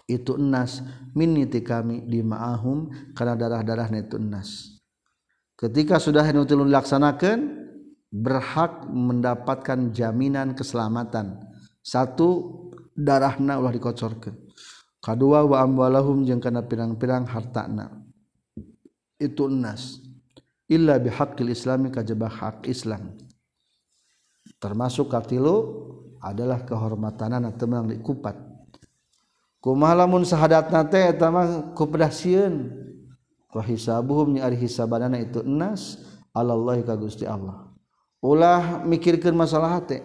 itu 0.09 0.41
enas 0.41 0.81
minniti 1.13 1.61
kami 1.61 2.07
di 2.09 2.25
ma'ahum 2.25 2.89
karena 3.13 3.35
darah-darah 3.37 3.89
itu 3.93 4.17
enas. 4.17 4.81
Ketika 5.59 5.99
sudah 5.99 6.25
nutil 6.33 6.65
dilaksanakan 6.65 7.39
berhak 8.09 8.89
mendapatkan 8.89 9.93
jaminan 9.93 10.57
keselamatan. 10.57 11.45
Satu 11.85 12.69
darahna 12.93 13.57
ulah 13.57 13.73
dikocorkan 13.73 14.37
kedua 15.09 15.47
wa 15.47 15.65
amwalahum 15.65 16.27
jeung 16.27 16.43
kana 16.43 16.61
pirang-pirang 16.67 17.25
hartana. 17.25 18.05
Itu 19.17 19.49
enas. 19.49 20.03
Illa 20.69 21.01
bihaqqil 21.01 21.49
islami 21.49 21.89
kajebah 21.89 22.29
hak 22.29 22.69
islam. 22.69 23.17
Termasuk 24.61 25.09
katilu 25.09 25.57
adalah 26.23 26.63
kehormatan 26.63 27.39
anak 27.39 27.59
temang 27.59 27.87
dikupat. 27.87 28.37
Kumalamun 29.59 30.23
sahadat 30.23 30.71
nate 30.71 31.15
etama 31.15 31.75
kupedasion 31.75 32.71
wahisabuhum 33.51 34.39
nyari 34.39 34.55
hisabanana 34.55 35.19
itu 35.19 35.43
enas 35.43 35.99
Allah 36.31 36.79
kagusti 36.87 37.27
Allah. 37.27 37.67
Ulah 38.23 38.83
mikirkan 38.87 39.35
masalah 39.35 39.83
hati 39.83 40.03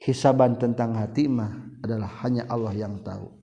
hisaban 0.00 0.56
tentang 0.56 0.96
hati 0.96 1.28
mah 1.28 1.52
adalah 1.84 2.08
hanya 2.24 2.48
Allah 2.48 2.72
yang 2.72 3.00
tahu. 3.04 3.40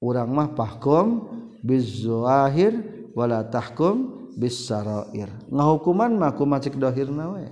Orang 0.00 0.32
mah 0.36 0.52
pahkom 0.52 1.28
bizzuahir 1.64 2.76
wala 3.16 3.46
tahkum 3.48 4.28
bisarair 4.34 5.30
ngahukuman 5.48 6.10
mah 6.18 6.34
kumacik 6.34 6.74
dohir 6.74 7.08
nawe 7.08 7.46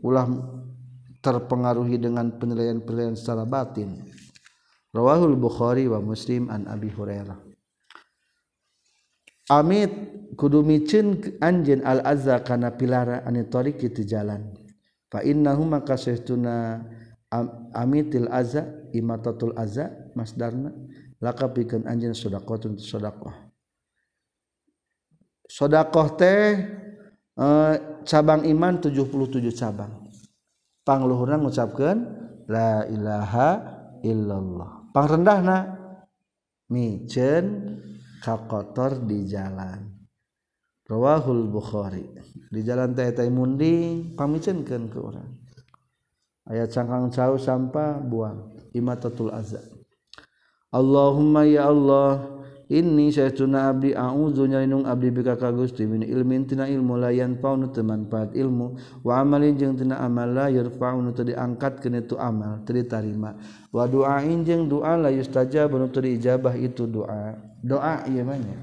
ulah 0.00 0.26
terpengaruhi 1.26 1.98
dengan 1.98 2.30
penilaian-penilaian 2.38 3.18
secara 3.18 3.42
batin. 3.42 3.98
Rawahul 4.94 5.34
bukhari 5.34 5.90
wa 5.90 5.98
muslim 5.98 6.46
an 6.46 6.70
abi 6.70 6.86
hurairah. 6.86 7.34
Amit 9.50 9.90
kudu 10.38 10.62
micin 10.62 11.18
al 11.82 12.02
azza 12.06 12.38
kana 12.46 12.78
pilara 12.78 13.26
anu 13.26 13.42
itu 13.42 14.02
jalan. 14.06 14.54
Fa 15.10 15.22
innahu 15.26 15.66
maka 15.66 15.98
amitil 17.74 18.30
azza 18.30 18.62
imatatul 18.94 19.54
azza 19.58 19.90
masdarna 20.14 20.70
laka 21.18 21.50
pikeun 21.50 21.86
anjeun 21.86 22.14
sedekah 22.14 22.78
sedekah. 22.78 23.36
Sodakoh 25.46 26.08
teh 26.18 26.58
eh, 27.38 27.74
cabang 28.02 28.42
iman 28.50 28.82
77 28.82 30.05
pangluhurna 30.86 31.42
ngucapkeun 31.42 31.98
la 32.46 32.86
ilaha 32.86 33.48
illallah. 34.06 34.94
Pangrendahna 34.94 35.74
miceun 36.70 37.76
kakotor 38.22 39.02
di 39.02 39.26
jalan. 39.26 39.92
Rawahul 40.86 41.50
bukhari. 41.50 42.06
Di 42.46 42.62
jalan 42.62 42.94
teh 42.94 43.10
teh 43.10 43.26
munding 43.26 44.14
pamicenkeun 44.14 44.86
ke 44.86 44.98
urang. 45.02 45.34
Aya 46.46 46.70
cangkang 46.70 47.10
cau 47.10 47.34
sampah 47.34 47.98
buang. 47.98 48.54
Imatatul 48.70 49.34
azza. 49.34 49.58
Allahumma 50.70 51.42
ya 51.42 51.66
Allah 51.66 52.35
ini 52.66 53.14
sayatuna 53.14 53.70
Abdi 53.70 53.94
audzunyalindung 53.94 54.90
Abdi 54.90 55.14
bika 55.14 55.38
ka 55.38 55.54
Gusti 55.54 55.86
min 55.86 56.02
ilmin 56.02 56.50
tina 56.50 56.66
ilmu 56.66 56.98
layan 56.98 57.38
paunu 57.38 57.70
temanfaat 57.70 58.34
ilmu. 58.34 58.74
Wa 59.06 59.22
amalin 59.22 59.54
jeung 59.54 59.78
tina 59.78 60.02
amal 60.02 60.34
la 60.34 60.50
yarfaunu 60.50 61.14
teu 61.14 61.30
diangkat 61.30 61.78
kana 61.78 62.02
tu 62.02 62.18
amal 62.18 62.66
teu 62.66 62.74
ditarima. 62.74 63.38
Wa 63.70 63.86
duain 63.86 64.42
jeung 64.42 64.66
doa 64.66 64.98
la 64.98 65.14
yustajab 65.14 65.78
nu 65.78 65.86
teu 65.94 66.02
diijabah 66.02 66.58
itu 66.58 66.90
doa 66.90 67.38
doa 67.62 68.02
ieu 68.10 68.26
mah 68.26 68.34
nya. 68.34 68.58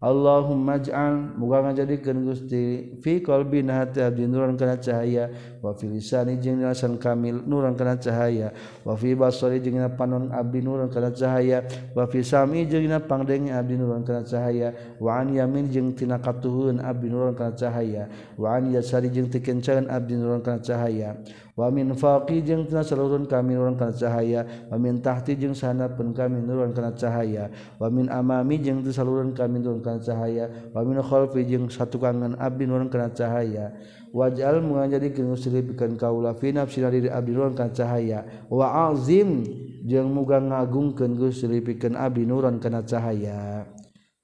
Allahumma 0.00 0.80
ij'al 0.80 1.36
muga 1.36 1.60
ngajadikeun 1.60 2.24
Gusti 2.24 2.96
fi 3.04 3.20
qalbina 3.20 3.84
hati 3.84 4.00
abdi 4.00 4.24
nuran 4.24 4.56
kana 4.56 4.80
cahaya. 4.80 5.28
wafilisani 5.62 6.40
jeung 6.40 6.64
kamil 6.98 7.44
nurang 7.44 7.76
kana 7.76 7.96
cahaya. 7.96 8.52
Wafi 8.84 9.14
basori 9.14 9.60
jeung 9.60 9.80
panon 9.96 10.32
abdi 10.32 10.60
nurang 10.60 10.88
kana 10.88 11.12
cahaya. 11.12 11.64
Wafi 11.94 12.24
sami 12.24 12.66
jeung 12.66 12.88
pangdeng 13.04 13.52
abdi 13.52 13.76
nurang 13.76 14.04
kana 14.04 14.24
cahaya. 14.24 14.72
Wa 14.98 15.20
an 15.20 15.36
yamin 15.36 15.70
jeung 15.70 15.92
tina 15.92 16.18
katuhun 16.18 16.80
abdi 16.80 17.08
nurang 17.08 17.36
kana 17.36 17.52
cahaya. 17.52 18.08
Wa 18.36 18.56
an 18.56 18.72
yasari 18.72 19.12
jeung 19.12 19.28
tikencan 19.28 19.88
abdi 19.88 20.16
nurang 20.16 20.42
kana 20.42 20.58
cahaya. 20.58 21.16
Wa 21.60 21.68
min 21.68 21.92
faqi 21.92 22.40
jeung 22.40 22.64
tina 22.64 22.80
salurun 22.80 23.28
kami 23.28 23.52
nuran 23.52 23.76
kana 23.76 23.92
cahaya. 23.92 24.48
Wa 24.72 24.80
min 24.80 25.04
tahti 25.04 25.36
jeung 25.36 25.52
sana 25.52 25.92
pun 25.92 26.16
kami 26.16 26.40
nurang 26.40 26.72
kana 26.72 26.96
cahaya. 26.96 27.52
Wa 27.76 27.92
min 27.92 28.08
amami 28.08 28.56
jeung 28.64 28.80
tina 28.80 28.96
salurun 28.96 29.36
kami 29.36 29.60
nurang 29.60 29.84
kana 29.84 30.00
cahaya. 30.00 30.48
Wa 30.72 30.80
min 30.80 30.96
khalfi 31.04 31.44
jeung 31.44 31.68
satu 31.68 32.00
kangen 32.00 32.32
abdi 32.40 32.64
nurang 32.64 32.88
kana 32.88 33.12
cahaya. 33.12 33.76
Waj'al 34.10 34.62
mangajadikeun 34.62 35.34
musyrifikeun 35.34 35.94
kaula 35.98 36.34
fi 36.34 36.54
nafsina 36.54 36.90
diri 36.90 37.10
abdi 37.10 37.32
nuran 37.34 37.54
kana 37.54 37.72
cahaya. 37.74 38.26
Wa 38.50 38.90
azim 38.90 39.46
jeung 39.86 40.10
muga 40.14 40.38
ngagungkeun 40.38 41.16
musyrifikeun 41.18 41.94
abdi 41.98 42.26
nuran 42.26 42.58
kana 42.58 42.82
cahaya. 42.86 43.66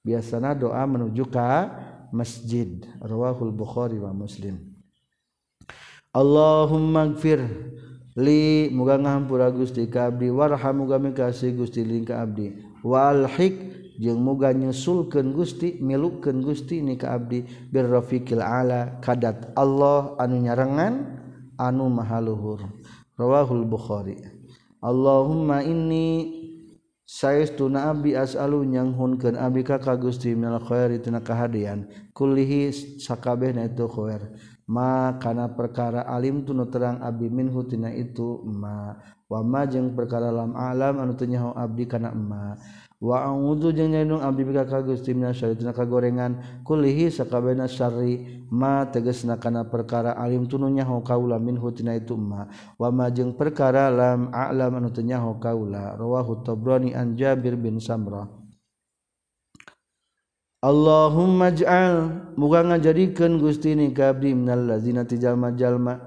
Biasana 0.03 0.55
doa 0.55 0.83
menuju 0.87 1.27
ka 1.27 1.71
masjid. 2.15 2.83
Rawahul 3.03 3.51
bukhari 3.51 3.99
wa 3.99 4.15
muslim. 4.15 4.77
Allahumfir 6.15 7.45
mugang 8.73 9.05
ngahampura 9.05 9.53
Gusti 9.53 9.85
kaabdi 9.85 10.33
warha 10.33 10.73
muga 10.73 10.97
kasih 11.13 11.53
Gusti 11.53 11.85
lingka 11.85 12.17
Abdiwalhi 12.17 13.76
jeung 13.97 14.21
muga 14.21 14.53
nyusulkeun 14.53 15.33
Gusti 15.33 15.81
milukeun 15.81 16.45
Gusti 16.45 16.81
ni 16.85 16.95
ka 16.95 17.17
abdi. 17.17 17.43
Birrafiqil 17.73 18.39
ala 18.41 19.01
kadat 19.01 19.51
Allah 19.57 20.15
anu 20.21 20.37
nyarengan 20.39 20.93
anu 21.57 21.89
mahaluhur 21.89 22.63
rawahul 23.17 23.65
bukhari. 23.65 24.21
Allahumma 24.77 25.65
inni 25.65 26.37
saestuna 27.01 27.89
nabi 27.89 28.13
as'alu 28.13 28.61
nyanghunkeun 28.61 29.33
abdi 29.33 29.65
ka 29.65 29.81
ka 29.81 29.97
Gusti 29.97 30.37
minal 30.37 30.61
khairi 30.61 31.01
tina 31.01 31.19
kahadean 31.19 31.89
kullihi 32.13 32.69
sakabehna 33.01 33.65
itu 33.65 33.89
khair. 33.89 34.21
Ma 34.67 35.15
kana 35.15 35.47
perkara 35.47 36.03
alim 36.11 36.43
tu 36.43 36.51
terang 36.67 36.99
abi 36.99 37.31
minhu 37.31 37.63
tina 37.63 37.87
itu 37.89 38.43
ma. 38.43 38.99
Wa 39.27 39.39
ma 39.43 39.63
jeung 39.63 39.95
perkara 39.95 40.27
lam 40.27 40.55
alam 40.55 40.99
anu 40.99 41.15
teu 41.15 41.51
abdi 41.55 41.87
kana 41.87 42.11
ma. 42.11 42.59
wa 42.97 43.29
a'udzu 43.29 43.77
jeung 43.77 43.93
nyandung 43.93 44.25
Abdi 44.25 44.41
ka 44.49 44.81
Gustimnya 44.81 45.29
syaritina 45.29 45.69
kagorengan 45.69 46.63
kulihi 46.65 47.13
sakabehna 47.13 47.69
syarri 47.69 48.45
ma 48.49 48.89
tegasna 48.89 49.37
kana 49.37 49.69
perkara 49.69 50.17
alim 50.17 50.49
tununya 50.49 50.81
ho 50.81 51.05
kaula 51.05 51.37
min 51.37 51.61
hutina 51.61 51.93
itu 51.93 52.17
ma. 52.17 52.49
Jeung 53.13 53.37
perkara 53.37 53.93
lam 53.93 54.33
a'lam 54.33 54.81
anutunya 54.81 55.21
ho 55.21 55.37
kaula 55.37 55.93
rawahu 55.93 56.41
Tabrani 56.41 56.97
an 56.97 57.13
Jabir 57.13 57.53
bin 57.53 57.77
Samrah 57.77 58.25
Allahumma 60.57 61.53
ij'al 61.53 62.33
muga 62.33 62.65
ngajadikeun 62.65 63.37
Gusti 63.37 63.77
ni 63.77 63.93
ka 63.93 64.09
minal 64.17 64.65
lazina 64.65 65.05
tijalma 65.05 65.53
jalma 65.53 66.01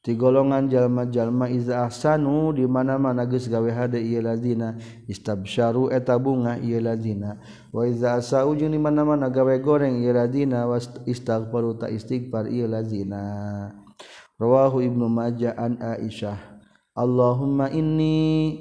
ti 0.00 0.16
golongan 0.16 0.72
jalma-jalma 0.72 1.52
iza 1.52 1.84
ahsanu 1.84 2.56
di 2.56 2.64
mana-mana 2.64 3.28
geus 3.28 3.48
gawe 3.52 3.68
hade 3.68 4.00
ieu 4.00 4.24
lazina. 4.24 4.80
Istabsyaru 5.04 5.92
eta 5.92 6.16
bunga 6.16 6.56
ieu 6.56 6.80
lazina. 6.80 7.36
Wa 7.68 7.84
iza 7.84 8.16
asau 8.16 8.56
jeung 8.56 8.72
di 8.72 8.80
mana-mana 8.80 9.28
gawe 9.28 9.60
goreng 9.60 10.00
ieu 10.00 10.16
lazina. 10.16 10.64
Was 10.64 10.88
istaghfaru 11.04 11.76
ta 11.76 11.92
istighfar 11.92 12.48
ieu 12.48 12.64
lazina. 12.64 13.20
Rawahu 14.40 14.80
ibnu 14.80 15.04
majah 15.12 15.52
an 15.52 15.76
aisyah. 15.76 16.40
Allahumma 16.96 17.68
inni 17.68 18.56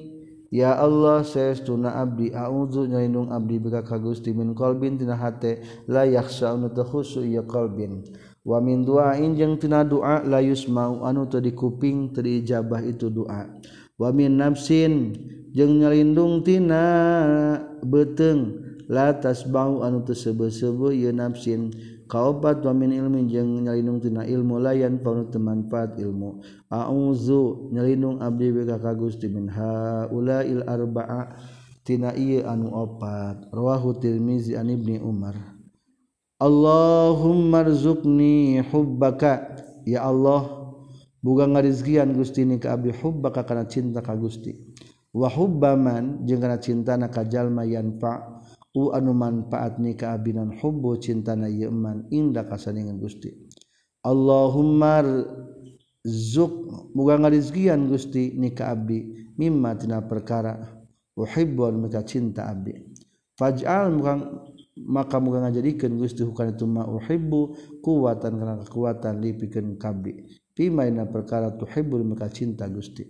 ya 0.51 0.75
Allah 0.75 1.23
saestuna 1.23 1.97
abdi 2.03 2.35
a'udzu 2.35 2.89
nyaindung 2.89 3.31
abdi 3.31 3.63
bika 3.63 3.85
ka 3.85 3.95
Gusti 3.95 4.35
min 4.35 4.51
qalbin 4.57 4.99
tina 4.99 5.15
hate 5.15 5.63
la 5.87 6.03
yakhsha 6.03 6.51
anu 6.51 6.67
khusu 6.67 7.23
ieu 7.23 7.47
qalbin. 7.47 8.03
wa 8.45 8.57
min 8.63 8.87
duain 8.87 9.35
jeung 9.35 9.59
tina 9.59 9.83
doa 9.83 10.23
layus 10.23 10.67
mau 10.67 11.03
anu 11.03 11.27
teu 11.27 11.43
dikuping 11.43 12.11
teu 12.11 12.23
diijabah 12.23 12.83
itu 12.83 13.11
doa 13.11 13.47
wa 13.99 14.09
min 14.15 14.39
nafsin 14.39 15.15
jeung 15.51 15.81
nyalindung 15.81 16.43
tina 16.45 16.83
beuteung 17.83 18.69
la 18.89 19.13
tasba'u 19.13 19.85
anu 19.85 20.01
teu 20.01 20.17
sebe-sebe 20.17 20.97
ieu 20.97 21.13
nafsin. 21.13 21.69
Kaopat 22.09 22.65
wamin 22.65 22.89
ilmin 22.89 23.29
jeung 23.29 23.61
nyalindung 23.61 24.01
tina 24.01 24.25
ilmu 24.25 24.57
layan 24.57 24.97
panu 24.97 25.29
teu 25.29 25.37
manfaat 25.37 25.93
ilmu. 26.01 26.41
Auzu 26.73 27.69
nyalindung 27.69 28.17
abdi 28.17 28.49
we 28.49 28.65
ka 28.65 28.97
Gusti 28.97 29.29
min 29.29 29.45
haulail 29.45 30.65
arba'a 30.65 31.37
tina 31.85 32.09
ieu 32.17 32.41
anu 32.49 32.73
opat. 32.73 33.53
Rawahu 33.53 34.01
tirmizi 34.01 34.57
an 34.57 34.73
ibni 34.73 34.97
umar. 34.97 35.37
Allahumma 36.39 37.67
Allahummarzukni 37.67 38.63
hubbaka. 38.71 39.59
Ya 39.83 40.07
Allah 40.07 40.71
buga 41.19 41.43
ngarizkian 41.43 42.15
Gusti 42.15 42.47
ni 42.47 42.55
ka 42.55 42.79
abdi 42.79 42.95
hubbaka 42.95 43.43
kana 43.43 43.67
cinta 43.67 43.99
ka 43.99 44.15
Gusti. 44.15 44.55
Wa 45.11 45.27
hubbaman 45.27 46.23
jeung 46.23 46.39
kana 46.39 46.55
cintana 46.55 47.11
ka 47.11 47.27
jalma 47.27 47.67
yanfa 47.67 48.39
u 48.71 48.95
anu 48.95 49.11
manfaat 49.11 49.83
ni 49.83 49.99
ka 49.99 50.15
abdi 50.15 50.31
nan 50.31 50.55
hubbu 50.63 50.95
cintana 51.03 51.51
ieu 51.51 51.75
man 51.75 52.07
inda 52.07 52.47
kasaningan 52.47 53.03
Gusti. 53.03 53.35
Allahumma 54.07 55.03
zuk 56.07 56.71
muga 56.95 57.19
ngarizkian 57.19 57.91
Gusti 57.91 58.31
ni 58.39 58.55
ka 58.55 58.71
abdi 58.71 59.27
mimma 59.35 59.75
tina 59.75 59.99
perkara 60.07 60.55
uhibbu 61.19 61.67
an 61.67 61.83
maka 61.83 61.99
cinta 62.07 62.47
abdi. 62.47 62.79
Faj'al 63.35 63.91
muga 63.91 64.13
maka 64.85 65.19
muga 65.19 65.43
ngajadikeun 65.43 65.99
Gusti 65.99 66.23
hukana 66.23 66.55
itu 66.55 66.63
ma 66.63 66.87
uhibbu 66.87 67.41
kuwatan 67.83 68.39
kana 68.39 68.53
kekuatan 68.63 69.19
lipikeun 69.19 69.75
kabdi 69.75 70.23
pima 70.55 70.87
ina 70.87 71.07
perkara 71.07 71.55
tuhibbul 71.55 72.03
maka 72.03 72.27
cinta 72.27 72.67
Gusti. 72.67 73.07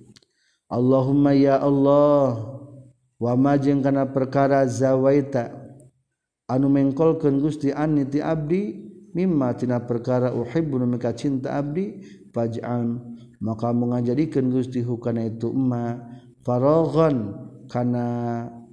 Allahumma 0.70 1.34
ya 1.34 1.58
Allah 1.58 2.38
wa 3.18 3.34
ma 3.34 3.58
jeung 3.58 3.82
kana 3.82 4.06
perkara 4.10 4.70
zawaita 4.70 5.50
anu 6.46 6.70
mengkolkeun 6.70 7.42
Gusti 7.42 7.74
anni 7.74 8.06
ti 8.06 8.22
abdi 8.22 8.86
mimma 9.18 9.58
tina 9.58 9.82
perkara 9.82 10.30
uhibbu 10.30 10.78
maka 10.86 11.14
cinta 11.18 11.58
abdi 11.58 12.06
faj'al. 12.30 13.18
Maka 13.40 13.72
mengajadikeun 13.72 14.52
Gusti 14.52 14.84
hukana 14.84 15.26
itu 15.26 15.50
ma 15.56 15.96
faraghan 16.44 17.34
kana 17.72 18.06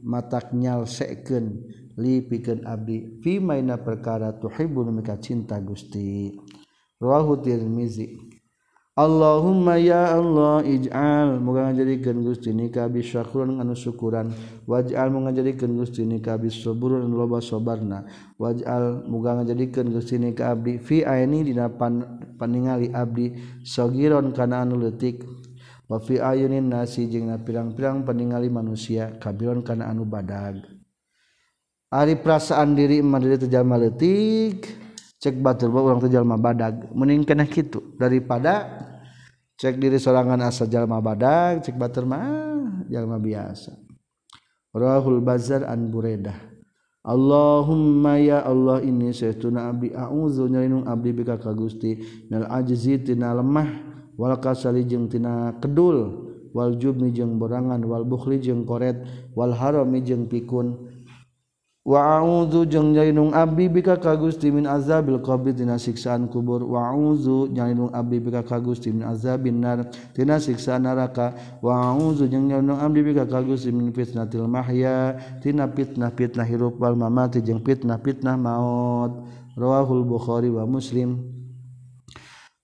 matak 0.03 0.51
nyalsekeun. 0.51 1.65
li 1.97 2.21
pikeun 2.21 2.65
abdi 2.69 3.21
fi 3.25 3.41
maina 3.41 3.81
perkara 3.81 4.33
tuhibbun 4.37 4.93
mika 4.93 5.17
cinta 5.17 5.61
Gusti. 5.61 6.37
Rawahu 7.01 7.41
Tirmizi. 7.45 8.37
Allahumma 8.97 9.77
ya 9.77 10.17
Allah 10.17 10.65
ij'al. 10.65 11.37
Moga 11.37 11.69
ngajadikeun 11.69 12.25
Gusti 12.25 12.57
ni 12.57 12.73
ka 12.73 12.89
bi 12.89 13.05
syakran 13.05 13.61
anu 13.61 13.77
syukuran. 13.77 14.33
Waj'al 14.65 15.13
moga 15.13 15.29
ngajadikeun 15.29 15.77
Gusti 15.77 16.09
ni 16.09 16.25
ka 16.25 16.41
bi 16.41 16.49
saburun 16.49 17.05
anu 17.05 17.21
loba 17.21 17.45
sabarna 17.45 18.09
waj'al 18.41 19.05
moga 19.05 19.37
ngajadikeun 19.37 19.93
Gusti 19.93 20.17
ni 20.17 20.33
ka 20.33 20.57
abdi 20.57 20.81
fi 20.81 21.05
aini 21.05 21.45
dina 21.45 21.69
pan, 21.69 22.25
paningali 22.41 22.89
abdi 22.89 23.37
sagiron 23.65 24.33
kana 24.33 24.65
anu 24.65 24.81
leutik. 24.81 25.25
Wa 25.87 26.01
fi 26.01 26.17
ayunin 26.17 26.73
nasi 26.73 27.05
jeung 27.13 27.29
pirang-pirang 27.45 28.03
paningali 28.09 28.49
manusia 28.49 29.13
kabiron 29.21 29.61
kana 29.61 29.93
anu 29.93 30.09
badag. 30.09 30.76
Ari 31.87 32.19
perasaan 32.19 32.75
diri 32.75 32.99
mah 32.99 33.23
diri 33.23 33.39
teu 33.39 33.47
jalma 33.47 33.79
leutik, 33.79 34.67
cek 35.23 35.39
batur 35.39 35.71
urang 35.71 36.03
orang 36.03 36.11
jalma 36.11 36.35
badag. 36.35 36.91
Mending 36.91 37.23
kena 37.23 37.47
gitu 37.47 37.95
daripada 37.95 38.67
cek 39.55 39.79
diri 39.79 39.97
sorangan 39.97 40.43
asa 40.43 40.67
jalma 40.67 40.99
badag 40.99 41.63
cek 41.63 41.79
batur 41.79 42.03
mah 42.03 42.19
ah, 42.19 42.83
jalma 42.91 43.23
biasa. 43.23 43.75
Rahul 44.77 45.25
bazar 45.25 45.65
an 45.65 45.89
buredah 45.89 46.37
Allahumma 47.07 48.19
ya 48.19 48.43
Allah 48.43 48.83
ini 48.83 49.15
saytuna 49.15 49.71
abdi. 49.71 49.95
A'udzu 49.95 50.51
nyalinung 50.51 50.91
abdi 50.91 51.15
bika 51.15 51.39
ka 51.39 51.55
Gusti. 51.55 52.03
Nal 52.27 52.51
ajzi 52.51 52.99
tina 52.99 53.31
lemah 53.31 53.71
wal 54.19 54.35
kasali 54.43 54.83
jeung 54.83 55.07
tina 55.07 55.55
kedul 55.63 56.27
wal 56.51 56.75
jubni 56.75 57.15
jeung 57.15 57.39
borangan 57.39 57.79
wal 57.87 58.03
bukhli 58.03 58.43
jeung 58.43 58.67
koret 58.67 59.07
wal 59.39 59.55
harami 59.55 60.03
jeung 60.03 60.27
pikun. 60.27 60.96
Wa'udzu 61.87 62.67
jeung 62.67 62.99
nyainung 62.99 63.31
abdi 63.31 63.71
bika 63.71 63.95
ka 63.95 64.19
Gusti 64.19 64.51
min 64.51 64.67
azabil 64.67 65.23
qabri 65.23 65.55
tina 65.55 65.79
siksaan 65.79 66.27
kubur. 66.27 66.67
Wa'udzu 66.67 67.47
nyainung 67.47 67.95
Abi 67.95 68.19
bika 68.19 68.43
ka 68.43 68.59
Gusti 68.59 68.91
min 68.91 69.07
azabin 69.07 69.63
nar 69.63 69.87
tina 70.11 70.43
siksaan 70.43 70.83
neraka. 70.83 71.39
Wa'udzu 71.63 72.27
jeung 72.27 72.51
nyainung 72.51 72.83
abdi 72.83 73.07
bika 73.07 73.23
ka 73.31 73.39
Gusti 73.39 73.71
min 73.71 73.95
fitnatil 73.95 74.51
mahya 74.51 75.15
tina 75.39 75.71
fitnah-fitnah 75.71 76.43
hirup 76.43 76.75
wal 76.83 76.99
mamati 76.99 77.39
jeung 77.39 77.63
fitnah-fitnah 77.63 78.35
maut. 78.35 79.23
Rawahul 79.55 80.03
bukhari 80.03 80.51
wa 80.51 80.67
muslim. 80.67 81.36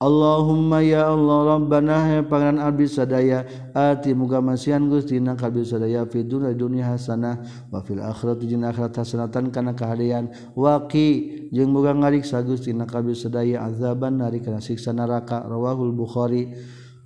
Allahumma 0.03 0.83
ya 0.83 1.15
Allah 1.15 1.63
Rabbana 1.63 2.27
pangeran 2.27 2.59
abdi 2.59 2.91
sadaya 2.91 3.47
ati 3.71 4.11
muga 4.19 4.43
masihan 4.43 4.83
Gustina 4.91 5.39
ka 5.39 5.47
abdi 5.47 5.63
sadaya 5.63 6.03
fi 6.11 6.27
dunya 6.27 6.91
hasanah 6.91 7.39
wa 7.71 7.79
fil 7.87 8.03
akhirati 8.03 8.51
jeung 8.51 8.67
akhirat 8.67 8.99
hasanatan 8.99 9.55
kana 9.55 9.79
kahadian 9.79 10.35
waqi 10.59 11.47
jeung 11.55 11.71
muga 11.71 11.95
ngariksa 11.95 12.43
Gustina 12.43 12.83
ka 12.83 12.99
sadaya 13.15 13.63
azaban 13.63 14.19
nari 14.19 14.43
kana 14.43 14.59
siksa 14.59 14.91
neraka 14.91 15.47
rawahul 15.47 15.95
bukhari. 15.95 16.51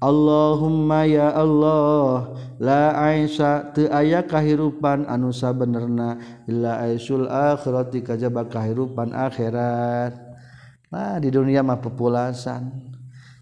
Allahumma 0.01 1.05
ya 1.05 1.37
Allah 1.37 2.33
la 2.61 2.97
aisya 3.13 3.77
teu 3.77 3.93
aya 3.93 4.25
kahirupan 4.25 5.05
anu 5.05 5.37
sabenerna 5.37 6.17
illa 6.49 6.81
aisul 6.85 7.29
akhirati 7.29 8.01
kajaba 8.01 8.49
kahirupan 8.49 9.13
akhirat. 9.13 10.26
Nah 10.93 11.19
di 11.19 11.29
dunia 11.35 11.67
mah 11.67 11.83
populasan 11.83 12.95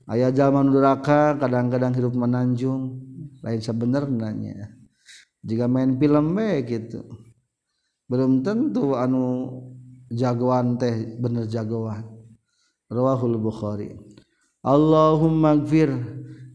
ayah 0.08 0.32
zaman 0.32 0.72
neraka 0.72 1.36
kadang-kadang 1.36 1.92
hidup 1.92 2.16
menanjung. 2.16 3.00
Lain 3.44 3.60
sebenarnya 3.60 4.72
jika 5.44 5.68
main 5.68 5.92
film 6.00 6.32
be 6.32 6.64
gitu. 6.64 7.04
Belum 8.08 8.40
tentu 8.40 8.96
anu 8.96 9.60
jagoan 10.08 10.80
teh 10.80 11.20
bener 11.20 11.44
jagoan. 11.44 12.08
Rawahul 12.88 13.36
bukhari. 13.36 13.92
Allahumma 14.64 15.60
gfir. 15.60 15.92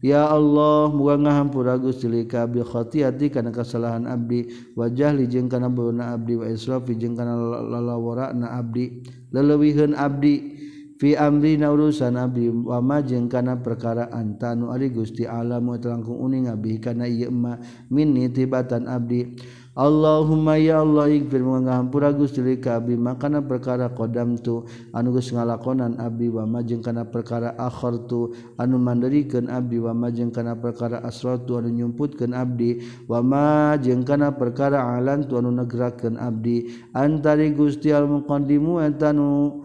Ya 0.00 0.24
Allah 0.26 0.88
muga 0.88 1.20
ngahampura 1.20 1.76
Gusti 1.76 2.08
li 2.08 2.24
ka 2.24 2.48
bi 2.48 2.64
khatiati 2.64 3.30
kana 3.30 3.52
kesalahan 3.54 4.08
abdi. 4.08 4.50
Wajah 4.74 5.14
li 5.14 5.30
jeung 5.30 5.46
kana 5.46 5.68
beuna 5.68 6.16
abdi 6.16 6.40
wa 6.40 6.48
israfi 6.48 6.96
jeung 6.98 7.14
kana 7.14 7.36
lalawara 7.38 8.32
na 8.34 8.58
abdi. 8.58 9.06
Leleuwiheun 9.30 9.94
abdi. 9.94 10.58
fi 11.00 11.16
amrina 11.16 11.72
urusan 11.72 12.20
nabi 12.20 12.52
wa 12.52 12.76
ma 12.84 13.00
jeung 13.00 13.24
kana 13.32 13.56
perkara 13.56 14.12
anta 14.12 14.52
nu 14.52 14.68
ari 14.68 14.92
Gusti 14.92 15.24
Allah 15.24 15.56
mu 15.56 15.80
telangkung 15.80 16.20
uning 16.20 16.52
abi 16.52 16.76
kana 16.76 17.08
ieu 17.08 17.32
ma 17.32 17.56
minni 17.88 18.28
tibatan 18.28 18.84
abdi. 18.84 19.32
Allahumma 19.70 20.60
ya 20.60 20.82
Allah 20.84 21.08
ighfir 21.08 21.40
ngahampura 21.40 22.12
Gusti 22.12 22.44
li 22.44 22.60
ka 22.60 22.82
abdi 22.82 23.00
makana 23.00 23.40
perkara 23.40 23.88
qadam 23.88 24.36
tu 24.36 24.66
anu 24.92 25.14
geus 25.16 25.32
ngalakonan 25.32 25.96
abdi 25.96 26.28
wa 26.28 26.44
ma 26.44 26.60
jeung 26.60 26.84
kana 26.84 27.08
perkara 27.08 27.56
akhir 27.56 28.04
tu 28.04 28.34
anu 28.60 28.76
mandirikeun 28.76 29.48
abdi 29.48 29.80
wa 29.80 29.96
ma 29.96 30.12
jeung 30.12 30.34
kana 30.34 30.58
perkara 30.58 31.00
asratu 31.00 31.56
anu 31.56 31.72
nyumputkeun 31.72 32.36
abdi 32.36 32.82
wa 33.08 33.24
ma 33.24 33.78
jeung 33.80 34.04
kana 34.04 34.36
perkara 34.36 35.00
alan 35.00 35.24
tu 35.24 35.40
anu 35.40 35.48
negerakeun 35.48 36.20
abdi. 36.20 36.68
Antari 36.92 37.56
Gusti 37.56 37.88
al 37.88 38.04
muqaddimu 38.04 38.84
antanu 38.84 39.64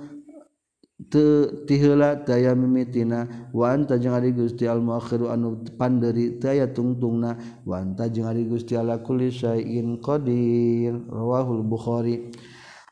tihela 1.68 2.24
daya 2.24 2.56
mimitina 2.56 3.28
wanta 3.52 4.00
jeung 4.00 4.16
ari 4.16 4.32
Gusti 4.32 4.64
al 4.64 4.80
muakhiru 4.80 5.28
anu 5.28 5.60
panderi 5.76 6.40
daya 6.40 6.72
tungtungna 6.72 7.36
wanta 7.68 8.08
jeung 8.08 8.32
ari 8.32 8.48
Gusti 8.48 8.80
ala 8.80 9.04
kulli 9.04 9.28
syai'in 9.28 10.00
qadir. 10.00 10.96
Rawahul 11.12 11.68
bukhari. 11.68 12.32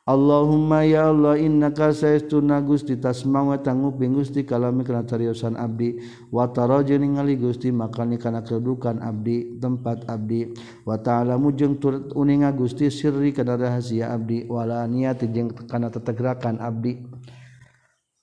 Allahumma 0.03 0.83
ya 0.83 1.15
Allah 1.15 1.39
innaka 1.39 1.95
saestuna 1.95 2.59
Gusti 2.59 2.99
tasma'u 2.99 3.55
tangguping 3.63 4.11
Gusti 4.19 4.43
kalami 4.43 4.83
kana 4.83 5.07
cariosan 5.07 5.55
abdi. 5.55 5.95
Wa 6.27 6.51
taraja 6.51 6.99
ningali 6.99 7.39
Gusti 7.39 7.71
makani 7.71 8.19
kana 8.19 8.43
kedudukan 8.43 8.99
abdi 8.99 9.63
tempat 9.63 10.03
abdi. 10.11 10.51
Wa 10.83 10.99
ta'lamu 10.99 11.55
jeung 11.55 11.79
turut 11.79 12.11
uninga 12.19 12.51
Gusti 12.51 12.91
sirri 12.91 13.31
kana 13.31 13.55
rahasia 13.55 14.11
abdi. 14.11 14.43
Wala 14.43 14.83
niat 14.91 15.23
jeung 15.31 15.55
kana 15.71 15.87
tetegerakan 15.87 16.59
abdi. 16.59 16.99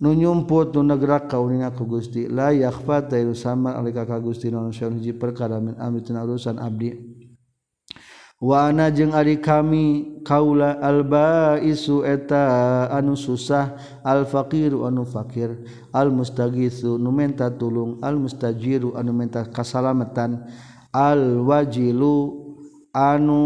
nu 0.00 0.16
nyumput 0.16 0.72
nu 0.74 0.82
negrak 0.82 1.28
kauninga 1.28 1.70
ku 1.76 1.84
Gusti. 1.84 2.26
La 2.26 2.50
yakhfa 2.50 3.04
tairu 3.04 3.36
sama 3.36 3.76
alika 3.76 4.08
ka 4.08 4.16
Gusti 4.18 4.48
naon 4.48 4.72
hiji 4.72 5.12
perkara 5.12 5.60
min 5.60 5.76
amri 5.76 6.00
urusan 6.00 6.56
abdi. 6.56 7.20
Wa 8.40 8.72
ana 8.72 8.88
jeung 8.88 9.12
ari 9.12 9.36
kami 9.36 10.16
kaula 10.24 10.80
albaisu 10.80 12.08
eta 12.08 12.88
anu 12.88 13.12
susah 13.12 13.76
al 14.00 14.24
faqiru 14.24 14.88
anu 14.88 15.04
fakir 15.04 15.60
al 15.92 16.08
mustagisu 16.08 16.96
nu 16.96 17.12
menta 17.12 17.52
tulung 17.52 18.00
al 18.00 18.16
mustajiru 18.16 18.96
anu 18.96 19.12
menta 19.12 19.44
kasalamatan 19.44 20.48
al 20.88 21.44
wajilu 21.44 22.48
anu 22.96 23.44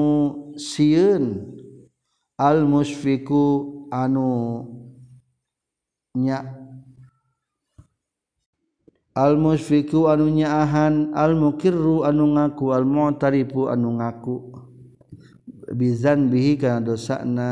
sieun 0.55 1.43
al 2.39 2.63
musfiku 2.63 3.91
anu 3.91 4.63
nya. 6.15 6.47
Almusfiku 9.15 10.11
anu 10.11 10.27
nyaahan 10.27 11.15
almukirru 11.15 12.03
anu 12.03 12.35
ngaku 12.35 12.75
almu'tarifu 12.75 13.71
anu 13.71 13.99
ngaku. 14.03 14.35
Bizan 15.75 16.31
bihi 16.31 16.59
kana 16.59 16.83
dosana. 16.83 17.51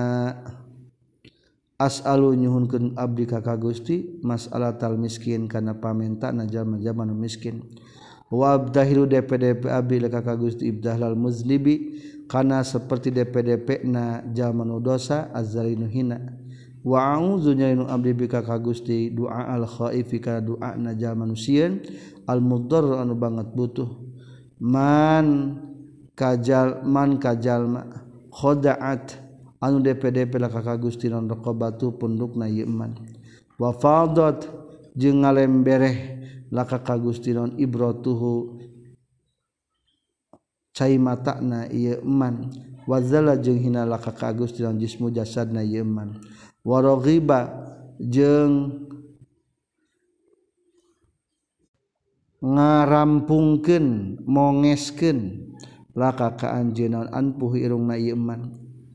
As'alu 1.83 2.39
nyuhunkeun 2.39 2.95
abdi 2.95 3.27
ka 3.27 3.43
ka 3.43 3.59
Gusti 3.59 4.23
mas'alatal 4.23 4.95
miskin 4.95 5.51
kana 5.51 5.75
pamentana 5.75 6.47
jalma-jalma 6.47 7.03
nu 7.03 7.19
miskin. 7.19 7.59
Wa 8.31 8.55
abdahiru 8.55 9.11
dpdp 9.11 9.67
abdi 9.67 9.99
ka 10.07 10.23
ka 10.23 10.39
Gusti 10.39 10.71
ibdahlal 10.71 11.19
muzlibi 11.19 11.99
kana 12.31 12.63
seperti 12.63 13.11
dpdp 13.11 13.83
na 13.83 14.23
jalma 14.31 14.63
nu 14.63 14.79
dosa 14.79 15.27
azzalinu 15.35 15.91
hina. 15.91 16.23
waunyainu 16.83 17.87
abdi 17.87 18.12
bika 18.14 18.43
ka 18.43 18.59
Gusti 18.59 19.11
doa 19.11 19.55
al-khoifika 19.55 20.43
doa 20.43 20.74
naja 20.74 21.14
manusian 21.14 21.83
almudor 22.26 22.99
anu 22.99 23.14
banget 23.14 23.51
butuh. 23.55 23.91
Man 24.62 25.59
kajal 26.14 26.87
man 26.87 27.18
kajalma 27.18 27.87
khodaat 28.30 29.18
anu 29.62 29.78
DPDP 29.78 30.43
lah 30.43 30.51
kakak 30.51 30.83
Gusti 30.83 31.07
non 31.07 31.30
rekobatu 31.30 31.95
punduk 31.95 32.35
na 32.35 32.51
yeman 32.51 32.99
wafaldot 33.59 34.47
jeung 34.99 35.22
ngalembereh 35.22 35.97
lah 36.51 36.66
kakak 36.66 36.99
Gusti 36.99 37.30
non 37.30 37.55
ibrotuhu 37.59 38.59
cai 40.74 40.97
matana 40.99 41.68
ieu 41.70 42.01
eman 42.03 42.51
wazala 42.89 43.39
jeung 43.39 43.61
hinalah 43.61 44.03
kakak 44.03 44.35
Gusti 44.43 44.66
non 44.66 44.80
jismu 44.80 45.14
jasad 45.14 45.55
na 45.55 45.62
yeman 45.62 46.18
warogiba 46.67 47.51
jeung 47.99 48.83
ngarampungkeun 52.43 54.19
mongeskeun. 54.27 55.39
Laka 55.93 56.41
ka 56.41 56.57
anjeunna 56.57 57.13
anpuh 57.13 57.53
irungna 57.53 58.01
ieu 58.01 58.17
iman. 58.17 58.49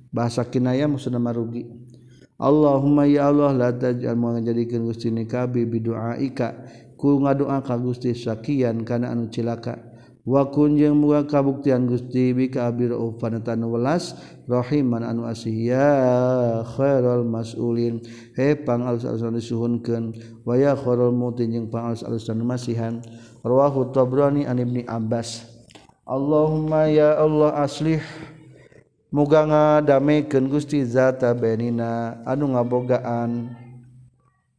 Bahasa 0.10 0.44
kinaya 0.50 0.90
maksudna 0.90 1.22
marugi. 1.22 1.70
Allahumma 2.42 3.06
ya 3.06 3.30
Allah 3.30 3.54
la 3.54 3.70
taj'al 3.70 4.18
mangajadikeun 4.18 4.90
Gusti 4.90 5.14
ni 5.14 5.30
kabi 5.30 5.70
biduaika. 5.70 6.58
Ku 6.98 7.22
ngadoa 7.22 7.62
ka 7.62 7.78
Gusti 7.78 8.18
sakian 8.18 8.82
kana 8.82 9.14
anu 9.14 9.30
cilaka. 9.30 9.87
wakun 10.28 10.76
jeung 10.76 11.00
muga 11.00 11.24
kabuktian 11.24 11.88
Gusti 11.88 12.36
bi 12.36 12.52
ka 12.52 12.68
abdi 12.68 12.92
tan 13.48 13.64
welas 13.64 14.12
rahiman 14.44 15.08
anu 15.08 15.24
asihya 15.24 15.88
khairul 16.76 17.24
mas'ulin. 17.24 18.04
He 18.36 18.60
pangalus 18.60 19.08
alus 19.08 19.24
anu 19.24 19.40
disuhunkeun. 19.40 20.12
Wa 20.44 20.60
ya 20.60 20.76
khairul 20.76 21.16
mutin 21.16 21.56
jeung 21.56 21.72
pangalus 21.72 22.04
alus 22.04 22.28
anu 22.28 22.44
masihan. 22.44 23.00
Rawahu 23.40 23.96
tabrani 23.96 24.44
an 24.44 24.60
ibni 24.60 24.84
abbas. 24.84 25.48
Allahumma 26.04 26.92
ya 26.92 27.16
Allah 27.16 27.64
aslih. 27.64 28.04
Muga 29.08 29.48
ngadamekeun 29.48 30.52
Gusti 30.52 30.84
zata 30.84 31.32
benina 31.32 32.20
anu 32.28 32.52
ngabogaan 32.52 33.56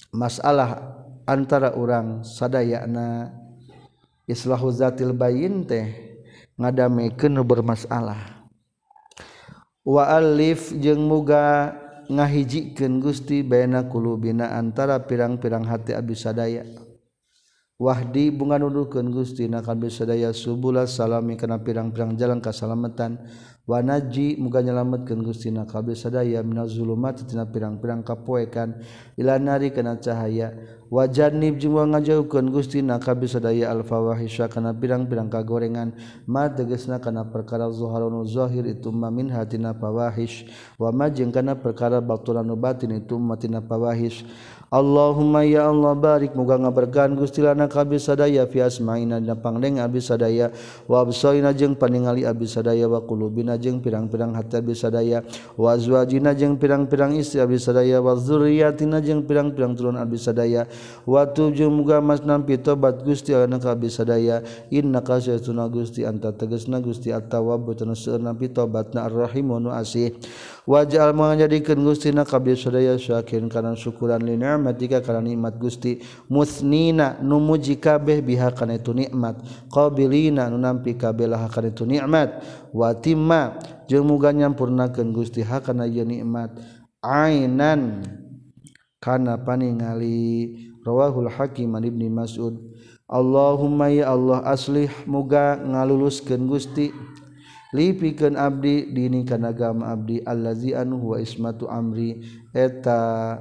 masalah 0.08 0.96
antara 1.28 1.76
orang 1.76 2.24
sadayana. 2.24 3.47
islahu 4.28 4.68
zatil 4.70 5.16
bayin 5.16 5.64
teh 5.64 5.88
ngadamekeun 6.60 7.40
bermasalah. 7.42 8.44
Wa 9.88 10.04
alif 10.12 10.76
jeung 10.76 11.08
muga 11.08 11.72
ngahijikeun 12.12 13.00
Gusti 13.00 13.40
baina 13.40 13.88
kulubina 13.88 14.52
antara 14.52 15.00
pirang-pirang 15.00 15.64
hati 15.64 15.96
Abis 15.96 16.28
sadaya. 16.28 16.68
Wahdi 17.78 18.34
bunga 18.34 18.58
nuduhkeun 18.58 19.14
Gusti 19.14 19.46
na 19.46 19.62
kami 19.62 19.86
sadaya 19.86 20.34
subula 20.34 20.82
salami 20.90 21.38
kana 21.38 21.62
pirang-pirang 21.62 22.18
jalan 22.18 22.42
kasalamatan. 22.42 23.22
Wa 23.70 23.78
naji 23.86 24.34
muga 24.34 24.58
nyalametkeun 24.66 25.22
Gusti 25.22 25.54
na 25.54 25.62
kami 25.62 25.94
sadaya 25.94 26.42
minaz 26.42 26.74
zulumat 26.74 27.22
tina 27.22 27.46
pirang-pirang 27.46 28.02
kapoekan. 28.02 28.82
Ila 29.14 29.38
nari 29.38 29.70
kana 29.70 29.94
cahaya. 29.94 30.58
Wa 30.90 31.06
janib 31.06 31.62
jeung 31.62 31.78
ngajauhkeun 31.94 32.50
Gusti 32.50 32.82
na 32.82 32.98
Alfawahisya 32.98 33.30
sadaya 33.30 33.70
al 33.70 33.86
fawahisha 33.86 34.50
kana 34.50 34.74
pirang-pirang 34.74 35.30
kagorengan. 35.30 35.94
Ma 36.26 36.50
tegasna 36.50 36.98
kana 36.98 37.30
perkara 37.30 37.70
zuharun 37.70 38.26
zahir 38.26 38.66
itu 38.66 38.90
ma 38.90 39.06
min 39.06 39.30
hatina 39.30 39.70
fawahish 39.78 40.50
wa 40.82 40.90
ma 40.90 41.06
jeung 41.06 41.30
kana 41.30 41.54
perkara 41.54 42.02
batulan 42.02 42.50
batin 42.58 42.90
itu 42.90 43.14
matina 43.22 43.62
fawahish 43.62 44.26
Allahumma 44.68 45.48
ya 45.48 45.72
Allah 45.72 45.96
barik. 45.96 46.36
Muga 46.36 46.60
ngaberkahan 46.60 47.16
Gusti 47.16 47.40
lana 47.40 47.64
ka 47.72 47.88
abdi 47.88 47.96
sadaya 47.96 48.44
fi 48.44 48.60
asma'ina 48.60 49.16
dina 49.16 49.32
pangdeng 49.32 49.80
abdi 49.80 49.96
sadaya 50.04 50.52
wa 50.84 51.00
absarina 51.00 51.56
jeung 51.56 51.72
paningali 51.72 52.28
abdi 52.28 52.44
sadaya 52.44 52.84
wa 52.84 53.00
qulubina 53.00 53.56
jeung 53.56 53.80
pirang-pirang 53.80 54.36
hati 54.36 54.60
abdi 54.60 54.76
sadaya 54.76 55.24
wa 55.56 55.72
azwajina 55.72 56.36
jeung 56.36 56.60
pirang-pirang 56.60 57.16
istri 57.16 57.40
abdi 57.40 57.56
sadaya 57.56 57.96
wa 58.04 58.12
dzurriyyatina 58.12 59.00
jeung 59.00 59.24
pirang-pirang 59.24 59.72
turun 59.72 59.96
abdi 59.96 60.20
sadaya 60.20 60.68
wa 61.08 61.24
tuju 61.24 61.72
muga 61.72 62.04
masnam 62.04 62.44
pitobat 62.44 63.00
Gusti 63.00 63.32
lana 63.32 63.56
ka 63.56 63.72
abdi 63.72 63.88
sadaya 63.88 64.44
innaka 64.68 65.16
sayyiduna 65.16 65.64
Gusti 65.72 66.04
anta 66.04 66.28
tegasna 66.36 66.84
Gusti 66.84 67.08
at-tawwab 67.08 67.72
tanu 67.72 67.96
seueur 67.96 68.20
tobatna 68.52 69.08
ar-rahim 69.08 69.48
wa 69.48 69.80
asih. 69.80 70.12
wajah 70.68 71.08
menjadikan 71.16 71.80
Gustina 71.80 72.28
kabir 72.28 72.52
Suraya 72.52 73.00
Syakin 73.00 73.48
karena 73.48 73.72
syukuran 73.72 74.20
linear 74.20 74.60
matika 74.60 75.00
karena 75.00 75.24
nikmat 75.24 75.56
Gusti. 75.56 76.04
Musnina 76.28 77.16
numuji 77.24 77.80
kabeh 77.80 78.20
biha 78.20 78.52
kana 78.52 78.76
itu 78.76 78.92
nikmat. 78.92 79.40
Qabilina 79.72 80.52
nu 80.52 80.60
nampi 80.60 80.92
kabeh 80.92 81.24
lah 81.24 81.48
kana 81.48 81.72
itu 81.72 81.88
nikmat. 81.88 82.44
Wa 82.76 82.92
timma 82.92 83.56
jeung 83.88 84.04
muga 84.04 84.28
nyampurnakeun 84.36 85.16
Gusti 85.16 85.40
ha 85.40 85.64
kana 85.64 85.88
ieu 85.88 86.04
nikmat. 86.04 86.52
Ainan 87.00 88.04
kana 89.00 89.40
paningali. 89.40 90.68
Rawahul 90.84 91.32
hakim 91.32 91.72
an 91.80 91.88
ibni 91.88 92.12
mas'ud. 92.12 92.60
Allahumma 93.08 93.88
ya 93.88 94.12
Allah 94.12 94.44
aslih 94.44 94.92
muga 95.08 95.56
ngaluluskeun 95.56 96.44
Gusti. 96.44 96.92
lipikeun 97.72 98.36
abdi 98.36 98.88
dini 98.88 99.28
kana 99.28 99.52
agama 99.52 99.92
abdi 99.92 100.24
allazi 100.24 100.72
anu 100.72 101.00
huwa 101.04 101.20
ismatu 101.20 101.68
amri 101.68 102.24
eta 102.56 103.36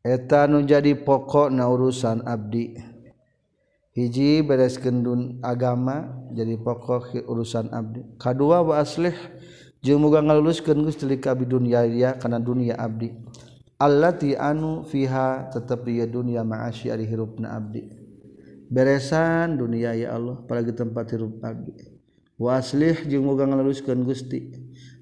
eta 0.00 0.48
nu 0.48 0.64
jadi 0.64 0.96
pokok 0.96 1.52
na 1.52 1.68
urusan 1.68 2.24
abdi. 2.24 2.72
Hiji 3.98 4.46
bereskeun 4.46 5.02
dun 5.02 5.20
agama 5.42 6.22
jadi 6.30 6.54
pokok 6.54 7.18
urusan 7.26 7.68
abdi. 7.74 8.06
Kadua 8.14 8.62
wa 8.62 8.78
aslih 8.78 9.14
jeung 9.82 9.98
muga 10.00 10.22
ngaluluskeun 10.22 10.86
Gusti 10.86 11.18
kabid 11.18 11.50
dunya 11.50 11.82
ya 11.84 12.14
kana 12.14 12.38
dunia 12.38 12.78
abdi. 12.78 13.10
Allati 13.78 14.38
anu 14.38 14.86
fiha 14.86 15.50
tetep 15.50 15.86
ieu 15.86 16.06
dunya 16.06 16.46
ma'asyari 16.46 17.06
hirupna 17.06 17.58
abdi. 17.58 17.97
beresan 18.68 19.56
dunia 19.56 19.96
ya 19.96 20.14
Allah. 20.14 20.40
Apalagi 20.40 20.76
tempat 20.76 21.12
hirup 21.12 21.40
abdi 21.42 21.72
waslih 22.38 23.08
jeung 23.10 23.26
moga 23.26 23.44
ngaleruskeun 23.50 24.06
Gusti. 24.06 24.54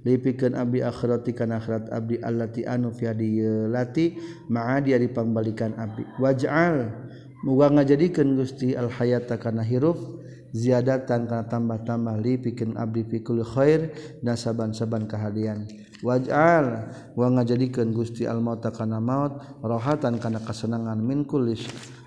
Lipikeun 0.07 0.55
abdi 0.55 0.87
akhirati 0.87 1.35
kana 1.35 1.59
akhirat 1.59 1.91
abdi 1.91 2.23
allati 2.23 2.63
anu 2.63 2.95
fi 2.95 3.11
lati 3.67 4.15
ma'a 4.47 4.79
dia 4.79 4.97
dipangbalikan 5.03 5.75
abdi. 5.77 6.07
Waj'al 6.23 6.95
moga 7.43 7.75
ngajadikeun 7.75 8.39
Gusti 8.39 8.79
al 8.79 8.87
hayata 8.87 9.35
kana 9.37 9.67
hirup 9.67 9.99
ziyadatan 10.55 11.27
kana 11.27 11.45
tambah-tambah 11.51 12.23
lipikeun 12.23 12.79
abdi 12.79 13.03
fikul 13.03 13.43
khair 13.43 13.93
dan 14.23 14.39
saban-saban 14.39 15.11
kahadian. 15.11 15.67
Waj'al 16.07 16.93
wa 17.19 17.27
ngajadikeun 17.37 17.91
Gusti 17.91 18.31
al 18.31 18.39
mauta 18.39 18.71
kana 18.71 19.03
maut 19.03 19.43
rohatan 19.59 20.23
kana 20.23 20.39
kasenangan 20.39 21.03
min 21.03 21.27
kulli 21.27 21.59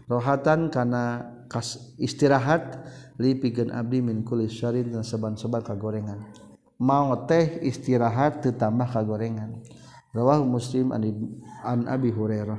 rohatan 0.07 0.71
kana 0.71 1.35
kas 1.49 1.97
istirahat 1.97 2.85
lipigen 3.19 3.73
abdi 3.73 3.99
min 3.99 4.23
kulis 4.23 4.55
syarin 4.55 4.93
dan 4.93 5.03
seban-seban 5.03 5.65
kagorengan. 5.65 6.23
Mau 6.79 7.11
teh 7.27 7.59
istirahat 7.65 8.45
tetambah 8.45 8.87
kagorengan. 8.87 9.59
Rawahu 10.15 10.47
muslim 10.47 10.95
an, 10.95 11.03
an 11.65 11.89
abi 11.91 12.13
hurairah. 12.13 12.57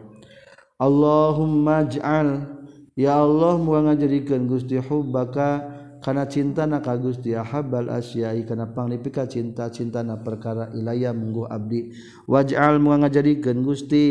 Allahumma 0.76 1.88
ja'al 1.88 2.61
ya 2.97 3.20
Allah 3.20 3.57
muga 3.57 3.91
ngajadikeun 3.91 4.45
Gusti 4.49 4.76
hubbaka 4.76 5.79
karena 6.01 6.24
cinta 6.24 6.64
nak 6.64 6.88
ka 6.88 6.96
dia 6.96 7.44
habal 7.44 7.92
asyai 7.92 8.48
kana 8.48 8.72
panglipika 8.72 9.28
cinta 9.28 9.68
cinta 9.68 10.01
na 10.01 10.16
perkara 10.16 10.72
ilaya 10.72 11.12
munggu 11.12 11.44
abdi. 11.44 11.92
Waj'al 12.24 12.80
mu 12.80 12.96
ngajadi 12.96 13.44
gen 13.44 13.61
Gusti. 13.61 14.07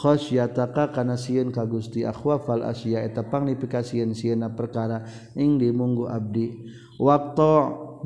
Khasyataka 0.00 0.96
kana 0.96 1.12
karena 1.12 1.16
sien 1.20 1.52
kagusti 1.52 2.08
akhwafal 2.08 2.64
asya 2.64 3.04
eta 3.04 3.20
panglipika 3.20 3.84
sien 3.84 4.16
sien 4.16 4.40
nak 4.40 4.56
perkara 4.56 5.04
ing 5.36 5.60
di 5.60 5.68
munggu 5.68 6.08
abdi. 6.08 6.72
Waktu 6.96 7.52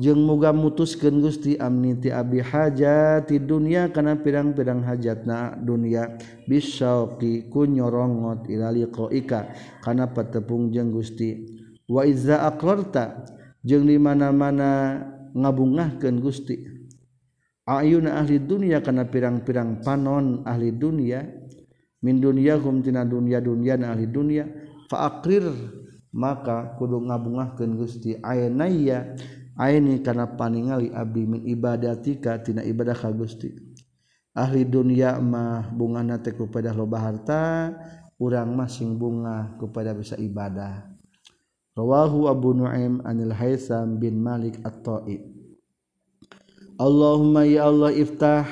jeng 0.03 0.19
muga 0.27 0.51
mutus 0.51 0.99
gen 0.99 1.23
Gusti 1.23 1.55
amniti 1.55 2.11
abdi 2.11 2.43
hajat 2.43 3.31
di 3.31 3.39
dunia 3.39 3.95
kana 3.95 4.19
pirang-pirang 4.19 4.83
dunia. 5.63 6.19
Bisa 6.43 7.07
bisauqi 7.07 7.47
kunyorongot 7.47 8.51
ila 8.51 8.75
ika 9.15 9.55
kana 9.79 10.11
petepung 10.11 10.75
jeng 10.75 10.91
Gusti. 10.91 11.54
waiza 11.89 12.45
aklorta 12.45 13.25
jeung 13.65 13.85
di 13.85 13.97
mana-mana 13.97 15.01
ngabungahkeun 15.33 16.17
Gusti. 16.21 16.57
Ayuna 17.65 18.21
ahli 18.21 18.37
dunia 18.37 18.77
kana 18.85 19.09
pirang-pirang 19.09 19.81
panon 19.81 20.45
ahli 20.45 20.69
dunia 20.69 21.25
min 22.05 22.21
dunyahum 22.21 22.85
tina 22.85 23.01
dunya 23.01 23.41
dunyana 23.41 23.97
ahli 23.97 24.05
dunia 24.05 24.45
fa 24.85 25.09
aqrir 25.09 25.49
maka 26.13 26.77
kudu 26.77 27.01
ngabungahkeun 27.09 27.73
Gusti. 27.73 28.21
Ayanaya 28.21 29.17
aini 29.57 29.99
kana 30.05 30.37
paningali 30.37 30.93
abdi 30.93 31.25
min 31.25 31.41
ibadatika 31.41 32.37
tina 32.39 32.61
ibadah 32.61 32.93
ka 32.93 33.09
Gusti. 33.09 33.49
Ahli 34.35 34.61
dunia 34.67 35.17
mah 35.17 35.71
bunga 35.73 36.05
nate 36.05 36.37
kepada 36.37 36.69
loba 36.69 37.01
harta 37.01 37.73
urang 38.21 38.53
masing 38.53 38.93
bunga 38.95 39.57
kepada 39.57 39.91
bisa 39.97 40.15
ibadah. 40.21 40.94
rawahu 41.75 42.31
Abu 42.31 42.55
Nuaim 42.55 43.03
anil 43.03 43.35
Haisam 43.35 43.99
bin 43.99 44.23
Malik 44.23 44.55
at-Ta'i. 44.63 45.19
Allahumma 46.79 47.43
ya 47.43 47.67
Allah 47.67 47.91
iftah. 47.91 48.47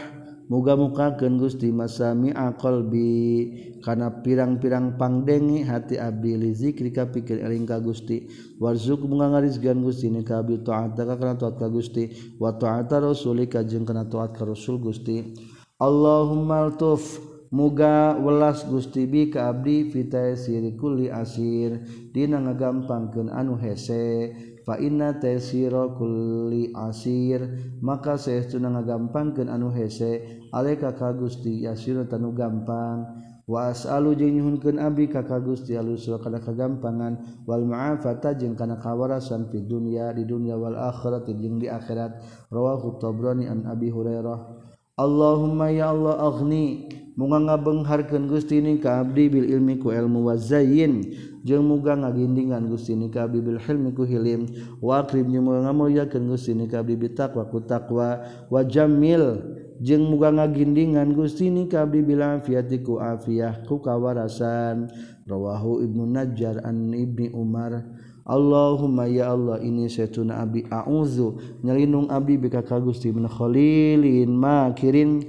Muga 0.51 0.75
mukakeun 0.75 1.39
Gusti 1.39 1.71
masami 1.71 2.35
qalbi. 2.35 3.79
Kana 3.79 4.11
pirang-pirang 4.11 4.99
pangdengi 4.99 5.63
hati 5.63 5.95
abdi 5.95 6.35
li 6.35 6.51
zikrika 6.51 7.07
pikir 7.07 7.39
eling 7.39 7.63
ka 7.63 7.79
Gusti. 7.79 8.27
Warzuq 8.59 9.07
muga 9.07 9.31
ngarizgan 9.31 9.79
Gusti 9.79 10.11
ni 10.11 10.21
ka 10.21 10.43
abdi 10.43 10.59
taat 10.59 10.99
ka 10.99 11.15
kana 11.15 11.39
taat 11.39 11.55
ka 11.55 11.71
Gusti. 11.71 12.35
Wa 12.37 12.59
taat 12.59 12.91
rasulika 12.91 13.63
jeung 13.63 13.87
kana 13.87 14.03
taat 14.03 14.35
ka 14.35 14.43
rasul 14.43 14.77
Gusti. 14.83 15.31
Allahumma 15.79 16.67
altuf. 16.67 17.32
muga 17.53 18.17
welas 18.17 18.65
Gustibi 18.65 19.29
ka 19.29 19.53
Abdi 19.53 19.93
vita 19.93 20.33
kulli 20.73 21.13
asir. 21.13 21.85
Dina 22.09 22.41
ngagampangken 22.41 23.29
anu 23.29 23.53
hese 23.61 24.33
fana 24.65 25.13
tesirokuli 25.21 26.73
asir. 26.73 27.45
Maka 27.85 28.17
seuna 28.17 28.81
ngagampangken 28.81 29.53
anu 29.53 29.69
hese 29.69 30.41
aleka 30.49 30.97
ka 30.97 31.13
Gusti 31.13 31.61
Yasir 31.61 32.01
tanu 32.09 32.33
gampang. 32.33 33.21
Was 33.43 33.83
alu 33.83 34.15
jenghunken 34.15 34.79
Abi 34.79 35.11
kakak 35.11 35.43
Gusti 35.43 35.75
alus 35.75 36.07
kana 36.07 36.39
kagampangan. 36.39 37.43
Wal 37.43 37.67
maafata 37.67 38.31
jeung 38.39 38.55
kana 38.55 38.79
kawarasan 38.79 39.51
fi 39.51 39.59
dunia 39.59 40.15
di 40.15 40.23
dunia 40.23 40.55
wal 40.55 40.79
akhirat 40.79 41.27
jeung 41.27 41.59
di 41.59 41.67
akhirat. 41.67 42.23
Rawahu 42.47 43.03
Tabrani 43.03 43.51
an 43.51 43.67
Abi 43.67 43.91
Hurairah. 43.91 44.52
Allahumma 44.93 45.73
ya 45.73 45.89
Allah 45.89 46.21
aghni. 46.21 46.89
Muga 47.13 47.37
ngabengharkeun 47.37 48.25
Gusti 48.25 48.57
ni 48.57 48.81
ka 48.81 49.05
abdi 49.05 49.29
bil 49.29 49.45
ilmi 49.45 49.77
ku 49.77 49.93
ilmu 49.93 50.25
wa 50.25 50.33
zayyin 50.33 51.13
jeung 51.45 51.61
muga 51.69 51.93
ngagindingan 51.93 52.65
Gusti 52.65 52.97
ni 52.97 53.13
ka 53.13 53.29
abdi 53.29 53.37
bil 53.37 53.61
hilmi 53.61 53.93
ku 53.93 54.01
hilim. 54.01 54.49
Wa 54.81 55.05
akrim 55.05 55.29
jeung 55.29 55.45
muga 55.45 55.69
ngamulyakeun 55.69 56.25
Gusti 56.25 56.57
ni 56.57 56.65
ka 56.65 56.81
abdi 56.81 56.97
bitaqwa 56.97 57.49
ku 57.53 57.61
taqwa. 57.61 58.21
Wa 58.49 58.65
jamil 58.65 59.45
jeung 59.81 60.09
muga 60.09 60.33
ngagindingan 60.33 61.13
Gusti 61.13 61.53
ni 61.53 61.69
ka 61.69 61.85
abdi 61.85 62.01
bil 62.01 62.21
afiyati 62.21 62.81
ku 62.81 62.97
afiyah 62.97 63.61
ku 63.65 63.77
kawarasan. 63.77 64.89
Rawahu 65.29 65.85
ibnu 65.85 66.09
najjar 66.09 66.65
an 66.65 66.97
ibni 66.97 67.29
umar. 67.29 67.81
Allahumma 68.23 69.03
ya 69.11 69.35
Allah 69.35 69.59
ini 69.59 69.91
setuna 69.91 70.39
abi. 70.39 70.63
A'udzu 70.63 71.59
nyelinung 71.59 72.07
abdi 72.07 72.39
bika 72.39 72.63
ka 72.63 72.79
Gusti 72.79 73.11
min 73.11 73.27
khalilin 73.27 74.31
makirin 74.31 75.27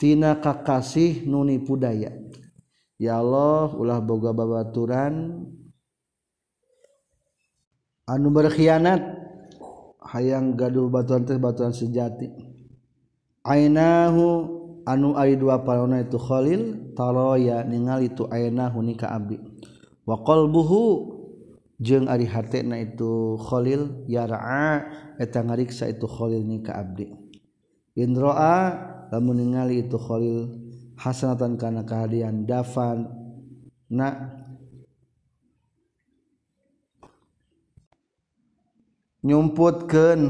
tina 0.00 0.40
kakasih 0.40 1.28
nuni 1.28 1.60
pudaya. 1.60 2.08
Ya 2.96 3.20
Allah 3.20 3.76
ulah 3.76 4.00
boga 4.00 4.32
babaturan 4.32 5.44
anu 8.08 8.28
berkhianat 8.32 9.04
hayang 10.00 10.56
gaduh 10.56 10.88
batuan 10.88 11.28
teh 11.28 11.36
batuan 11.36 11.76
sejati. 11.76 12.32
Ainahu 13.44 14.60
anu 14.88 15.12
ari 15.16 15.36
dua 15.36 15.60
palona 15.60 16.00
itu 16.00 16.16
Khalil 16.16 16.92
taroya 16.96 17.64
ningali 17.68 18.12
tu 18.12 18.24
ainahu 18.28 18.80
ni 18.80 18.96
ka 18.96 19.12
abdi 19.12 19.36
wa 20.08 20.20
qalbuhu 20.24 21.19
jeung 21.80 22.12
ari 22.12 22.28
hartena 22.28 22.76
itu 22.76 23.40
Khalil 23.40 24.04
yar'a 24.04 24.84
eta 25.16 25.40
ngariksa 25.40 25.88
itu 25.88 26.04
Khalil 26.04 26.44
ni 26.44 26.60
ka 26.60 26.76
abdi. 26.76 27.08
Indroa 27.96 28.76
lamun 29.08 29.40
ningali 29.40 29.88
itu 29.88 29.96
Khalil 29.96 30.60
hasanatan 31.00 31.56
kana 31.56 31.82
kahadian 31.88 32.44
dafan 32.44 33.08
na. 33.88 34.36
Nyumputkeun 39.20 40.20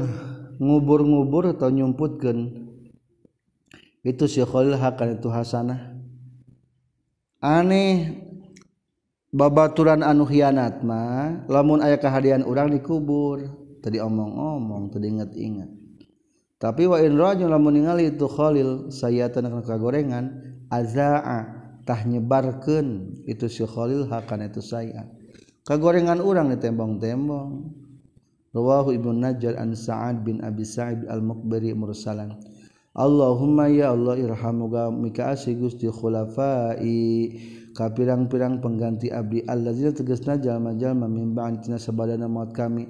ngubur-ngubur 0.59 1.55
atau 1.55 1.71
nyumputkeun 1.71 2.39
itu 4.07 4.23
si 4.27 4.39
Khalil 4.43 4.79
hakana 4.79 5.19
itu 5.19 5.27
hasanah. 5.27 5.99
Aneh 7.43 8.30
babaturan 9.31 10.03
anu 10.03 10.27
hianat 10.27 10.83
mah 10.83 11.47
lamun 11.47 11.79
aya 11.79 11.95
kehadian 11.97 12.43
urang 12.43 12.71
dikubur 12.71 13.47
tadi 13.79 13.97
omong-omong 13.97 14.91
tadi 14.91 15.07
inget-inget 15.07 15.81
tapi 16.61 16.85
wa 16.85 17.01
in 17.01 17.17
rajul 17.17 17.49
lamun 17.49 17.81
ningali 17.81 18.13
itu 18.13 18.29
Khalil 18.29 18.93
sayatan 18.93 19.49
kana 19.49 19.65
kagorengan 19.65 20.25
azaa 20.69 21.61
tah 21.81 22.05
nyebarkeun. 22.05 23.17
Itu 23.25 23.49
si 23.49 23.65
Khalil 23.65 24.05
hakana 24.05 24.45
itu 24.45 24.61
saya. 24.61 25.09
Kagorengan 25.65 26.21
urang 26.21 26.53
ditembong-tembong 26.53 27.73
rawahu 28.53 28.93
ibnu 28.93 29.17
najjar 29.17 29.57
an 29.57 29.73
sa'ad 29.73 30.21
bin 30.21 30.41
abi 30.45 30.61
sa'id 30.61 31.09
al-muqbari 31.09 31.73
mursalan. 31.73 32.37
Allahumma 32.91 33.71
ya 33.71 33.95
Allah 33.95 34.19
irhamuga 34.19 34.93
mika 34.93 35.33
asih 35.33 35.57
gusti 35.57 35.89
khulafai. 35.89 36.85
ka 37.71 37.91
pirang-pirang 37.91 38.59
pengganti 38.59 39.11
Abdi 39.11 39.43
allazina 39.47 39.91
tegasna 39.95 40.39
jalma-jalma 40.39 41.07
mimbaan 41.07 41.59
tina 41.59 41.75
sabadana 41.79 42.27
maut 42.27 42.51
kami. 42.55 42.87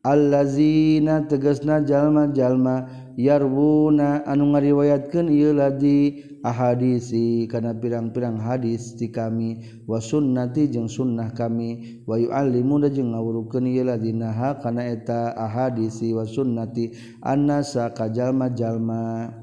Allazina 0.00 1.28
tegasna 1.28 1.84
jalma-jalma 1.84 2.88
yarwuna 3.20 4.24
anu 4.24 4.56
ngariwayatkeun 4.56 5.28
ieu 5.28 5.52
ladi 5.52 6.24
ahadisi 6.40 7.44
kana 7.52 7.76
pirang-pirang 7.76 8.40
hadis 8.40 8.96
ti 8.96 9.12
kami 9.12 9.60
wa 9.84 10.00
sunnati 10.00 10.72
jeung 10.72 10.88
sunnah 10.88 11.36
kami. 11.36 12.00
Wa 12.08 12.16
yu'allimuna 12.16 12.88
jeung 12.88 13.12
ngawurukeun 13.12 13.68
ieu 13.68 13.84
ladina 13.84 14.32
ha 14.32 14.56
kana 14.56 14.88
eta 14.88 15.36
ahadisi 15.36 16.16
wa 16.16 16.24
sunnati 16.24 16.96
annasa 17.20 17.92
kajalma-jalma 17.92 19.36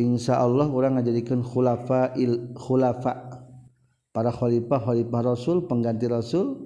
insyaallah 0.00 0.72
urang 0.72 0.96
ngajadikeun 0.96 1.44
khulafa 1.44 2.16
il 2.16 2.56
khulafa 2.56 3.29
para 4.10 4.34
khalifah-khalifah 4.34 5.20
Rasul 5.22 5.70
pengganti 5.70 6.10
Rasul 6.10 6.58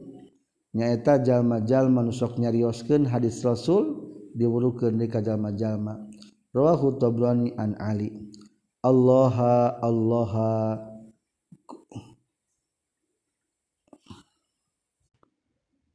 nyaeta 0.72 1.20
jalma-jalma 1.20 2.00
nusok 2.02 2.40
nyarioskeun 2.40 3.06
hadis 3.08 3.44
Rasul 3.44 4.00
diwurukeun 4.34 4.98
di 4.98 5.06
kajalma-jalma 5.06 6.10
rawahu 6.54 6.96
Tabrani 6.96 7.52
an 7.58 7.74
Ali. 7.82 8.30
Allah 8.84 9.36
Allah 9.80 10.32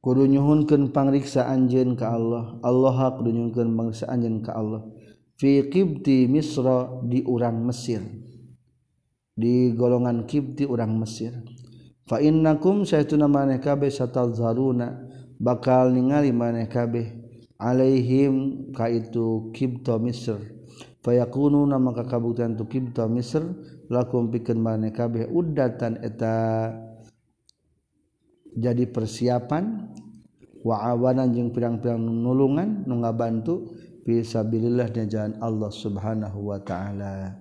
kudu 0.00 0.26
nyuhunkeun 0.26 0.90
pangriksa 0.90 1.46
anjeun 1.46 1.94
ka 1.94 2.12
Allah. 2.14 2.58
Allah 2.60 3.14
kudu 3.16 3.30
nyuhunkeun 3.30 3.74
pangriksa 3.74 4.06
anjeun 4.10 4.42
ka 4.42 4.54
Allah. 4.54 4.84
Fi 5.40 5.64
qibti 5.72 6.28
Misra 6.28 7.00
di 7.06 7.24
urang 7.24 7.64
Mesir. 7.64 8.04
di 9.34 9.72
golongan 9.74 10.26
Kipti 10.28 10.66
orang 10.66 10.94
Mesir. 10.98 11.34
Fainnakum 12.06 12.82
saytuna 12.82 13.30
maneh 13.30 13.62
kabeh 13.62 13.86
satazharuna 13.86 15.06
bakal 15.38 15.94
ningali 15.94 16.34
maneh 16.34 16.66
kabeh 16.66 17.06
alaihim 17.60 18.68
ka 18.74 18.90
itu 18.90 19.54
Kipto 19.54 20.00
Mesir. 20.02 20.38
Fayakunu 21.00 21.64
nama 21.64 21.96
kakabuktian 21.96 22.60
tu 22.60 22.68
Kipto 22.68 23.08
Mesir 23.08 23.40
lakum 23.88 24.28
pikeun 24.28 24.60
maneh 24.60 24.92
kabeh 24.92 25.28
uddatan 25.32 25.96
eta. 26.04 26.68
Jadi 28.50 28.84
persiapan 28.90 29.94
waawanan 30.60 31.32
jeung 31.32 31.54
pirang-pirang 31.54 32.02
nulungan 32.02 32.84
nu 32.84 33.00
ngabantu 33.00 33.72
fi 34.04 34.20
sabilillah 34.20 34.92
dan 34.92 35.06
jalan 35.08 35.34
Allah 35.40 35.70
Subhanahu 35.72 36.52
wa 36.52 36.58
taala. 36.60 37.39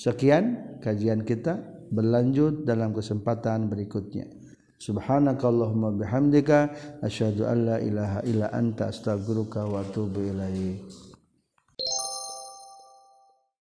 Sekian 0.00 0.80
kajian 0.80 1.28
kita. 1.28 1.60
Berlanjut 1.90 2.64
dalam 2.64 2.96
kesempatan 2.96 3.68
berikutnya. 3.68 4.24
Subhanakallahumma 4.80 5.92
bihamdika. 5.92 6.72
Asyhadu 7.04 7.44
an 7.44 7.68
la 7.68 7.76
ilaha 7.84 8.24
illa 8.24 8.48
anta. 8.48 8.88
Astaghfiruka 8.88 9.68
wa 9.68 9.84
atubu 9.84 10.24
ilaik 10.24 11.09